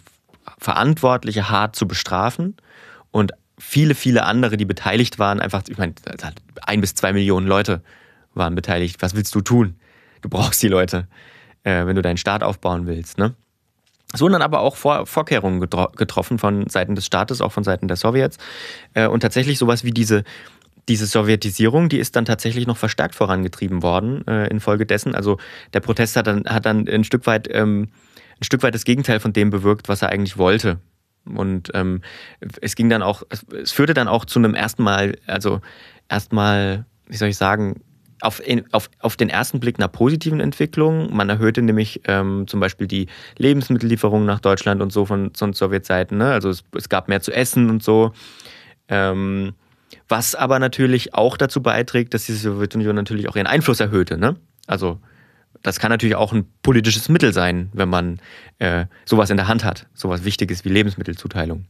Verantwortliche 0.58 1.49
hart 1.49 1.76
zu 1.76 1.88
bestrafen 1.88 2.58
und 3.12 3.32
viele, 3.58 3.95
viele 3.95 4.23
andere, 4.23 4.58
die 4.58 4.65
beteiligt 4.65 5.19
waren, 5.19 5.39
einfach, 5.39 5.63
ich 5.67 5.78
meine, 5.78 5.93
ein 6.63 6.82
bis 6.82 6.95
zwei 6.95 7.13
Millionen 7.13 7.47
Leute 7.47 7.82
waren 8.34 8.56
beteiligt. 8.56 9.02
Was 9.02 9.15
willst 9.15 9.34
du 9.36 9.41
tun? 9.41 9.76
Du 10.21 10.30
brauchst 10.30 10.62
die 10.63 10.67
Leute, 10.67 11.08
äh, 11.63 11.86
wenn 11.86 11.95
du 11.95 12.02
deinen 12.02 12.17
Staat 12.17 12.43
aufbauen 12.43 12.88
willst. 12.88 13.17
Ne? 13.17 13.36
Es 14.13 14.21
wurden 14.21 14.34
dann 14.34 14.41
aber 14.41 14.62
auch 14.62 14.76
Vor 14.76 15.06
Vorkehrungen 15.06 15.60
getroffen 15.60 16.39
von 16.39 16.67
Seiten 16.69 16.95
des 16.95 17.06
Staates, 17.06 17.41
auch 17.41 17.52
von 17.52 17.63
Seiten 17.63 17.88
der 17.88 17.97
Sowjets. 17.97 18.38
Äh, 18.93 19.08
und 19.08 19.19
tatsächlich 19.19 19.58
sowas 19.58 19.84
wie 19.84 19.91
diese, 19.91 20.23
diese 20.88 21.06
Sowjetisierung, 21.06 21.89
die 21.89 21.97
ist 21.97 22.15
dann 22.15 22.26
tatsächlich 22.26 22.67
noch 22.67 22.78
verstärkt 22.78 23.15
vorangetrieben 23.15 23.84
worden 23.84 24.26
äh, 24.28 24.47
infolgedessen. 24.47 25.15
Also 25.15 25.38
der 25.73 25.80
Protest 25.82 26.15
hat 26.15 26.28
dann, 26.28 26.45
hat 26.45 26.65
dann 26.65 26.88
ein 26.88 27.04
Stück 27.04 27.26
weit 27.26 27.47
ähm, 27.52 27.89
ein 28.39 28.43
Stück 28.43 28.63
weit 28.63 28.76
das 28.76 28.84
Gegenteil 28.84 29.19
von 29.19 29.34
dem 29.34 29.49
bewirkt, 29.49 29.89
was 29.89 30.02
er 30.02 30.10
eigentlich 30.10 30.38
wollte. 30.38 30.80
Und 31.26 31.71
ähm, 31.73 32.02
es 32.62 32.76
ging 32.76 32.89
dann 32.89 33.02
auch, 33.02 33.23
es 33.30 33.71
führte 33.71 33.93
dann 33.93 34.10
auch 34.10 34.26
zu 34.26 34.39
einem 34.39 34.56
ersten 34.56 34.84
Mal, 34.84 35.17
also 35.26 35.62
erstmal, 36.10 36.86
wie 37.08 37.15
soll 37.15 37.30
ich 37.30 37.38
sagen, 37.38 37.82
auf, 38.23 38.41
auf, 38.71 38.89
auf 38.99 39.15
den 39.15 39.29
ersten 39.29 39.59
Blick 39.59 39.79
einer 39.79 39.88
positiven 39.88 40.39
Entwicklung. 40.39 41.15
Man 41.15 41.29
erhöhte 41.29 41.62
nämlich 41.62 42.01
ähm, 42.05 42.45
zum 42.47 42.59
Beispiel 42.59 42.88
die 42.88 43.07
Lebensmittellieferungen 43.38 44.25
nach 44.25 44.39
Deutschland 44.39 44.81
und 44.81 44.91
so 44.91 45.05
von, 45.05 45.31
von 45.36 45.53
Sowjetzeiten. 45.53 46.17
Ne? 46.17 46.31
Also 46.31 46.49
es, 46.49 46.63
es, 46.75 46.89
gab 46.89 47.07
mehr 47.07 47.21
zu 47.21 47.31
essen 47.31 47.69
und 47.69 47.83
so. 47.83 48.13
Ähm, 48.88 49.53
was 50.07 50.36
aber 50.36 50.59
natürlich 50.59 51.13
auch 51.13 51.38
dazu 51.38 51.62
beiträgt, 51.62 52.13
dass 52.13 52.25
die 52.25 52.33
Sowjetunion 52.33 52.95
natürlich 52.95 53.29
auch 53.29 53.36
ihren 53.36 53.47
Einfluss 53.47 53.79
erhöhte. 53.79 54.17
Ne? 54.17 54.36
Also 54.67 54.99
das 55.62 55.79
kann 55.79 55.91
natürlich 55.91 56.15
auch 56.15 56.33
ein 56.33 56.45
politisches 56.62 57.09
Mittel 57.09 57.33
sein, 57.33 57.69
wenn 57.73 57.89
man 57.89 58.19
äh, 58.59 58.86
sowas 59.05 59.29
in 59.29 59.38
der 59.38 59.47
Hand 59.47 59.63
hat, 59.63 59.88
sowas 59.93 60.25
Wichtiges 60.25 60.65
wie 60.65 60.69
Lebensmittelzuteilung. 60.69 61.65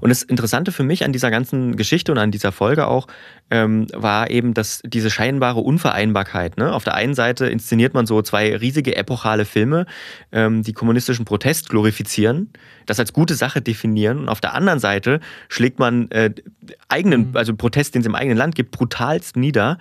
Und 0.00 0.10
das 0.10 0.22
Interessante 0.22 0.72
für 0.72 0.82
mich 0.82 1.04
an 1.04 1.12
dieser 1.12 1.30
ganzen 1.30 1.76
Geschichte 1.76 2.12
und 2.12 2.18
an 2.18 2.30
dieser 2.30 2.52
Folge 2.52 2.86
auch 2.86 3.06
ähm, 3.50 3.86
war 3.92 4.30
eben, 4.30 4.54
dass 4.54 4.82
diese 4.84 5.10
scheinbare 5.10 5.60
Unvereinbarkeit. 5.60 6.56
Ne? 6.56 6.72
Auf 6.72 6.84
der 6.84 6.94
einen 6.94 7.14
Seite 7.14 7.46
inszeniert 7.46 7.94
man 7.94 8.06
so 8.06 8.22
zwei 8.22 8.56
riesige 8.56 8.96
epochale 8.96 9.44
Filme, 9.44 9.86
ähm, 10.32 10.62
die 10.62 10.72
kommunistischen 10.72 11.24
Protest 11.24 11.68
glorifizieren, 11.68 12.52
das 12.86 12.98
als 12.98 13.12
gute 13.12 13.34
Sache 13.34 13.60
definieren. 13.60 14.18
Und 14.18 14.28
auf 14.28 14.40
der 14.40 14.54
anderen 14.54 14.78
Seite 14.78 15.20
schlägt 15.48 15.78
man 15.78 16.10
äh, 16.10 16.30
eigenen, 16.88 17.30
mhm. 17.30 17.36
also 17.36 17.54
Protest, 17.54 17.94
den 17.94 18.00
es 18.00 18.06
im 18.06 18.14
eigenen 18.14 18.38
Land 18.38 18.54
gibt, 18.54 18.70
brutalst 18.70 19.36
nieder. 19.36 19.78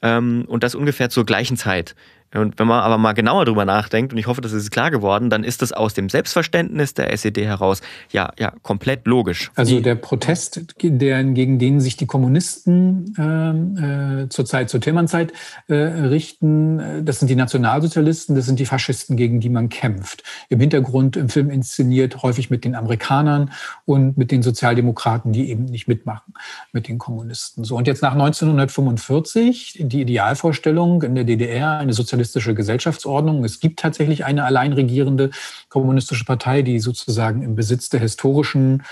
Ähm, 0.00 0.44
und 0.46 0.62
das 0.62 0.74
ungefähr 0.74 1.10
zur 1.10 1.26
gleichen 1.26 1.56
Zeit. 1.56 1.96
Und 2.34 2.58
wenn 2.58 2.66
man 2.66 2.80
aber 2.80 2.98
mal 2.98 3.14
genauer 3.14 3.46
drüber 3.46 3.64
nachdenkt, 3.64 4.12
und 4.12 4.18
ich 4.18 4.26
hoffe, 4.26 4.42
das 4.42 4.52
ist 4.52 4.70
klar 4.70 4.90
geworden, 4.90 5.30
dann 5.30 5.44
ist 5.44 5.62
das 5.62 5.72
aus 5.72 5.94
dem 5.94 6.10
Selbstverständnis 6.10 6.92
der 6.92 7.10
SED 7.12 7.42
heraus 7.44 7.80
ja, 8.12 8.32
ja 8.38 8.52
komplett 8.62 9.06
logisch. 9.06 9.50
Also 9.54 9.80
der 9.80 9.94
Protest, 9.94 10.74
der, 10.82 11.24
gegen 11.24 11.58
den 11.58 11.80
sich 11.80 11.96
die 11.96 12.06
Kommunisten 12.06 13.14
äh, 13.18 14.22
äh, 14.24 14.28
zur 14.28 14.44
Zeit, 14.44 14.68
zur 14.68 14.80
Tillmann-Zeit 14.80 15.32
äh, 15.68 15.74
richten, 15.74 16.78
äh, 16.78 17.02
das 17.02 17.18
sind 17.18 17.28
die 17.28 17.36
Nationalsozialisten, 17.36 18.34
das 18.34 18.44
sind 18.44 18.58
die 18.58 18.66
Faschisten, 18.66 19.16
gegen 19.16 19.40
die 19.40 19.48
man 19.48 19.70
kämpft. 19.70 20.22
Im 20.50 20.60
Hintergrund 20.60 21.16
im 21.16 21.30
Film 21.30 21.48
inszeniert, 21.48 22.22
häufig 22.22 22.50
mit 22.50 22.64
den 22.64 22.74
Amerikanern 22.74 23.52
und 23.86 24.18
mit 24.18 24.30
den 24.30 24.42
Sozialdemokraten, 24.42 25.32
die 25.32 25.48
eben 25.48 25.64
nicht 25.64 25.88
mitmachen 25.88 26.34
mit 26.72 26.88
den 26.88 26.98
Kommunisten. 26.98 27.64
So, 27.64 27.76
und 27.76 27.86
jetzt 27.86 28.02
nach 28.02 28.12
1945, 28.12 29.80
die 29.84 30.02
Idealvorstellung 30.02 31.02
in 31.02 31.14
der 31.14 31.24
DDR, 31.24 31.78
eine 31.78 31.94
Sozialistische 31.94 32.17
sozialistische 32.18 32.54
Gesellschaftsordnung. 32.54 33.44
Es 33.44 33.60
gibt 33.60 33.80
tatsächlich 33.80 34.24
eine 34.24 34.44
allein 34.44 34.72
regierende 34.72 35.30
kommunistische 35.68 36.24
Partei, 36.24 36.62
die 36.62 36.80
sozusagen 36.80 37.42
im 37.42 37.54
Besitz 37.54 37.88
der 37.88 38.00
historischen 38.00 38.82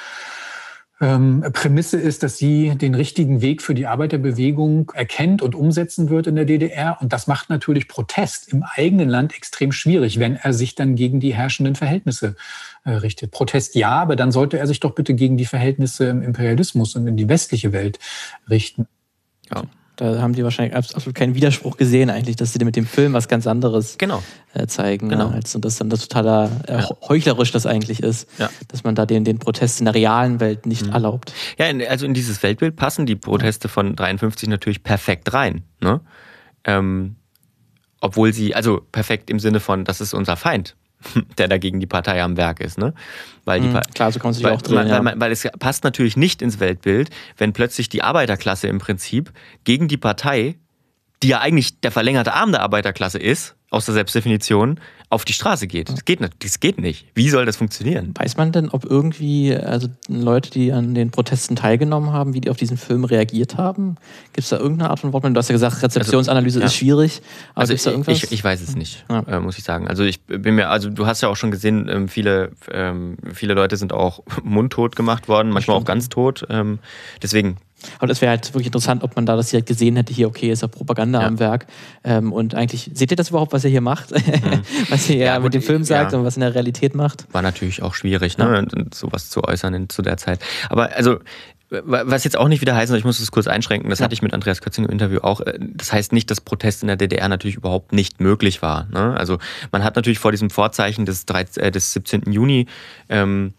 ähm, 0.99 1.45
Prämisse 1.53 1.99
ist, 2.01 2.23
dass 2.23 2.39
sie 2.39 2.75
den 2.77 2.95
richtigen 2.95 3.43
Weg 3.43 3.61
für 3.61 3.75
die 3.75 3.87
Arbeiterbewegung 3.87 4.93
erkennt 4.95 5.43
und 5.43 5.55
umsetzen 5.55 6.09
wird 6.09 6.27
in 6.27 6.37
der 6.37 6.47
DDR. 6.47 6.99
Und 7.01 7.13
das 7.13 7.27
macht 7.27 7.51
natürlich 7.51 7.89
Protest 7.89 8.51
im 8.51 8.63
eigenen 8.63 9.09
Land 9.09 9.35
extrem 9.35 9.73
schwierig, 9.73 10.19
wenn 10.19 10.37
er 10.37 10.55
sich 10.55 10.75
dann 10.75 10.95
gegen 10.95 11.21
die 11.21 11.35
herrschenden 11.35 11.75
Verhältnisse 11.75 12.37
äh, 12.85 12.93
richtet. 12.93 13.31
Protest 13.31 13.75
ja, 13.75 13.91
aber 13.91 14.17
dann 14.17 14.33
sollte 14.33 14.59
er 14.59 14.67
sich 14.67 14.81
doch 14.81 14.95
bitte 14.95 15.15
gegen 15.15 15.37
die 15.37 15.45
Verhältnisse 15.45 16.07
im 16.07 16.23
Imperialismus 16.23 16.97
und 16.97 17.07
in 17.07 17.17
die 17.17 17.29
westliche 17.29 17.73
Welt 17.73 17.99
richten. 18.49 18.87
Ja. 19.53 19.65
Da 19.97 20.21
haben 20.21 20.35
die 20.35 20.45
wahrscheinlich 20.45 20.77
absolut 20.77 21.15
keinen 21.15 21.35
Widerspruch 21.35 21.79
gesehen, 21.79 22.11
eigentlich, 22.11 22.37
dass 22.37 22.53
sie 22.53 22.63
mit 22.65 22.77
dem 22.77 22.87
Film 22.87 23.15
was 23.15 23.29
ganz 23.29 23.47
anderes 23.47 23.97
genau. 23.97 24.23
äh, 24.53 24.67
zeigen. 24.67 25.09
Genau. 25.09 25.31
Als, 25.31 25.55
und 25.55 25.65
das 25.65 25.77
dann 25.77 25.89
das 25.89 26.07
totaler 26.07 26.51
äh, 26.67 26.83
heuchlerisch 27.09 27.51
das 27.51 27.65
eigentlich 27.65 28.03
ist, 28.03 28.29
ja. 28.39 28.51
dass 28.69 28.85
man 28.85 28.95
da 28.95 29.07
den, 29.07 29.25
den 29.25 29.39
Protest 29.39 29.81
in 29.81 29.87
der 29.87 29.95
realen 29.95 30.39
Welt 30.39 30.67
nicht 30.67 30.87
mhm. 30.87 30.93
erlaubt. 30.93 31.33
Ja, 31.59 31.67
also 31.89 32.05
in 32.05 32.13
dieses 32.13 32.43
Weltbild 32.43 32.77
passen 32.77 33.07
die 33.07 33.17
Proteste 33.17 33.69
von 33.69 33.97
53 33.97 34.49
natürlich 34.51 34.83
perfekt 34.83 35.33
rein. 35.33 35.63
Ne? 35.81 36.01
Ähm, 36.65 37.17
obwohl 38.01 38.35
sie, 38.35 38.55
also 38.55 38.83
perfekt 38.93 39.31
im 39.31 39.41
Sinne 39.41 39.61
von, 39.61 39.85
das 39.85 40.03
ist 40.03 40.13
unser 40.13 40.37
Feind. 40.37 40.77
der 41.39 41.49
dagegen 41.49 41.81
die 41.81 41.87
Partei 41.87 42.23
am 42.23 42.37
Werk 42.37 42.61
ist. 42.61 42.79
Ne? 42.79 42.95
Weil 43.45 43.61
die 43.61 43.69
mhm, 43.69 43.81
klar, 43.95 44.13
so 44.13 44.19
kann 44.19 44.29
man 44.29 44.35
sich 44.35 44.45
weil, 44.45 44.53
auch 44.53 44.63
drehen. 44.63 44.89
Weil, 44.89 45.05
weil, 45.05 45.21
weil, 45.21 45.33
es 45.33 45.49
passt 45.59 45.85
natürlich 45.85 46.17
nicht 46.17 46.43
ins 46.43 46.61
Weltbild, 46.61 47.11
wenn 47.37 47.53
plötzlich 47.53 47.89
die 47.89 48.03
Arbeiterklasse 48.03 48.69
im 48.69 48.79
Prinzip 48.79 49.33
gegen 49.65 49.89
die 49.89 49.97
Partei, 49.97 50.57
die 51.23 51.29
ja 51.29 51.41
eigentlich 51.41 51.81
der 51.81 51.93
verlängerte 51.93 52.35
Arm 52.35 52.53
der 52.53 52.63
Arbeiterklasse 52.63 53.19
ist, 53.19 53.56
aus 53.71 53.85
der 53.85 53.95
Selbstdefinition, 53.95 54.81
auf 55.09 55.25
die 55.25 55.33
Straße 55.33 55.67
geht. 55.67 55.89
Das 55.89 56.05
geht 56.05 56.21
nicht. 56.21 56.33
Das 56.43 56.61
geht 56.61 56.81
nicht. 56.81 57.07
Wie 57.15 57.31
soll 57.31 57.47
das 57.47 57.57
funktionieren? 57.57 58.13
Weiß 58.17 58.37
man 58.37 58.51
denn, 58.51 58.69
ob 58.71 58.85
irgendwie, 58.85 59.55
also 59.55 59.89
Leute, 60.09 60.51
die 60.51 60.73
an 60.73 60.95
den 60.95 61.11
Protesten 61.11 61.55
teilgenommen 61.55 62.13
haben, 62.13 62.35
wie 62.35 62.41
die 62.41 62.51
auf 62.51 62.57
diesen 62.57 62.77
Film 62.77 63.05
reagiert 63.05 63.57
haben? 63.57 63.97
Gibt 64.33 64.45
es 64.45 64.49
da 64.49 64.59
irgendeine 64.59 64.91
Art 64.91 65.01
von 65.01 65.13
Wortmeldung? 65.13 65.35
Du 65.35 65.39
hast 65.39 65.49
ja 65.49 65.55
gesagt, 65.55 65.83
Rezeptionsanalyse 65.83 66.59
also, 66.59 66.61
ja. 66.61 66.67
ist 66.67 66.75
schwierig. 66.75 67.23
Also 67.55 67.75
da 67.75 67.91
irgendwas? 67.91 68.23
Ich, 68.23 68.33
ich 68.33 68.43
weiß 68.43 68.61
es 68.63 68.75
nicht, 68.75 69.05
ja. 69.09 69.21
äh, 69.29 69.41
muss 69.41 69.59
ich 69.59 69.65
sagen. 69.65 69.87
Also 69.87 70.03
ich 70.03 70.21
bin 70.23 70.57
mir, 70.57 70.71
also 70.71 70.91
du 70.91 71.07
hast 71.07 71.21
ja 71.21 71.29
auch 71.29 71.37
schon 71.37 71.51
gesehen, 71.51 71.89
ähm, 71.89 72.09
viele, 72.09 72.53
ähm, 72.71 73.17
viele 73.33 73.55
Leute 73.55 73.77
sind 73.77 73.93
auch 73.93 74.25
mundtot 74.43 74.97
gemacht 74.97 75.29
worden, 75.29 75.51
manchmal 75.51 75.77
auch 75.77 75.85
ganz 75.85 76.09
tot. 76.09 76.47
Ähm, 76.51 76.81
deswegen 77.23 77.59
aber 77.99 78.07
das 78.07 78.21
wäre 78.21 78.31
halt 78.31 78.47
wirklich 78.55 78.67
interessant, 78.67 79.03
ob 79.03 79.17
man 79.17 79.27
da 79.27 79.37
das 79.37 79.51
direkt 79.51 79.69
gesehen 79.69 79.97
hätte, 79.97 80.13
hier, 80.13 80.29
okay, 80.29 80.51
ist 80.51 80.63
ja 80.63 80.69
Propaganda 80.69 81.21
ja. 81.21 81.27
am 81.27 81.39
Werk. 81.39 81.67
Ähm, 82.05 82.33
und 82.33 82.55
eigentlich, 82.55 82.91
seht 82.95 83.11
ihr 83.11 83.17
das 83.17 83.31
überhaupt, 83.31 83.53
was 83.53 83.65
er 83.65 83.71
hier 83.71 83.81
macht? 83.81 84.11
Mhm. 84.13 84.63
was 84.89 85.09
er 85.11 85.17
ja, 85.17 85.25
ja 85.27 85.41
mit 85.41 85.55
dem 85.55 85.63
Film 85.63 85.85
sagt 85.85 86.13
ja. 86.13 86.19
und 86.19 86.25
was 86.25 86.37
in 86.37 86.41
der 86.41 86.55
Realität 86.55 86.95
macht? 86.95 87.27
War 87.33 87.43
natürlich 87.43 87.83
auch 87.83 87.95
schwierig, 87.95 88.39
ne? 88.39 88.67
sowas 88.93 89.31
zu 89.31 89.45
äußern 89.45 89.89
zu 89.89 90.03
der 90.03 90.17
Zeit. 90.17 90.41
Aber 90.71 90.95
also, 90.97 91.19
was 91.69 92.23
jetzt 92.25 92.37
auch 92.37 92.49
nicht 92.49 92.61
wieder 92.61 92.77
heißt, 92.77 92.93
ich 92.93 93.05
muss 93.05 93.19
es 93.19 93.33
kurz 93.33 93.49
einschränken, 93.49 93.91
das 93.91 94.01
hatte 94.01 94.15
ich 94.15 94.23
mit 94.23 94.33
Andreas 94.33 94.61
Kötzing 94.61 94.85
im 94.85 94.91
Interview 94.91 95.19
auch. 95.21 95.41
Äh, 95.41 95.59
das 95.59 95.93
heißt 95.93 96.13
nicht, 96.13 96.31
dass 96.31 96.41
Protest 96.41 96.83
in 96.83 96.89
der 96.89 96.97
DDR 96.97 97.29
natürlich 97.29 97.57
überhaupt 97.57 97.93
nicht 97.93 98.21
möglich 98.21 98.63
war. 98.63 98.87
Ne? 98.93 99.17
Also 99.17 99.39
man 99.73 99.83
hat 99.83 99.97
natürlich 99.97 100.19
vor 100.19 100.31
diesem 100.31 100.51
Vorzeichen 100.51 101.07
des, 101.07 101.27
13, 101.27 101.63
äh, 101.63 101.71
des 101.71 101.93
17. 101.93 102.33
Juni 102.33 102.67
ähm, 103.09 103.53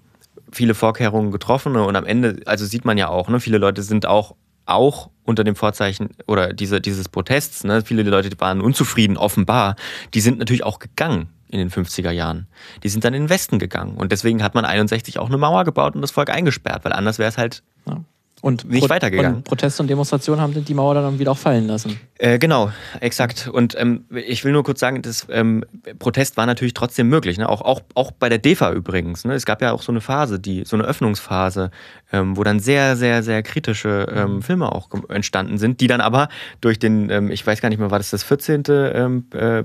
viele 0.52 0.74
Vorkehrungen 0.74 1.32
getroffen 1.32 1.76
und 1.76 1.96
am 1.96 2.06
Ende, 2.06 2.42
also 2.46 2.66
sieht 2.66 2.86
man 2.86 2.98
ja 2.98 3.10
auch, 3.10 3.30
ne, 3.30 3.40
viele 3.40 3.58
Leute 3.58 3.84
sind 3.84 4.06
auch 4.06 4.36
auch 4.66 5.10
unter 5.24 5.44
dem 5.44 5.56
Vorzeichen 5.56 6.10
oder 6.28 6.54
diese, 6.54 6.82
dieses 6.82 7.10
Protests, 7.10 7.64
ne, 7.64 7.82
viele 7.84 8.04
Leute 8.04 8.30
waren 8.40 8.62
unzufrieden, 8.62 9.18
offenbar, 9.18 9.76
die 10.14 10.22
sind 10.22 10.40
natürlich 10.40 10.64
auch 10.64 10.80
gegangen 10.80 11.30
in 11.50 11.60
den 11.60 11.70
50er 11.70 12.12
Jahren. 12.12 12.48
Die 12.84 12.90
sind 12.90 13.06
dann 13.06 13.14
in 13.14 13.24
den 13.24 13.30
Westen 13.30 13.58
gegangen. 13.60 13.96
Und 13.96 14.12
deswegen 14.12 14.44
hat 14.44 14.54
man 14.54 14.66
61 14.66 15.18
auch 15.20 15.28
eine 15.28 15.38
Mauer 15.38 15.64
gebaut 15.64 15.96
und 15.96 16.02
das 16.02 16.12
Volk 16.12 16.30
eingesperrt, 16.30 16.84
weil 16.84 16.92
anders 16.92 17.20
wäre 17.20 17.30
es 17.30 17.38
halt 17.38 17.64
ja. 17.86 18.02
Und 18.42 18.70
nicht 18.70 18.82
Pro 18.82 18.90
weitergegangen. 18.90 19.38
Und 19.38 19.46
Proteste 19.46 19.82
und 19.82 19.90
Demonstrationen 19.90 20.42
haben 20.42 20.54
die 20.64 20.74
Mauer 20.76 20.94
dann 20.94 21.18
wieder 21.18 21.32
auch 21.32 21.38
fallen 21.38 21.66
lassen. 21.66 22.00
Äh, 22.20 22.38
genau, 22.38 22.72
exakt. 23.00 23.50
Und 23.52 23.76
ähm, 23.80 24.06
ich 24.12 24.44
will 24.44 24.52
nur 24.52 24.64
kurz 24.64 24.80
sagen, 24.80 25.02
das 25.02 25.26
ähm, 25.32 25.66
Protest 25.98 26.38
war 26.38 26.46
natürlich 26.46 26.76
trotzdem 26.76 27.10
möglich. 27.10 27.40
Ne? 27.40 27.50
Auch, 27.50 27.62
auch, 27.62 27.82
auch 27.96 28.12
bei 28.12 28.30
der 28.30 28.38
DEFA 28.38 28.74
übrigens. 28.74 29.26
Ne? 29.26 29.34
Es 29.34 29.48
gab 29.48 29.62
ja 29.64 29.72
auch 29.72 29.82
so 29.82 29.92
eine 29.92 30.02
Phase, 30.02 30.40
die, 30.40 30.66
so 30.66 30.76
eine 30.76 30.86
Öffnungsphase, 30.86 31.72
ähm, 32.14 32.38
wo 32.38 32.44
dann 32.44 32.60
sehr, 32.60 32.96
sehr, 32.96 33.24
sehr 33.24 33.42
kritische 33.42 34.08
ähm, 34.14 34.36
mhm. 34.36 34.42
Filme 34.44 34.72
auch 34.72 34.90
entstanden 35.10 35.58
sind, 35.58 35.82
die 35.82 35.88
dann 35.88 36.02
aber 36.02 36.30
durch 36.62 36.78
den, 36.78 37.10
ähm, 37.10 37.32
ich 37.32 37.46
weiß 37.46 37.60
gar 37.60 37.70
nicht 37.70 37.80
mehr, 37.80 37.90
war 37.90 37.98
das 38.00 38.12
das 38.12 38.22
14. 38.22 38.64
Ähm, 38.68 39.26
äh, 39.34 39.64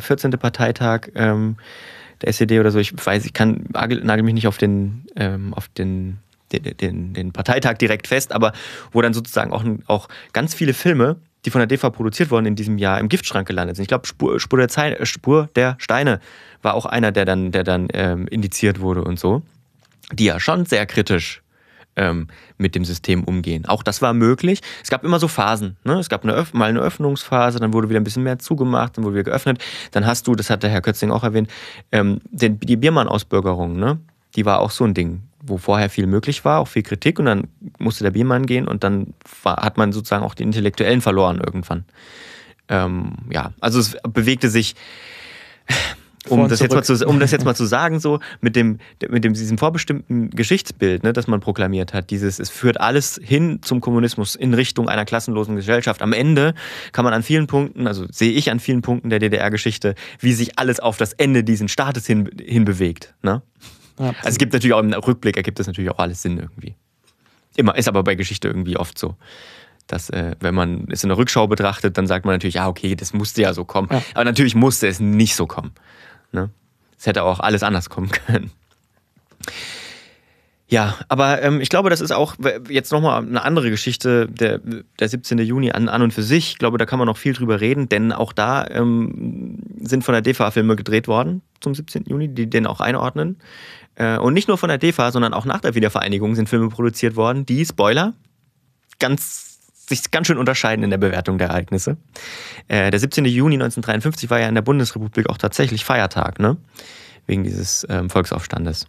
14. 0.00 0.32
Parteitag 0.32 1.08
ähm, 1.14 1.56
der 2.20 2.28
SED 2.28 2.60
oder 2.60 2.70
so, 2.70 2.78
ich 2.78 2.92
weiß, 2.94 3.24
ich 3.24 3.32
kann, 3.32 3.64
nagel 3.72 4.22
mich 4.22 4.34
nicht 4.34 4.46
auf 4.46 4.56
den, 4.56 5.06
auf 5.56 5.66
den 5.66 6.18
den, 6.60 7.12
den, 7.14 7.32
Parteitag 7.32 7.78
direkt 7.78 8.06
fest, 8.06 8.32
aber 8.32 8.52
wo 8.92 9.00
dann 9.02 9.14
sozusagen 9.14 9.52
auch, 9.52 9.64
auch 9.86 10.08
ganz 10.32 10.54
viele 10.54 10.74
Filme, 10.74 11.16
die 11.44 11.50
von 11.50 11.58
der 11.58 11.66
DEFA 11.66 11.90
produziert 11.90 12.30
wurden 12.30 12.46
in 12.46 12.56
diesem 12.56 12.78
Jahr, 12.78 13.00
im 13.00 13.08
Giftschrank 13.08 13.46
gelandet 13.48 13.76
sind. 13.76 13.84
Ich 13.84 13.88
glaube, 13.88 14.06
Spur, 14.06 14.38
Spur, 14.38 14.58
der 14.58 14.68
Zei 14.68 14.92
äh, 14.92 15.06
Spur 15.06 15.48
der 15.56 15.76
Steine 15.78 16.20
war 16.62 16.74
auch 16.74 16.86
einer, 16.86 17.12
der 17.12 17.24
dann, 17.24 17.50
der 17.50 17.64
dann 17.64 17.88
ähm, 17.92 18.26
indiziert 18.28 18.80
wurde 18.80 19.02
und 19.02 19.18
so, 19.18 19.42
die 20.12 20.26
ja 20.26 20.38
schon 20.38 20.66
sehr 20.66 20.86
kritisch 20.86 21.42
ähm, 21.96 22.28
mit 22.58 22.74
dem 22.74 22.84
System 22.84 23.24
umgehen. 23.24 23.66
Auch 23.66 23.82
das 23.82 24.02
war 24.02 24.14
möglich. 24.14 24.60
Es 24.82 24.90
gab 24.90 25.04
immer 25.04 25.18
so 25.18 25.28
Phasen. 25.28 25.76
Ne? 25.84 25.98
Es 25.98 26.08
gab 26.08 26.24
eine 26.24 26.46
mal 26.52 26.68
eine 26.68 26.80
Öffnungsphase, 26.80 27.58
dann 27.58 27.72
wurde 27.72 27.88
wieder 27.88 28.00
ein 28.00 28.04
bisschen 28.04 28.22
mehr 28.22 28.38
zugemacht, 28.38 28.96
dann 28.96 29.04
wurde 29.04 29.16
wieder 29.16 29.24
geöffnet. 29.24 29.62
Dann 29.90 30.06
hast 30.06 30.26
du, 30.26 30.34
das 30.34 30.50
hat 30.50 30.62
der 30.62 30.70
Herr 30.70 30.80
Kötzing 30.80 31.10
auch 31.10 31.24
erwähnt, 31.24 31.50
ähm, 31.90 32.20
den, 32.30 32.58
die 32.60 32.76
Biermann-Ausbürgerung. 32.76 33.78
Ne? 33.78 33.98
Die 34.36 34.44
war 34.44 34.60
auch 34.60 34.70
so 34.70 34.84
ein 34.84 34.94
Ding, 34.94 35.22
wo 35.42 35.58
vorher 35.58 35.90
viel 35.90 36.06
möglich 36.06 36.44
war, 36.44 36.60
auch 36.60 36.68
viel 36.68 36.82
Kritik 36.82 37.18
und 37.18 37.26
dann 37.26 37.48
musste 37.78 38.04
der 38.04 38.12
Biermann 38.12 38.46
gehen 38.46 38.68
und 38.68 38.84
dann 38.84 39.14
war, 39.42 39.56
hat 39.56 39.76
man 39.76 39.92
sozusagen 39.92 40.24
auch 40.24 40.34
die 40.34 40.44
Intellektuellen 40.44 41.00
verloren 41.00 41.40
irgendwann. 41.44 41.84
Ähm, 42.68 43.14
ja, 43.30 43.52
also 43.60 43.80
es 43.80 43.96
bewegte 44.08 44.48
sich 44.48 44.74
um 46.28 46.48
das, 46.48 46.60
jetzt 46.60 46.72
mal 46.72 46.84
zu, 46.84 47.06
um 47.06 47.18
das 47.18 47.32
jetzt 47.32 47.44
mal 47.44 47.54
zu 47.54 47.66
sagen, 47.66 47.98
so 47.98 48.20
mit 48.40 48.54
dem, 48.54 48.78
mit 49.08 49.24
dem 49.24 49.34
diesem 49.34 49.58
vorbestimmten 49.58 50.30
Geschichtsbild, 50.30 51.02
ne, 51.02 51.12
das 51.12 51.26
man 51.26 51.40
proklamiert 51.40 51.92
hat, 51.94 52.10
dieses, 52.10 52.38
es 52.38 52.48
führt 52.48 52.80
alles 52.80 53.20
hin 53.22 53.58
zum 53.62 53.80
Kommunismus 53.80 54.36
in 54.36 54.54
Richtung 54.54 54.88
einer 54.88 55.04
klassenlosen 55.04 55.56
Gesellschaft. 55.56 56.00
Am 56.00 56.12
Ende 56.12 56.54
kann 56.92 57.04
man 57.04 57.12
an 57.12 57.22
vielen 57.22 57.46
Punkten, 57.46 57.86
also 57.86 58.06
sehe 58.10 58.32
ich 58.32 58.50
an 58.50 58.60
vielen 58.60 58.82
Punkten 58.82 59.10
der 59.10 59.18
DDR-Geschichte, 59.18 59.94
wie 60.20 60.32
sich 60.32 60.58
alles 60.58 60.78
auf 60.78 60.96
das 60.96 61.12
Ende 61.12 61.42
diesen 61.42 61.68
Staates 61.68 62.06
hin, 62.06 62.30
hin 62.40 62.64
bewegt. 62.64 63.14
Ne? 63.22 63.42
Ja, 63.98 64.08
also 64.08 64.28
es 64.28 64.38
gibt 64.38 64.52
natürlich 64.52 64.74
auch 64.74 64.80
im 64.80 64.92
Rückblick 64.92 65.36
ergibt 65.36 65.60
es 65.60 65.66
natürlich 65.66 65.90
auch 65.90 65.98
alles 65.98 66.22
Sinn 66.22 66.38
irgendwie. 66.38 66.74
Immer, 67.56 67.76
ist 67.76 67.88
aber 67.88 68.02
bei 68.02 68.14
Geschichte 68.14 68.48
irgendwie 68.48 68.76
oft 68.76 68.98
so 68.98 69.16
dass 69.86 70.10
äh, 70.10 70.36
wenn 70.40 70.54
man 70.54 70.86
es 70.90 71.02
in 71.02 71.08
der 71.08 71.18
Rückschau 71.18 71.46
betrachtet, 71.46 71.98
dann 71.98 72.06
sagt 72.06 72.24
man 72.24 72.34
natürlich, 72.34 72.54
ja, 72.54 72.68
okay, 72.68 72.96
das 72.96 73.12
musste 73.12 73.42
ja 73.42 73.52
so 73.52 73.64
kommen. 73.64 73.88
Ja. 73.90 74.02
Aber 74.14 74.24
natürlich 74.24 74.54
musste 74.54 74.88
es 74.88 75.00
nicht 75.00 75.36
so 75.36 75.46
kommen. 75.46 75.72
Ne? 76.32 76.50
Es 76.98 77.06
hätte 77.06 77.22
auch 77.24 77.40
alles 77.40 77.62
anders 77.62 77.90
kommen 77.90 78.10
können. 78.26 78.50
Ja, 80.68 80.96
aber 81.08 81.42
ähm, 81.42 81.60
ich 81.60 81.68
glaube, 81.68 81.90
das 81.90 82.00
ist 82.00 82.12
auch 82.12 82.36
jetzt 82.70 82.92
nochmal 82.92 83.20
eine 83.20 83.42
andere 83.42 83.68
Geschichte, 83.68 84.26
der, 84.28 84.58
der 84.98 85.08
17. 85.08 85.36
Juni 85.40 85.70
an, 85.70 85.90
an 85.90 86.00
und 86.00 86.14
für 86.14 86.22
sich. 86.22 86.52
Ich 86.52 86.58
glaube, 86.58 86.78
da 86.78 86.86
kann 86.86 86.98
man 86.98 87.06
noch 87.06 87.18
viel 87.18 87.34
drüber 87.34 87.60
reden, 87.60 87.90
denn 87.90 88.10
auch 88.10 88.32
da 88.32 88.66
ähm, 88.68 89.58
sind 89.82 90.02
von 90.02 90.14
der 90.14 90.22
DEFA 90.22 90.50
Filme 90.50 90.74
gedreht 90.74 91.08
worden 91.08 91.42
zum 91.60 91.74
17. 91.74 92.04
Juni, 92.06 92.28
die 92.28 92.48
den 92.48 92.66
auch 92.66 92.80
einordnen. 92.80 93.36
Äh, 93.94 94.18
und 94.18 94.34
nicht 94.34 94.48
nur 94.48 94.58
von 94.58 94.68
der 94.68 94.78
DEFA, 94.78 95.12
sondern 95.12 95.34
auch 95.34 95.44
nach 95.44 95.60
der 95.60 95.74
Wiedervereinigung 95.74 96.34
sind 96.34 96.48
Filme 96.48 96.68
produziert 96.68 97.16
worden, 97.16 97.46
die, 97.46 97.64
Spoiler, 97.64 98.14
ganz 98.98 99.52
sich 99.88 100.10
ganz 100.10 100.26
schön 100.26 100.38
unterscheiden 100.38 100.84
in 100.84 100.90
der 100.90 100.98
Bewertung 100.98 101.38
der 101.38 101.48
Ereignisse. 101.48 101.96
Äh, 102.68 102.90
der 102.90 103.00
17. 103.00 103.24
Juni 103.26 103.54
1953 103.54 104.30
war 104.30 104.40
ja 104.40 104.48
in 104.48 104.54
der 104.54 104.62
Bundesrepublik 104.62 105.28
auch 105.28 105.38
tatsächlich 105.38 105.84
Feiertag, 105.84 106.38
ne? 106.38 106.56
Wegen 107.26 107.44
dieses 107.44 107.86
ähm, 107.88 108.10
Volksaufstandes. 108.10 108.86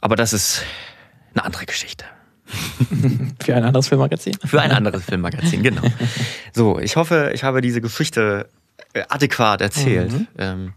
Aber 0.00 0.16
das 0.16 0.32
ist 0.32 0.62
eine 1.34 1.44
andere 1.44 1.66
Geschichte. 1.66 2.04
Für 3.42 3.54
ein 3.54 3.64
anderes 3.64 3.88
Filmmagazin? 3.88 4.34
Für 4.44 4.60
ein 4.60 4.72
anderes 4.72 5.04
Filmmagazin, 5.04 5.62
genau. 5.62 5.82
So, 6.52 6.78
ich 6.78 6.96
hoffe, 6.96 7.30
ich 7.34 7.44
habe 7.44 7.60
diese 7.60 7.80
Geschichte 7.80 8.48
äh, 8.92 9.02
adäquat 9.08 9.60
erzählt. 9.60 10.12
Mhm. 10.12 10.26
Ähm, 10.38 10.72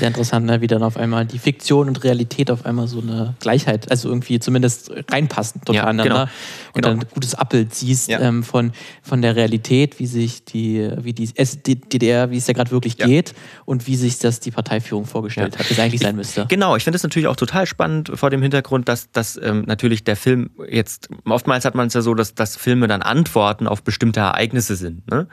sehr 0.00 0.08
interessant, 0.08 0.46
ne? 0.46 0.60
wie 0.60 0.66
dann 0.66 0.82
auf 0.82 0.96
einmal 0.96 1.24
die 1.24 1.38
Fiktion 1.38 1.88
und 1.88 2.02
Realität 2.02 2.50
auf 2.50 2.66
einmal 2.66 2.88
so 2.88 3.00
eine 3.00 3.34
Gleichheit, 3.38 3.90
also 3.90 4.08
irgendwie 4.08 4.40
zumindest 4.40 4.90
reinpassen 5.08 5.60
untereinander. 5.66 6.04
Ja, 6.04 6.10
genau. 6.10 6.22
Und 6.22 6.82
genau. 6.82 6.88
dann 6.88 6.98
ein 7.00 7.06
gutes 7.14 7.34
Abbild 7.34 7.74
siehst 7.74 8.08
ja. 8.08 8.20
ähm, 8.20 8.42
von, 8.42 8.72
von 9.02 9.22
der 9.22 9.36
Realität, 9.36 9.98
wie 10.00 10.06
sich 10.06 10.44
die, 10.44 10.90
wie 10.98 11.12
die 11.12 11.32
DDR, 11.32 12.30
wie 12.30 12.36
es 12.38 12.46
ja 12.46 12.54
gerade 12.54 12.70
wirklich 12.70 12.98
ja. 12.98 13.06
geht 13.06 13.34
und 13.64 13.86
wie 13.86 13.96
sich 13.96 14.18
das 14.18 14.40
die 14.40 14.50
Parteiführung 14.50 15.06
vorgestellt 15.06 15.58
hat, 15.58 15.68
wie 15.70 15.74
es 15.74 15.78
eigentlich 15.78 16.00
sein 16.00 16.16
müsste. 16.16 16.46
Genau, 16.48 16.76
ich 16.76 16.84
finde 16.84 16.96
es 16.96 17.02
natürlich 17.02 17.28
auch 17.28 17.36
total 17.36 17.66
spannend 17.66 18.10
vor 18.14 18.30
dem 18.30 18.42
Hintergrund, 18.42 18.88
dass, 18.88 19.12
dass 19.12 19.38
ähm, 19.42 19.64
natürlich 19.66 20.02
der 20.02 20.16
Film 20.16 20.50
jetzt, 20.68 21.08
oftmals 21.24 21.64
hat 21.64 21.74
man 21.74 21.86
es 21.88 21.94
ja 21.94 22.02
so, 22.02 22.14
dass, 22.14 22.34
dass 22.34 22.56
Filme 22.56 22.88
dann 22.88 23.02
Antworten 23.02 23.66
auf 23.66 23.82
bestimmte 23.82 24.20
Ereignisse 24.20 24.76
sind. 24.76 25.08
Ne? 25.10 25.28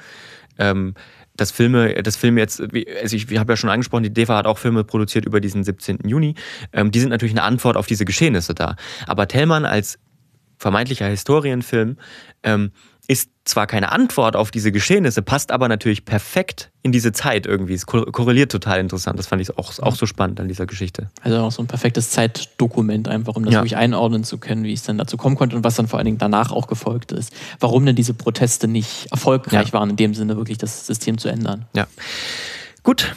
Ähm, 0.60 0.94
dass 1.38 1.52
Filme, 1.52 1.94
das 2.04 2.18
Film 2.18 2.38
jetzt, 2.38 2.60
also 2.60 3.16
ich, 3.16 3.32
ich 3.32 3.38
habe 3.38 3.54
ja 3.54 3.58
schon 3.58 3.70
angesprochen, 3.70 4.04
die 4.04 4.14
DEFA 4.14 4.38
hat 4.38 4.48
auch 4.48 4.58
Filme 4.58 4.84
produziert 4.84 5.26
über 5.26 5.40
diesen 5.40 5.64
17. 5.64 6.00
Juni. 6.06 6.36
Ähm, 6.74 6.92
die 6.92 7.00
sind 7.00 7.10
natürlich 7.10 7.34
eine 7.34 7.44
Antwort 7.44 7.78
auf 7.78 7.88
diese 7.88 8.06
Geschehnisse 8.06 8.54
da. 8.54 8.76
Aber 9.06 9.28
Tellmann 9.28 9.66
als 9.66 10.00
vermeintlicher 10.58 11.08
Historienfilm 11.08 11.98
ähm, 12.44 12.72
ist 13.08 13.30
zwar 13.46 13.68
keine 13.68 13.92
Antwort 13.94 14.36
auf 14.36 14.52
diese 14.52 14.74
Geschehnisse, 14.74 15.22
passt 15.22 15.52
aber 15.54 15.70
natürlich 15.70 16.04
perfekt 16.04 16.72
in 16.84 16.92
diese 16.92 17.14
Zeit 17.14 17.46
irgendwie. 17.46 17.74
Es 17.74 17.86
korreliert 17.86 18.52
total 18.52 18.80
interessant. 18.80 19.18
Das 19.18 19.28
fand 19.28 19.42
ich 19.42 19.58
auch, 19.58 19.80
auch 19.80 19.96
so 19.96 20.06
spannend 20.06 20.42
an 20.42 20.50
dieser 20.50 20.66
Geschichte. 20.66 21.10
Also 21.22 21.38
auch 21.38 21.52
so 21.52 21.64
ein 21.64 21.68
perfektes 21.68 22.10
Zeitdokument 22.10 23.08
einfach, 23.08 23.36
um 23.36 23.46
das 23.46 23.54
ja. 23.54 23.60
wirklich 23.60 23.78
einordnen 23.78 24.26
zu 24.26 24.38
können, 24.38 24.66
wie 24.66 24.74
es 24.74 24.84
dann 24.84 24.98
dazu 24.98 25.16
kommen 25.16 25.38
konnte 25.38 25.56
und 25.56 25.64
was 25.64 25.76
dann 25.76 25.88
vor 25.88 26.00
allen 26.00 26.06
Dingen 26.06 26.18
danach 26.18 26.52
auch 26.52 26.68
gefolgt 26.68 27.14
ist. 27.14 27.32
Warum 27.62 27.86
denn 27.86 27.96
diese 27.96 28.14
Proteste 28.14 28.68
nicht 28.68 29.08
erfolgreich 29.12 29.68
ja. 29.68 29.74
waren, 29.74 29.92
in 29.92 29.96
dem 29.96 30.14
Sinne 30.14 30.36
wirklich 30.36 30.58
das 30.58 30.86
System 30.86 31.18
zu 31.18 31.30
ändern. 31.30 31.66
Ja. 31.74 31.88
Gut, 32.84 33.16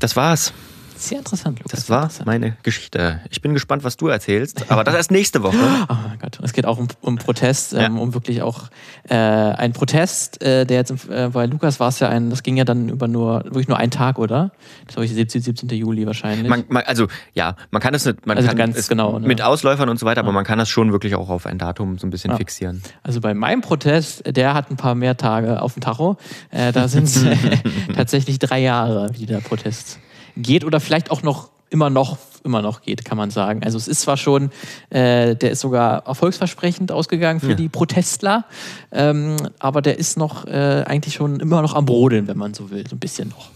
das 0.00 0.16
war's. 0.16 0.52
Sehr 1.00 1.18
interessant, 1.18 1.58
Lukas. 1.60 1.86
Das 1.86 1.88
war 1.88 2.10
meine 2.26 2.58
Geschichte. 2.62 3.20
Ich 3.30 3.40
bin 3.40 3.54
gespannt, 3.54 3.84
was 3.84 3.96
du 3.96 4.08
erzählst, 4.08 4.70
aber 4.70 4.84
das 4.84 4.94
erst 4.94 5.10
nächste 5.10 5.42
Woche. 5.42 5.56
oh 5.88 5.96
mein 6.06 6.18
Gott. 6.18 6.38
Es 6.42 6.52
geht 6.52 6.66
auch 6.66 6.76
um, 6.76 6.88
um 7.00 7.16
Protest, 7.16 7.72
ähm, 7.72 7.96
ja. 7.96 8.02
um 8.02 8.12
wirklich 8.12 8.42
auch 8.42 8.64
äh, 9.08 9.14
ein 9.14 9.72
Protest, 9.72 10.42
äh, 10.42 10.66
der 10.66 10.76
jetzt, 10.76 11.08
äh, 11.08 11.30
bei 11.32 11.46
Lukas 11.46 11.80
war 11.80 11.88
es 11.88 12.00
ja 12.00 12.10
ein, 12.10 12.28
das 12.28 12.42
ging 12.42 12.58
ja 12.58 12.64
dann 12.64 12.90
über 12.90 13.08
nur, 13.08 13.44
wirklich 13.44 13.66
nur 13.66 13.78
einen 13.78 13.90
Tag, 13.90 14.18
oder? 14.18 14.52
Das 14.86 14.96
war 14.96 15.02
ich 15.02 15.14
17, 15.14 15.40
17. 15.40 15.70
Juli 15.70 16.06
wahrscheinlich. 16.06 16.50
Man, 16.50 16.64
man, 16.68 16.82
also, 16.82 17.06
ja, 17.32 17.56
man 17.70 17.80
kann 17.80 17.94
es 17.94 18.04
nicht, 18.04 18.26
man 18.26 18.36
also 18.36 18.48
kann 18.48 18.58
ganz 18.58 18.76
es 18.76 18.88
genau, 18.88 19.18
ne? 19.18 19.26
mit 19.26 19.40
Ausläufern 19.40 19.88
und 19.88 19.98
so 19.98 20.04
weiter, 20.04 20.20
ja. 20.20 20.24
aber 20.24 20.32
man 20.32 20.44
kann 20.44 20.58
das 20.58 20.68
schon 20.68 20.92
wirklich 20.92 21.14
auch 21.14 21.30
auf 21.30 21.46
ein 21.46 21.56
Datum 21.56 21.96
so 21.96 22.06
ein 22.06 22.10
bisschen 22.10 22.32
ja. 22.32 22.36
fixieren. 22.36 22.82
Also 23.02 23.22
bei 23.22 23.32
meinem 23.32 23.62
Protest, 23.62 24.22
der 24.36 24.52
hat 24.52 24.70
ein 24.70 24.76
paar 24.76 24.94
mehr 24.94 25.16
Tage 25.16 25.62
auf 25.62 25.72
dem 25.72 25.80
Tacho. 25.80 26.18
Äh, 26.50 26.72
da 26.72 26.88
sind 26.88 27.04
es 27.04 27.24
tatsächlich 27.96 28.38
drei 28.38 28.60
Jahre, 28.60 29.08
wie 29.14 29.24
der 29.24 29.38
Protest 29.38 29.98
geht 30.40 30.64
oder 30.64 30.80
vielleicht 30.80 31.10
auch 31.10 31.22
noch 31.22 31.50
immer 31.70 31.90
noch 31.90 32.18
immer 32.42 32.62
noch 32.62 32.82
geht, 32.82 33.04
kann 33.04 33.18
man 33.18 33.30
sagen. 33.30 33.62
Also 33.62 33.78
es 33.78 33.88
ist 33.88 34.00
zwar 34.00 34.16
schon, 34.16 34.50
äh, 34.90 35.36
der 35.36 35.50
ist 35.50 35.60
sogar 35.60 36.06
erfolgsversprechend 36.06 36.92
ausgegangen 36.92 37.40
für 37.40 37.50
ja. 37.50 37.54
die 37.54 37.68
Protestler, 37.68 38.44
ähm, 38.92 39.36
aber 39.58 39.82
der 39.82 39.98
ist 39.98 40.16
noch 40.16 40.46
äh, 40.46 40.84
eigentlich 40.86 41.14
schon 41.14 41.40
immer 41.40 41.62
noch 41.62 41.74
am 41.74 41.86
Brodeln, 41.86 42.28
wenn 42.28 42.38
man 42.38 42.54
so 42.54 42.70
will, 42.70 42.86
so 42.88 42.96
ein 42.96 42.98
bisschen 42.98 43.28
noch. 43.28 43.50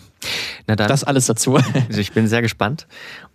Na 0.67 0.77
dann, 0.77 0.89
das 0.89 1.05
alles 1.05 1.27
dazu. 1.27 1.57
Also 1.57 2.01
ich 2.01 2.13
bin 2.13 2.27
sehr 2.29 2.43
gespannt 2.43 2.87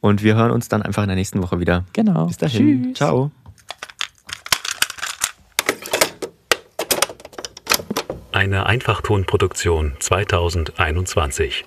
und 0.02 0.24
wir 0.24 0.36
hören 0.36 0.52
uns 0.52 0.70
dann 0.70 0.82
einfach 0.82 1.04
in 1.04 1.10
der 1.10 1.16
nächsten 1.16 1.42
Woche 1.42 1.60
wieder. 1.60 1.86
Genau. 1.94 2.26
Bis 2.26 2.38
dahin. 2.38 2.84
Tschüss. 2.84 2.98
Ciao. 2.98 3.32
Eine 8.32 8.66
Einfachtonproduktion 8.66 9.94
2021. 10.00 11.66